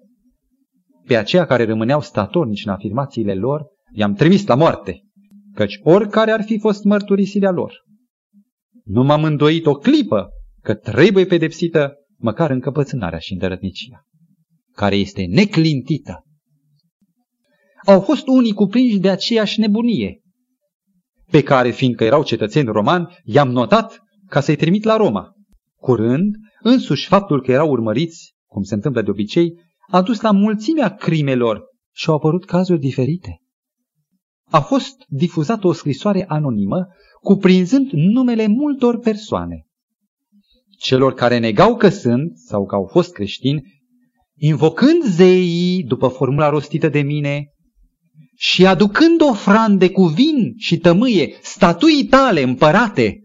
Pe 1.06 1.18
aceia 1.18 1.46
care 1.46 1.66
rămâneau 1.66 2.02
statornici 2.02 2.66
în 2.66 2.72
afirmațiile 2.72 3.34
lor, 3.34 3.66
i-am 3.92 4.14
trimis 4.14 4.46
la 4.46 4.56
moarte, 4.56 5.02
căci 5.54 5.80
oricare 5.84 6.32
ar 6.32 6.44
fi 6.44 6.60
fost 6.60 6.84
mărturisirea 6.84 7.52
lor. 7.52 7.74
Nu 8.84 9.04
m-am 9.04 9.24
îndoit 9.24 9.66
o 9.66 9.74
clipă 9.74 10.30
că 10.62 10.74
trebuie 10.74 11.26
pedepsită 11.26 11.94
măcar 12.18 12.50
încăpățânarea 12.50 13.20
și 13.20 13.34
îndărătnicia, 13.34 14.02
care 14.72 14.96
este 14.96 15.26
neclintită. 15.30 16.24
Au 17.86 18.02
fost 18.02 18.28
unii 18.28 18.54
cuprinși 18.54 18.98
de 18.98 19.10
aceeași 19.10 19.60
nebunie, 19.60 20.22
pe 21.32 21.44
care, 21.44 21.70
fiindcă 21.70 22.04
erau 22.04 22.24
cetățeni 22.24 22.68
romani, 22.68 23.16
i-am 23.24 23.50
notat 23.50 24.00
ca 24.28 24.40
să-i 24.40 24.56
trimit 24.56 24.84
la 24.84 24.96
Roma. 24.96 25.32
Curând, 25.84 26.36
însuși 26.62 27.08
faptul 27.08 27.42
că 27.42 27.52
erau 27.52 27.70
urmăriți, 27.70 28.34
cum 28.46 28.64
se 28.64 28.74
întâmplă 28.74 29.02
de 29.02 29.10
obicei, 29.10 29.54
a 29.90 30.02
dus 30.02 30.22
la 30.22 30.32
mulțimea 30.32 30.96
crimelor 30.96 31.62
și 31.92 32.10
au 32.10 32.16
apărut 32.16 32.46
cazuri 32.46 32.80
diferite. 32.80 33.42
A 34.46 34.60
fost 34.60 34.96
difuzată 35.08 35.68
o 35.68 35.72
scrisoare 35.72 36.26
anonimă 36.28 36.88
cuprinzând 37.22 37.90
numele 37.92 38.48
multor 38.48 39.00
persoane 39.00 39.66
celor 40.84 41.14
care 41.14 41.38
negau 41.38 41.76
că 41.76 41.90
sunt 41.90 42.38
sau 42.38 42.66
că 42.66 42.76
au 42.76 42.86
fost 42.92 43.14
creștini, 43.14 43.62
invocând 44.36 45.04
zeii 45.04 45.84
după 45.84 46.08
formula 46.08 46.50
rostită 46.50 46.90
de 46.90 47.02
mine 47.02 47.46
și 48.36 48.66
aducând 48.66 49.22
ofrande 49.22 49.90
cu 49.90 50.04
vin 50.04 50.54
și 50.58 50.78
tămâie, 50.78 51.38
statui 51.42 52.06
tale 52.06 52.42
împărate. 52.42 53.20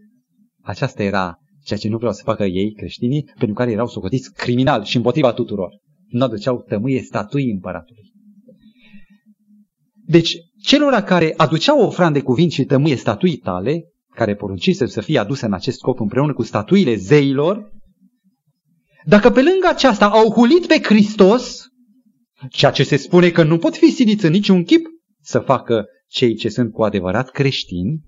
Aceasta 0.61 1.03
era 1.03 1.39
ceea 1.69 1.79
ce 1.79 1.89
nu 1.89 1.97
vreau 1.97 2.13
să 2.13 2.21
facă 2.23 2.45
ei, 2.45 2.73
creștinii, 2.73 3.23
pentru 3.23 3.53
care 3.53 3.71
erau 3.71 3.87
socotiți 3.87 4.33
criminali 4.33 4.85
și 4.85 4.95
împotriva 4.95 5.33
tuturor. 5.33 5.69
Nu 6.07 6.23
aduceau 6.23 6.63
tămâie 6.67 7.01
statui 7.01 7.51
împăratului. 7.51 8.11
Deci, 10.05 10.35
celor 10.63 10.93
care 10.93 11.33
aduceau 11.37 11.81
ofrande 11.81 12.21
cu 12.21 12.33
vin 12.33 12.49
și 12.49 12.63
tămâie 12.63 12.95
statui 12.95 13.37
tale, 13.37 13.83
care 14.15 14.35
poruncise 14.35 14.85
să 14.85 15.01
fie 15.01 15.19
aduse 15.19 15.45
în 15.45 15.53
acest 15.53 15.77
scop 15.77 15.99
împreună 15.99 16.33
cu 16.33 16.43
statuile 16.43 16.95
zeilor, 16.95 17.71
dacă 19.05 19.29
pe 19.29 19.41
lângă 19.41 19.67
aceasta 19.67 20.09
au 20.09 20.31
hulit 20.31 20.65
pe 20.65 20.79
Hristos, 20.81 21.65
ceea 22.49 22.71
ce 22.71 22.83
se 22.83 22.95
spune 22.95 23.29
că 23.29 23.43
nu 23.43 23.57
pot 23.57 23.77
fi 23.77 23.91
siliți 23.91 24.25
în 24.25 24.31
niciun 24.31 24.63
chip 24.63 24.85
să 25.21 25.39
facă 25.39 25.85
cei 26.07 26.35
ce 26.35 26.49
sunt 26.49 26.71
cu 26.71 26.83
adevărat 26.83 27.29
creștini, 27.29 28.01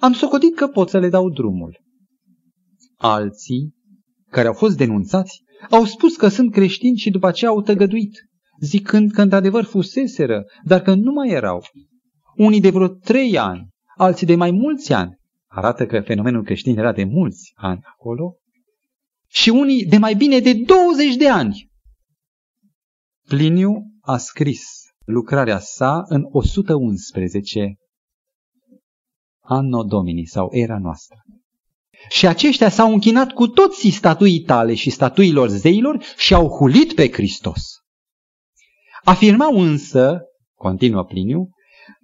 am 0.00 0.12
socotit 0.12 0.54
că 0.56 0.66
pot 0.66 0.88
să 0.88 0.98
le 0.98 1.08
dau 1.08 1.30
drumul. 1.30 1.80
Alții, 3.02 3.74
care 4.30 4.46
au 4.46 4.52
fost 4.52 4.76
denunțați, 4.76 5.42
au 5.70 5.84
spus 5.84 6.16
că 6.16 6.28
sunt 6.28 6.52
creștini 6.52 6.96
și 6.96 7.10
după 7.10 7.26
aceea 7.26 7.50
au 7.50 7.62
tăgăduit, 7.62 8.28
zicând 8.60 9.10
că 9.12 9.22
într-adevăr 9.22 9.64
fuseseră, 9.64 10.44
dar 10.64 10.80
că 10.80 10.94
nu 10.94 11.12
mai 11.12 11.28
erau. 11.28 11.64
Unii 12.36 12.60
de 12.60 12.70
vreo 12.70 12.88
trei 12.88 13.38
ani, 13.38 13.68
alții 13.96 14.26
de 14.26 14.34
mai 14.34 14.50
mulți 14.50 14.92
ani. 14.92 15.18
Arată 15.46 15.86
că 15.86 16.00
fenomenul 16.00 16.44
creștin 16.44 16.78
era 16.78 16.92
de 16.92 17.04
mulți 17.04 17.52
ani 17.54 17.80
acolo. 17.82 18.34
Și 19.28 19.48
unii 19.48 19.86
de 19.86 19.96
mai 19.96 20.14
bine 20.14 20.38
de 20.38 20.52
20 20.52 21.16
de 21.16 21.28
ani. 21.28 21.70
Pliniu 23.28 23.82
a 24.00 24.16
scris 24.16 24.62
lucrarea 25.04 25.58
sa 25.58 26.02
în 26.06 26.22
111 26.30 27.74
anno 29.42 29.82
domini 29.82 30.24
sau 30.24 30.48
era 30.50 30.78
noastră. 30.78 31.16
Și 32.08 32.26
aceștia 32.26 32.68
s-au 32.68 32.92
închinat 32.92 33.32
cu 33.32 33.46
toți 33.46 33.88
statuii 33.88 34.40
tale 34.40 34.74
și 34.74 34.90
statuilor 34.90 35.48
zeilor 35.48 36.02
și 36.16 36.34
au 36.34 36.48
hulit 36.48 36.94
pe 36.94 37.10
Hristos. 37.12 37.62
Afirmau 39.04 39.60
însă, 39.60 40.20
continuă 40.54 41.04
Pliniu, 41.04 41.48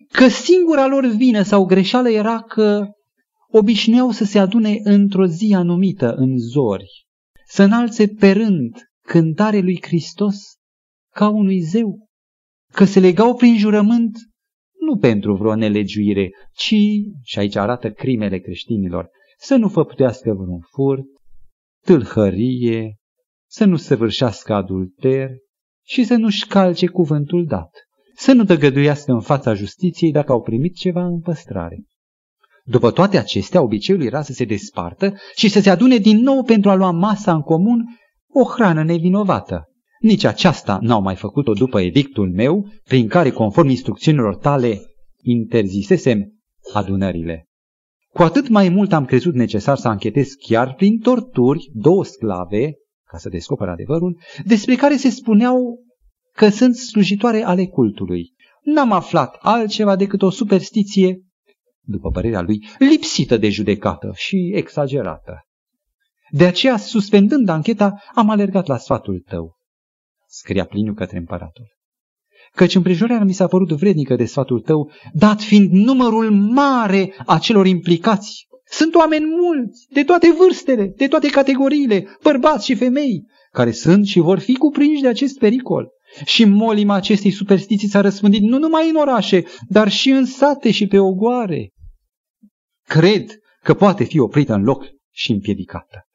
că 0.08 0.28
singura 0.28 0.86
lor 0.86 1.06
vină 1.06 1.42
sau 1.42 1.64
greșeală 1.64 2.10
era 2.10 2.42
că 2.42 2.86
obișnuiau 3.48 4.10
să 4.10 4.24
se 4.24 4.38
adune 4.38 4.80
într-o 4.82 5.26
zi 5.26 5.52
anumită 5.54 6.14
în 6.14 6.38
zori, 6.38 7.06
să 7.46 7.62
înalțe 7.62 8.08
pe 8.08 8.30
rând 8.30 8.76
cântare 9.02 9.58
lui 9.58 9.78
Hristos 9.82 10.36
ca 11.14 11.28
unui 11.28 11.60
zeu, 11.60 12.08
că 12.72 12.84
se 12.84 13.00
legau 13.00 13.36
prin 13.36 13.58
jurământ 13.58 14.16
nu 14.80 14.96
pentru 14.96 15.34
vreo 15.34 15.54
nelegiuire, 15.54 16.30
ci, 16.54 16.74
și 17.22 17.38
aici 17.38 17.56
arată 17.56 17.90
crimele 17.90 18.38
creștinilor, 18.38 19.08
să 19.46 19.56
nu 19.56 19.68
făptuiască 19.68 20.32
vreun 20.32 20.60
furt, 20.60 21.04
tâlhărie, 21.84 22.96
să 23.50 23.64
nu 23.64 23.76
săvârșească 23.76 24.54
adulter 24.54 25.30
și 25.84 26.04
să 26.04 26.14
nu-și 26.14 26.46
calce 26.46 26.86
cuvântul 26.86 27.46
dat 27.46 27.70
să 28.16 28.32
nu 28.32 28.44
tăgăduiască 28.44 29.12
în 29.12 29.20
fața 29.20 29.54
justiției 29.54 30.12
dacă 30.12 30.32
au 30.32 30.42
primit 30.42 30.74
ceva 30.74 31.04
în 31.04 31.20
păstrare. 31.20 31.84
După 32.64 32.90
toate 32.90 33.18
acestea, 33.18 33.62
obiceiul 33.62 34.02
era 34.02 34.22
să 34.22 34.32
se 34.32 34.44
despartă 34.44 35.14
și 35.34 35.48
să 35.48 35.60
se 35.60 35.70
adune 35.70 35.96
din 35.96 36.18
nou 36.20 36.42
pentru 36.42 36.70
a 36.70 36.74
lua 36.74 36.90
masa 36.90 37.34
în 37.34 37.40
comun 37.40 37.84
o 38.28 38.44
hrană 38.44 38.84
nevinovată. 38.84 39.64
Nici 40.00 40.24
aceasta 40.24 40.78
n-au 40.80 41.02
mai 41.02 41.16
făcut-o 41.16 41.52
după 41.52 41.80
edictul 41.80 42.30
meu, 42.32 42.68
prin 42.84 43.08
care, 43.08 43.30
conform 43.30 43.68
instrucțiunilor 43.68 44.36
tale, 44.36 44.80
interzisesem 45.22 46.32
adunările. 46.72 47.45
Cu 48.16 48.22
atât 48.22 48.48
mai 48.48 48.68
mult 48.68 48.92
am 48.92 49.04
crezut 49.04 49.34
necesar 49.34 49.76
să 49.76 49.88
anchetez 49.88 50.28
chiar 50.32 50.74
prin 50.74 50.98
torturi 50.98 51.70
două 51.72 52.04
sclave, 52.04 52.74
ca 53.04 53.18
să 53.18 53.28
descoper 53.28 53.68
adevărul, 53.68 54.20
despre 54.44 54.74
care 54.74 54.96
se 54.96 55.08
spuneau 55.10 55.84
că 56.32 56.48
sunt 56.48 56.76
slujitoare 56.76 57.42
ale 57.42 57.66
cultului. 57.66 58.34
N-am 58.62 58.92
aflat 58.92 59.36
altceva 59.40 59.96
decât 59.96 60.22
o 60.22 60.30
superstiție, 60.30 61.20
după 61.80 62.10
părerea 62.10 62.40
lui, 62.40 62.66
lipsită 62.78 63.36
de 63.36 63.48
judecată 63.48 64.12
și 64.14 64.52
exagerată. 64.54 65.46
De 66.30 66.46
aceea, 66.46 66.76
suspendând 66.76 67.48
ancheta, 67.48 68.02
am 68.14 68.30
alergat 68.30 68.66
la 68.66 68.76
sfatul 68.76 69.22
tău, 69.26 69.56
scria 70.26 70.64
Pliniu 70.64 70.94
către 70.94 71.18
împăratul. 71.18 71.75
Căci 72.56 72.74
împrejurarea 72.74 73.24
mi 73.24 73.32
s-a 73.32 73.46
părut 73.46 73.72
vrednică 73.72 74.16
de 74.16 74.24
sfatul 74.24 74.60
tău, 74.60 74.90
dat 75.12 75.40
fiind 75.40 75.70
numărul 75.70 76.30
mare 76.30 77.14
a 77.26 77.38
celor 77.38 77.66
implicați. 77.66 78.46
Sunt 78.70 78.94
oameni 78.94 79.24
mulți, 79.24 79.86
de 79.90 80.04
toate 80.04 80.32
vârstele, 80.38 80.92
de 80.96 81.06
toate 81.06 81.28
categoriile, 81.28 82.06
bărbați 82.22 82.64
și 82.64 82.74
femei, 82.74 83.24
care 83.52 83.70
sunt 83.70 84.06
și 84.06 84.18
vor 84.18 84.38
fi 84.38 84.54
cuprinși 84.54 85.02
de 85.02 85.08
acest 85.08 85.38
pericol. 85.38 85.88
Și 86.24 86.44
molima 86.44 86.94
acestei 86.94 87.30
superstiții 87.30 87.88
s-a 87.88 88.00
răspândit 88.00 88.42
nu 88.42 88.58
numai 88.58 88.88
în 88.88 88.96
orașe, 88.96 89.44
dar 89.68 89.88
și 89.88 90.10
în 90.10 90.24
sate 90.24 90.70
și 90.70 90.86
pe 90.86 90.98
ogoare. 90.98 91.70
Cred 92.88 93.30
că 93.62 93.74
poate 93.74 94.04
fi 94.04 94.18
oprită 94.18 94.54
în 94.54 94.62
loc 94.62 94.84
și 95.12 95.32
împiedicată. 95.32 96.06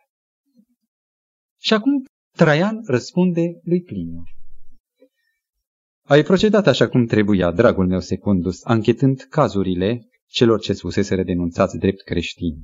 Și 1.59 1.73
acum 1.73 2.05
Traian 2.35 2.79
răspunde 2.85 3.41
lui 3.63 3.81
Pliniu. 3.81 4.23
Ai 6.03 6.23
procedat 6.23 6.67
așa 6.67 6.87
cum 6.87 7.05
trebuia, 7.05 7.51
dragul 7.51 7.87
meu 7.87 7.99
secundus, 7.99 8.63
anchetând 8.63 9.21
cazurile 9.29 10.09
celor 10.27 10.59
ce 10.59 10.73
fuseseră 10.73 11.23
denunțați 11.23 11.77
drept 11.77 12.01
creștini, 12.01 12.57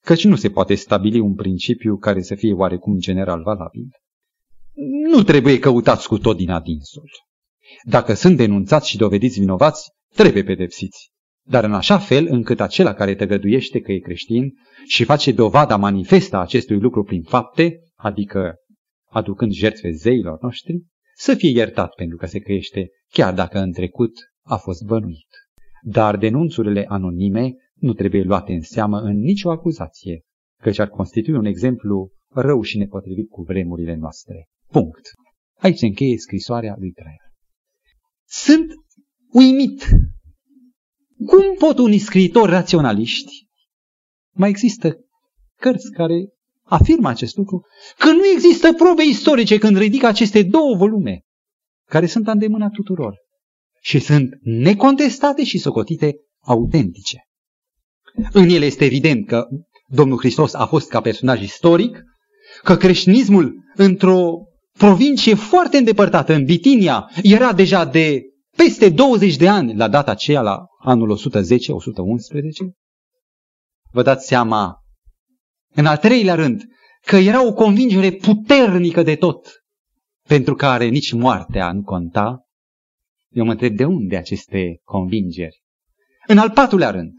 căci 0.00 0.24
nu 0.24 0.36
se 0.36 0.50
poate 0.50 0.74
stabili 0.74 1.20
un 1.20 1.34
principiu 1.34 1.96
care 1.96 2.22
să 2.22 2.34
fie 2.34 2.52
oarecum 2.52 2.98
general 2.98 3.42
valabil. 3.42 3.88
Nu 5.10 5.22
trebuie 5.22 5.58
căutați 5.58 6.08
cu 6.08 6.18
tot 6.18 6.36
din 6.36 6.50
adinsul. 6.50 7.10
Dacă 7.82 8.14
sunt 8.14 8.36
denunțați 8.36 8.88
și 8.88 8.96
dovediți 8.96 9.38
vinovați, 9.38 9.90
trebuie 10.14 10.42
pedepsiți, 10.42 11.10
dar 11.46 11.64
în 11.64 11.74
așa 11.74 11.98
fel 11.98 12.26
încât 12.30 12.60
acela 12.60 12.94
care 12.94 13.14
tăgăduiește 13.14 13.80
că 13.80 13.92
e 13.92 13.98
creștin 13.98 14.52
și 14.86 15.04
face 15.04 15.32
dovada 15.32 15.76
manifestă 15.76 16.36
a 16.36 16.40
acestui 16.40 16.78
lucru 16.78 17.02
prin 17.02 17.22
fapte, 17.22 17.78
adică 17.94 18.54
aducând 19.10 19.52
jertfe 19.52 19.90
zeilor 19.90 20.38
noștri, 20.40 20.82
să 21.18 21.34
fie 21.34 21.50
iertat 21.50 21.94
pentru 21.94 22.16
că 22.16 22.26
se 22.26 22.38
căiește, 22.38 22.90
chiar 23.08 23.34
dacă 23.34 23.58
în 23.58 23.72
trecut 23.72 24.12
a 24.42 24.56
fost 24.56 24.82
bănuit. 24.82 25.28
Dar 25.82 26.16
denunțurile 26.16 26.84
anonime 26.88 27.54
nu 27.74 27.92
trebuie 27.92 28.22
luate 28.22 28.52
în 28.52 28.60
seamă 28.60 29.00
în 29.00 29.16
nicio 29.16 29.50
acuzație, 29.50 30.22
căci 30.62 30.78
ar 30.78 30.88
constitui 30.88 31.34
un 31.34 31.44
exemplu 31.44 32.12
rău 32.28 32.62
și 32.62 32.78
nepotrivit 32.78 33.28
cu 33.28 33.42
vremurile 33.42 33.94
noastre. 33.94 34.48
Punct. 34.66 35.10
Aici 35.58 35.78
se 35.78 35.86
încheie 35.86 36.18
scrisoarea 36.18 36.74
lui 36.78 36.90
Traian. 36.90 37.32
Sunt 38.26 38.66
uimit. 39.32 39.88
Cum 41.26 41.56
pot 41.58 41.78
unii 41.78 41.98
scriitori 41.98 42.50
raționaliști? 42.50 43.46
Mai 44.34 44.48
există 44.48 44.98
cărți 45.56 45.90
care 45.90 46.28
afirmă 46.68 47.08
acest 47.08 47.36
lucru, 47.36 47.66
că 47.98 48.10
nu 48.10 48.26
există 48.34 48.72
probe 48.72 49.04
istorice 49.04 49.58
când 49.58 49.76
ridică 49.76 50.06
aceste 50.06 50.42
două 50.42 50.76
volume, 50.76 51.20
care 51.84 52.06
sunt 52.06 52.26
la 52.26 52.32
îndemâna 52.32 52.68
tuturor 52.68 53.14
și 53.80 53.98
sunt 53.98 54.28
necontestate 54.42 55.44
și 55.44 55.58
socotite 55.58 56.14
autentice. 56.40 57.22
În 58.32 58.48
ele 58.48 58.64
este 58.64 58.84
evident 58.84 59.26
că 59.26 59.46
Domnul 59.86 60.18
Hristos 60.18 60.54
a 60.54 60.66
fost 60.66 60.88
ca 60.88 61.00
personaj 61.00 61.42
istoric, 61.42 62.02
că 62.62 62.76
creștinismul 62.76 63.54
într-o 63.74 64.30
provincie 64.78 65.34
foarte 65.34 65.76
îndepărtată, 65.76 66.34
în 66.34 66.44
Bitinia, 66.44 67.10
era 67.22 67.52
deja 67.52 67.84
de 67.84 68.22
peste 68.56 68.88
20 68.88 69.36
de 69.36 69.48
ani 69.48 69.76
la 69.76 69.88
data 69.88 70.10
aceea, 70.10 70.40
la 70.40 70.58
anul 70.82 71.18
110-111. 71.18 71.20
Vă 73.92 74.02
dați 74.02 74.26
seama 74.26 74.76
în 75.78 75.86
al 75.86 75.96
treilea 75.96 76.34
rând, 76.34 76.62
că 77.06 77.16
era 77.16 77.46
o 77.46 77.52
convingere 77.52 78.10
puternică 78.10 79.02
de 79.02 79.16
tot, 79.16 79.64
pentru 80.28 80.54
care 80.54 80.86
nici 80.86 81.12
moartea 81.12 81.72
nu 81.72 81.82
conta. 81.82 82.46
Eu 83.28 83.44
mă 83.44 83.50
întreb 83.50 83.76
de 83.76 83.84
unde 83.84 84.16
aceste 84.16 84.80
convingeri. 84.84 85.62
În 86.26 86.38
al 86.38 86.50
patrulea 86.50 86.90
rând, 86.90 87.12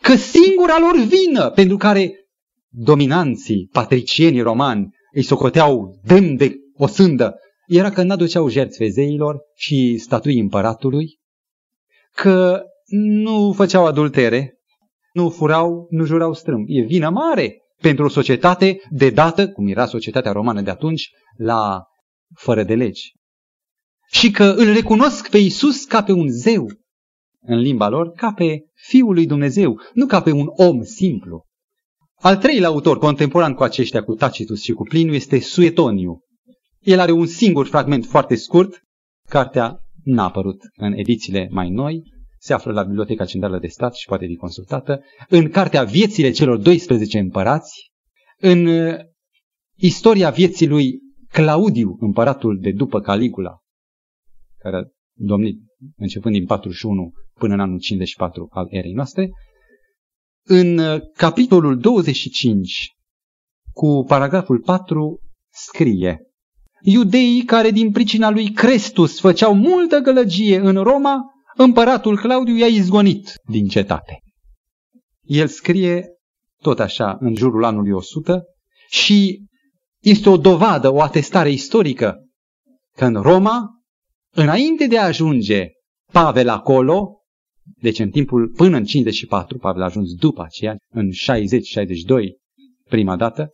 că 0.00 0.14
singura 0.14 0.78
lor 0.78 1.06
vină 1.06 1.50
pentru 1.50 1.76
care 1.76 2.12
dominanții, 2.68 3.68
patricienii 3.72 4.40
romani 4.40 4.88
îi 5.12 5.22
socoteau 5.22 6.00
demn 6.02 6.36
de 6.36 6.54
o 6.74 6.86
sândă, 6.86 7.34
era 7.66 7.90
că 7.90 8.02
n-aduceau 8.02 8.48
jertfe 8.48 8.88
zeilor 8.88 9.36
și 9.54 9.98
statui 9.98 10.38
împăratului, 10.38 11.18
că 12.14 12.62
nu 12.86 13.52
făceau 13.52 13.86
adultere, 13.86 14.59
nu 15.12 15.30
furau, 15.30 15.86
nu 15.90 16.04
jurau 16.04 16.32
strâmb. 16.34 16.64
E 16.68 16.80
vină 16.80 17.10
mare 17.10 17.56
pentru 17.80 18.04
o 18.04 18.08
societate 18.08 18.80
de 18.90 19.10
dată, 19.10 19.48
cum 19.48 19.68
era 19.68 19.86
societatea 19.86 20.32
romană 20.32 20.60
de 20.60 20.70
atunci, 20.70 21.10
la 21.36 21.82
fără 22.34 22.62
de 22.62 22.74
legi. 22.74 23.12
Și 24.12 24.30
că 24.30 24.44
îl 24.44 24.72
recunosc 24.72 25.30
pe 25.30 25.38
Isus 25.38 25.84
ca 25.84 26.02
pe 26.02 26.12
un 26.12 26.28
zeu, 26.28 26.66
în 27.40 27.58
limba 27.58 27.88
lor, 27.88 28.10
ca 28.10 28.32
pe 28.32 28.60
Fiul 28.74 29.14
lui 29.14 29.26
Dumnezeu, 29.26 29.80
nu 29.94 30.06
ca 30.06 30.22
pe 30.22 30.32
un 30.32 30.46
om 30.56 30.82
simplu. 30.82 31.44
Al 32.14 32.36
treilea 32.36 32.68
autor 32.68 32.98
contemporan 32.98 33.54
cu 33.54 33.62
aceștia, 33.62 34.02
cu 34.02 34.14
Tacitus 34.14 34.62
și 34.62 34.72
cu 34.72 34.82
Pliniu, 34.82 35.14
este 35.14 35.40
Suetoniu. 35.40 36.20
El 36.80 37.00
are 37.00 37.12
un 37.12 37.26
singur 37.26 37.66
fragment 37.66 38.04
foarte 38.06 38.34
scurt, 38.34 38.80
cartea 39.28 39.78
n-a 40.04 40.24
apărut 40.24 40.60
în 40.76 40.92
edițiile 40.92 41.48
mai 41.50 41.68
noi, 41.68 42.02
se 42.40 42.52
află 42.52 42.72
la 42.72 42.82
Biblioteca 42.82 43.24
Centrală 43.24 43.58
de 43.58 43.66
Stat 43.66 43.94
și 43.94 44.06
poate 44.06 44.26
fi 44.26 44.36
consultată, 44.36 45.00
în 45.28 45.50
cartea 45.50 45.84
Viețile 45.84 46.30
celor 46.30 46.58
12 46.58 47.18
împărați, 47.18 47.90
în 48.38 48.66
uh, 48.66 48.98
istoria 49.76 50.30
vieții 50.30 50.66
lui 50.66 50.98
Claudiu, 51.28 51.96
împăratul 52.00 52.58
de 52.60 52.72
după 52.72 53.00
Caligula, 53.00 53.58
care 54.58 54.76
a 54.76 54.82
domnit 55.12 55.60
începând 55.96 56.34
din 56.34 56.46
41 56.46 57.12
până 57.34 57.54
în 57.54 57.60
anul 57.60 57.78
54 57.78 58.48
al 58.50 58.66
erei 58.70 58.92
noastre, 58.92 59.30
în 60.42 60.78
uh, 60.78 61.00
capitolul 61.12 61.78
25, 61.78 62.94
cu 63.72 64.04
paragraful 64.06 64.60
4, 64.60 65.20
scrie 65.50 66.24
Iudeii 66.82 67.44
care 67.44 67.70
din 67.70 67.90
pricina 67.90 68.30
lui 68.30 68.50
Crestus 68.50 69.20
făceau 69.20 69.54
multă 69.54 69.98
gălăgie 69.98 70.58
în 70.58 70.76
Roma, 70.76 71.24
împăratul 71.62 72.16
Claudiu 72.16 72.56
i-a 72.56 72.66
izgonit 72.66 73.32
din 73.48 73.68
cetate. 73.68 74.18
El 75.22 75.46
scrie 75.46 76.08
tot 76.62 76.80
așa 76.80 77.16
în 77.20 77.34
jurul 77.34 77.64
anului 77.64 77.92
100 77.92 78.42
și 78.88 79.44
este 80.02 80.28
o 80.28 80.36
dovadă, 80.36 80.92
o 80.92 81.02
atestare 81.02 81.50
istorică 81.50 82.16
că 82.96 83.04
în 83.04 83.14
Roma, 83.14 83.68
înainte 84.34 84.86
de 84.86 84.98
a 84.98 85.04
ajunge 85.04 85.66
Pavel 86.12 86.48
acolo, 86.48 87.22
deci 87.80 87.98
în 87.98 88.10
timpul 88.10 88.48
până 88.48 88.76
în 88.76 88.84
54, 88.84 89.58
Pavel 89.58 89.82
a 89.82 89.84
ajuns 89.84 90.12
după 90.12 90.42
aceea, 90.42 90.76
în 90.92 91.08
60-62, 91.08 91.12
prima 92.88 93.16
dată, 93.16 93.50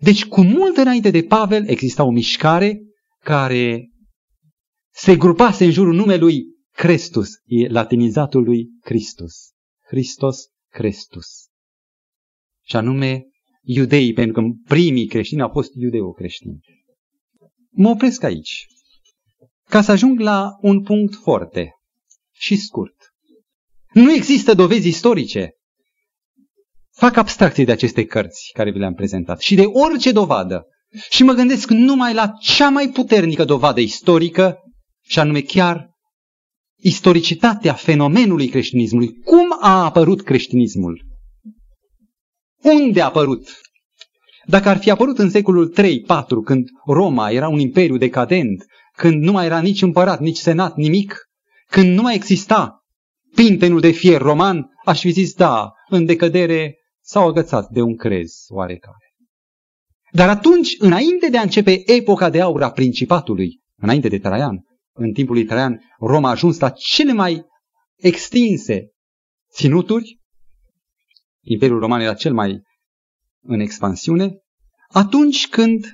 deci 0.00 0.26
cu 0.26 0.42
mult 0.42 0.76
înainte 0.76 1.10
de 1.10 1.22
Pavel 1.22 1.68
exista 1.68 2.04
o 2.04 2.10
mișcare 2.10 2.80
care 3.24 3.88
se 4.94 5.16
grupase 5.16 5.64
în 5.64 5.70
jurul 5.70 5.94
numelui 5.94 6.51
Crestus, 6.72 7.28
e 7.44 7.68
latinizatul 7.68 8.42
lui 8.42 8.68
Christus. 8.80 9.34
Christos 9.86 10.46
Crestus. 10.68 11.26
Și 12.64 12.76
anume 12.76 13.26
iudeii, 13.62 14.12
pentru 14.12 14.42
că 14.42 14.48
primii 14.64 15.06
creștini 15.06 15.42
au 15.42 15.48
fost 15.48 15.70
iudeo-creștini. 15.74 16.60
Mă 17.70 17.88
opresc 17.88 18.22
aici, 18.22 18.66
ca 19.68 19.82
să 19.82 19.90
ajung 19.90 20.20
la 20.20 20.50
un 20.60 20.82
punct 20.82 21.14
foarte 21.14 21.74
și 22.32 22.56
scurt. 22.56 22.96
Nu 23.92 24.12
există 24.12 24.54
dovezi 24.54 24.88
istorice. 24.88 25.50
Fac 26.90 27.16
abstracție 27.16 27.64
de 27.64 27.72
aceste 27.72 28.04
cărți 28.04 28.50
care 28.52 28.70
vi 28.70 28.78
le-am 28.78 28.94
prezentat 28.94 29.40
și 29.40 29.54
de 29.54 29.64
orice 29.64 30.12
dovadă. 30.12 30.66
Și 31.10 31.22
mă 31.22 31.32
gândesc 31.32 31.70
numai 31.70 32.14
la 32.14 32.32
cea 32.40 32.68
mai 32.68 32.88
puternică 32.88 33.44
dovadă 33.44 33.80
istorică, 33.80 34.56
și 35.02 35.18
anume 35.18 35.40
chiar 35.40 35.91
istoricitatea 36.82 37.72
fenomenului 37.72 38.48
creștinismului. 38.48 39.12
Cum 39.24 39.56
a 39.60 39.84
apărut 39.84 40.22
creștinismul? 40.22 41.04
Unde 42.62 43.00
a 43.00 43.04
apărut? 43.04 43.60
Dacă 44.46 44.68
ar 44.68 44.78
fi 44.78 44.90
apărut 44.90 45.18
în 45.18 45.30
secolul 45.30 45.74
3-4, 45.80 45.84
când 46.44 46.68
Roma 46.86 47.30
era 47.30 47.48
un 47.48 47.58
imperiu 47.58 47.96
decadent, 47.96 48.64
când 48.96 49.22
nu 49.22 49.32
mai 49.32 49.44
era 49.44 49.60
nici 49.60 49.82
împărat, 49.82 50.20
nici 50.20 50.36
senat, 50.36 50.76
nimic, 50.76 51.16
când 51.70 51.94
nu 51.94 52.02
mai 52.02 52.14
exista 52.14 52.84
pintenul 53.34 53.80
de 53.80 53.90
fier 53.90 54.20
roman, 54.20 54.70
aș 54.84 55.00
fi 55.00 55.10
zis, 55.10 55.34
da, 55.34 55.72
în 55.88 56.04
decădere 56.04 56.76
s-au 57.00 57.28
agățat 57.28 57.68
de 57.70 57.80
un 57.80 57.96
crez 57.96 58.32
oarecare. 58.48 59.14
Dar 60.12 60.28
atunci, 60.28 60.74
înainte 60.78 61.28
de 61.30 61.38
a 61.38 61.42
începe 61.42 61.82
epoca 61.90 62.30
de 62.30 62.40
aur 62.40 62.62
a 62.62 62.70
principatului, 62.70 63.60
înainte 63.76 64.08
de 64.08 64.18
Traian, 64.18 64.64
în 64.92 65.12
timpul 65.12 65.34
lui 65.34 65.44
Traian, 65.44 65.80
Roma 65.98 66.28
a 66.28 66.30
ajuns 66.30 66.58
la 66.58 66.70
cele 66.70 67.12
mai 67.12 67.44
extinse 67.96 68.90
ținuturi. 69.52 70.20
Imperiul 71.40 71.78
Roman 71.78 72.00
era 72.00 72.14
cel 72.14 72.32
mai 72.32 72.62
în 73.42 73.60
expansiune 73.60 74.36
atunci 74.88 75.48
când 75.48 75.86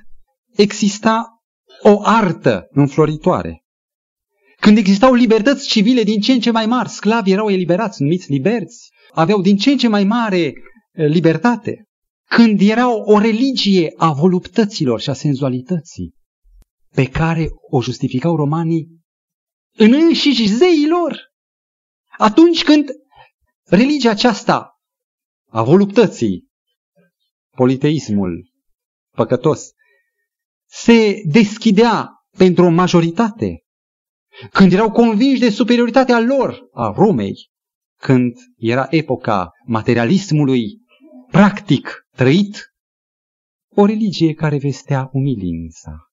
exista 0.55 1.41
o 1.81 1.99
artă 2.03 2.67
înfloritoare. 2.71 3.63
Când 4.59 4.77
existau 4.77 5.13
libertăți 5.13 5.67
civile 5.67 6.03
din 6.03 6.19
ce 6.19 6.31
în 6.31 6.39
ce 6.39 6.51
mai 6.51 6.65
mari, 6.65 6.89
sclavii 6.89 7.33
erau 7.33 7.49
eliberați, 7.49 8.01
numiți 8.01 8.31
liberți, 8.31 8.89
aveau 9.11 9.41
din 9.41 9.57
ce 9.57 9.71
în 9.71 9.77
ce 9.77 9.87
mai 9.87 10.03
mare 10.03 10.37
eh, 10.39 10.53
libertate. 10.93 11.83
Când 12.29 12.61
era 12.61 12.89
o 12.89 13.19
religie 13.19 13.93
a 13.97 14.11
voluptăților 14.11 14.99
și 14.99 15.09
a 15.09 15.13
senzualității, 15.13 16.13
pe 16.99 17.09
care 17.09 17.49
o 17.69 17.81
justificau 17.81 18.35
romanii 18.35 18.87
în 19.75 19.93
înșiși 19.93 20.47
zeilor. 20.47 21.19
Atunci 22.17 22.63
când 22.63 22.89
religia 23.63 24.09
aceasta 24.09 24.79
a 25.49 25.63
voluptății, 25.63 26.47
politeismul 27.55 28.51
păcătos, 29.15 29.69
se 30.65 31.21
deschidea 31.25 32.09
pentru 32.37 32.65
o 32.65 32.69
majoritate, 32.69 33.63
când 34.51 34.73
erau 34.73 34.91
convinși 34.91 35.39
de 35.39 35.49
superioritatea 35.49 36.19
lor, 36.19 36.69
a 36.71 36.93
Romei, 36.95 37.49
când 37.99 38.33
era 38.57 38.87
epoca 38.89 39.51
materialismului 39.65 40.81
practic 41.31 42.07
trăit, 42.15 42.73
o 43.75 43.85
religie 43.85 44.33
care 44.33 44.57
vestea 44.57 45.09
umilința 45.11 46.08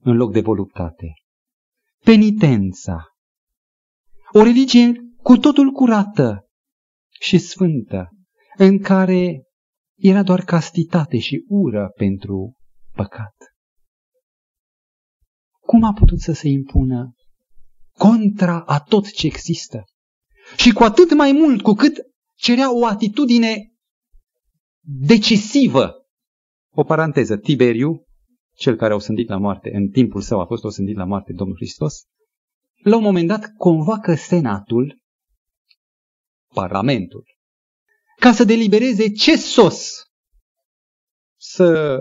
în 0.00 0.16
loc 0.16 0.32
de 0.32 0.40
voluptate, 0.40 1.12
penitența, 2.04 3.04
o 4.32 4.42
religie 4.42 4.92
cu 5.22 5.36
totul 5.36 5.70
curată 5.70 6.48
și 7.20 7.38
sfântă, 7.38 8.08
în 8.56 8.78
care 8.78 9.42
era 9.96 10.22
doar 10.22 10.40
castitate 10.40 11.18
și 11.18 11.44
ură 11.48 11.92
pentru 11.96 12.56
păcat. 12.92 13.34
Cum 15.60 15.84
a 15.84 15.92
putut 15.92 16.20
să 16.20 16.32
se 16.32 16.48
impună 16.48 17.14
contra 17.92 18.60
a 18.60 18.80
tot 18.80 19.12
ce 19.12 19.26
există? 19.26 19.84
Și 20.56 20.72
cu 20.72 20.82
atât 20.82 21.14
mai 21.14 21.32
mult 21.32 21.62
cu 21.62 21.72
cât 21.72 21.96
cerea 22.34 22.74
o 22.74 22.86
atitudine 22.86 23.72
decisivă. 24.80 25.94
O 26.72 26.84
paranteză, 26.84 27.36
Tiberiu, 27.36 28.04
cel 28.60 28.76
care 28.76 28.92
a 28.92 28.96
osândit 28.96 29.28
la 29.28 29.36
moarte, 29.36 29.70
în 29.74 29.88
timpul 29.88 30.20
său 30.20 30.40
a 30.40 30.46
fost 30.46 30.64
osândit 30.64 30.96
la 30.96 31.04
moarte 31.04 31.32
Domnul 31.32 31.56
Hristos, 31.56 32.02
la 32.82 32.96
un 32.96 33.02
moment 33.02 33.28
dat 33.28 33.44
convoacă 33.56 34.14
senatul, 34.14 34.98
parlamentul, 36.54 37.24
ca 38.16 38.32
să 38.32 38.44
delibereze 38.44 39.10
ce 39.10 39.36
sos 39.36 40.02
să 41.36 41.98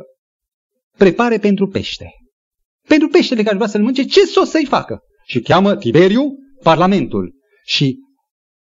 prepare 0.98 1.38
pentru 1.38 1.68
pește. 1.68 2.10
Pentru 2.88 3.08
peștele 3.08 3.44
care 3.44 3.56
vrea 3.56 3.68
să-l 3.68 3.84
mânce, 3.84 4.04
ce 4.04 4.26
sos 4.26 4.50
să-i 4.50 4.66
facă? 4.66 5.00
Și 5.26 5.42
cheamă 5.42 5.78
Tiberiu 5.78 6.24
parlamentul. 6.64 7.34
Și 7.66 7.98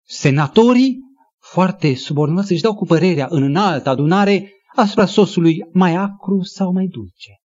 senatorii, 0.07 0.99
foarte 1.38 1.94
subordonați, 1.94 2.53
își 2.53 2.62
dau 2.62 2.74
cu 2.74 2.84
părerea 2.84 3.26
în 3.30 3.42
înaltă 3.42 3.88
adunare 3.88 4.53
asupra 4.74 5.07
sosului 5.07 5.68
mai 5.72 5.94
acru 5.94 6.42
sau 6.42 6.72
mai 6.72 6.86
dulce. 6.86 7.40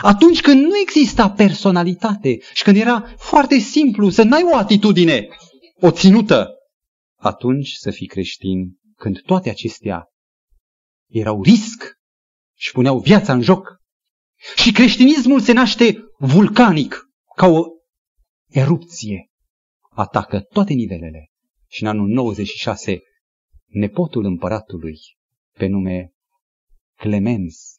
Atunci 0.00 0.40
când 0.40 0.60
nu 0.60 0.78
exista 0.78 1.30
personalitate 1.30 2.38
și 2.54 2.62
când 2.62 2.76
era 2.76 3.14
foarte 3.16 3.58
simplu 3.58 4.10
să 4.10 4.22
n-ai 4.22 4.42
o 4.52 4.56
atitudine, 4.56 5.28
o 5.80 5.90
ținută, 5.90 6.48
atunci 7.16 7.72
să 7.72 7.90
fii 7.90 8.06
creștin 8.06 8.78
când 8.96 9.20
toate 9.20 9.50
acestea 9.50 10.06
erau 11.08 11.42
risc 11.42 11.92
și 12.54 12.72
puneau 12.72 12.98
viața 12.98 13.32
în 13.32 13.42
joc. 13.42 13.80
Și 14.56 14.72
creștinismul 14.72 15.40
se 15.40 15.52
naște 15.52 15.96
vulcanic, 16.18 17.08
ca 17.36 17.46
o 17.46 17.64
erupție. 18.48 19.30
Atacă 19.90 20.40
toate 20.40 20.72
nivelele. 20.72 21.30
Și 21.68 21.82
în 21.82 21.88
anul 21.88 22.08
96, 22.08 23.00
nepotul 23.66 24.24
împăratului, 24.24 24.98
pe 25.52 25.66
nume 25.66 26.12
Clemens 26.96 27.76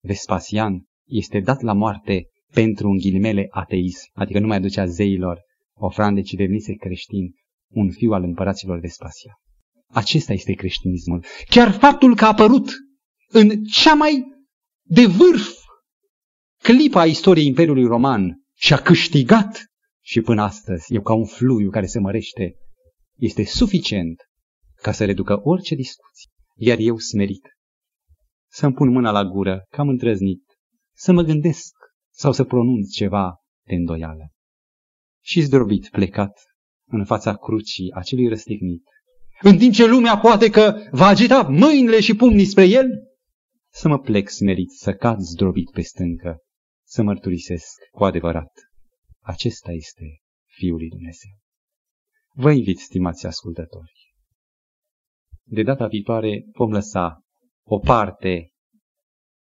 Vespasian, 0.00 0.89
este 1.10 1.40
dat 1.40 1.60
la 1.60 1.72
moarte 1.72 2.22
pentru 2.52 2.88
un 2.88 2.96
ghilimele 2.96 3.46
ateism, 3.50 4.10
adică 4.12 4.38
nu 4.38 4.46
mai 4.46 4.56
aducea 4.56 4.86
zeilor 4.86 5.40
ofrande, 5.74 6.20
ci 6.20 6.32
devenise 6.32 6.72
creștin, 6.72 7.34
un 7.68 7.90
fiu 7.90 8.12
al 8.12 8.22
împăraților 8.22 8.78
Vespasian. 8.78 9.34
Acesta 9.88 10.32
este 10.32 10.52
creștinismul. 10.52 11.24
Chiar 11.48 11.70
faptul 11.70 12.16
că 12.16 12.24
a 12.24 12.28
apărut 12.28 12.70
în 13.28 13.64
cea 13.64 13.94
mai 13.94 14.24
de 14.82 15.06
vârf 15.06 15.58
clipa 16.62 17.00
a 17.00 17.06
istoriei 17.06 17.46
Imperiului 17.46 17.86
Roman 17.86 18.42
și 18.54 18.72
a 18.72 18.76
câștigat 18.76 19.64
și 20.00 20.20
până 20.20 20.42
astăzi, 20.42 20.94
e 20.94 21.00
ca 21.00 21.14
un 21.14 21.24
fluiu 21.24 21.70
care 21.70 21.86
se 21.86 21.98
mărește, 21.98 22.54
este 23.16 23.44
suficient 23.44 24.16
ca 24.74 24.92
să 24.92 25.04
reducă 25.04 25.40
orice 25.42 25.74
discuție. 25.74 26.30
Iar 26.56 26.78
eu 26.78 26.98
smerit 26.98 27.48
să-mi 28.52 28.74
pun 28.74 28.88
mâna 28.88 29.10
la 29.10 29.24
gură, 29.24 29.64
cam 29.68 29.88
îndrăznit, 29.88 30.42
să 31.00 31.12
mă 31.12 31.22
gândesc 31.22 31.74
sau 32.10 32.32
să 32.32 32.44
pronunț 32.44 32.90
ceva 32.90 33.36
de 33.66 33.74
îndoială. 33.74 34.32
Și 35.22 35.40
zdrobit 35.40 35.88
plecat 35.88 36.40
în 36.86 37.04
fața 37.04 37.36
crucii 37.36 37.92
acelui 37.92 38.28
răstignit, 38.28 38.84
în 39.42 39.58
timp 39.58 39.72
ce 39.72 39.86
lumea 39.86 40.18
poate 40.18 40.50
că 40.50 40.88
va 40.90 41.06
agita 41.06 41.42
mâinile 41.42 42.00
și 42.00 42.14
pumnii 42.14 42.44
spre 42.44 42.64
el, 42.64 42.86
să 43.72 43.88
mă 43.88 43.98
plec 43.98 44.28
smerit, 44.28 44.70
să 44.70 44.94
cad 44.94 45.18
zdrobit 45.18 45.70
pe 45.70 45.80
stâncă, 45.80 46.38
să 46.86 47.02
mărturisesc 47.02 47.76
cu 47.90 48.04
adevărat. 48.04 48.52
Acesta 49.20 49.72
este 49.72 50.20
Fiul 50.46 50.76
lui 50.76 50.88
Dumnezeu. 50.88 51.32
Vă 52.32 52.50
invit, 52.50 52.78
stimați 52.78 53.26
ascultători. 53.26 54.14
De 55.42 55.62
data 55.62 55.86
viitoare 55.86 56.44
vom 56.52 56.70
lăsa 56.70 57.20
o 57.66 57.78
parte, 57.78 58.50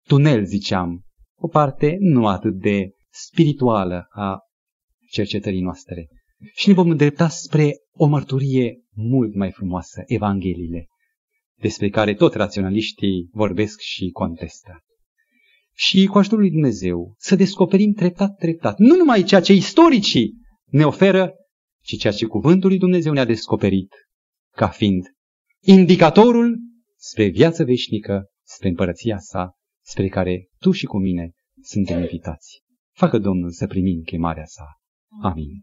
tunel 0.07 0.45
ziceam, 0.45 1.05
o 1.45 1.49
parte 1.49 1.97
nu 2.01 2.27
atât 2.27 2.55
de 2.59 2.91
spirituală 3.11 4.07
a 4.11 4.39
cercetării 5.11 5.61
noastre. 5.61 6.09
Și 6.55 6.69
ne 6.69 6.75
vom 6.75 6.91
îndrepta 6.91 7.29
spre 7.29 7.73
o 7.93 8.07
mărturie 8.07 8.83
mult 8.95 9.35
mai 9.35 9.51
frumoasă, 9.51 10.03
Evangheliile, 10.07 10.87
despre 11.59 11.89
care 11.89 12.15
tot 12.15 12.35
raționaliștii 12.35 13.29
vorbesc 13.33 13.81
și 13.81 14.11
contestă. 14.11 14.85
Și 15.75 16.07
cu 16.07 16.19
ajutorul 16.19 16.45
lui 16.45 16.53
Dumnezeu 16.53 17.15
să 17.19 17.37
descoperim 17.37 17.93
treptat, 17.93 18.37
treptat, 18.37 18.79
nu 18.79 18.97
numai 18.97 19.23
ceea 19.23 19.41
ce 19.41 19.53
istoricii 19.53 20.35
ne 20.65 20.85
oferă, 20.85 21.33
ci 21.85 21.97
ceea 21.97 22.13
ce 22.13 22.27
cuvântul 22.27 22.69
lui 22.69 22.79
Dumnezeu 22.79 23.13
ne-a 23.13 23.25
descoperit 23.25 23.95
ca 24.57 24.69
fiind 24.69 25.05
indicatorul 25.61 26.59
spre 26.97 27.29
viață 27.29 27.65
veșnică, 27.65 28.25
spre 28.43 28.69
împărăția 28.69 29.19
sa, 29.19 29.57
spre 29.93 30.09
care 30.09 30.49
tu 30.59 30.71
și 30.71 30.87
cu 30.87 30.99
mine 30.99 31.33
suntem 31.61 32.01
invitați. 32.01 32.63
Facă 32.93 33.19
Domnul 33.19 33.51
să 33.51 33.67
primim 33.67 34.03
chemarea 34.03 34.45
sa. 34.45 34.65
Amin. 35.23 35.63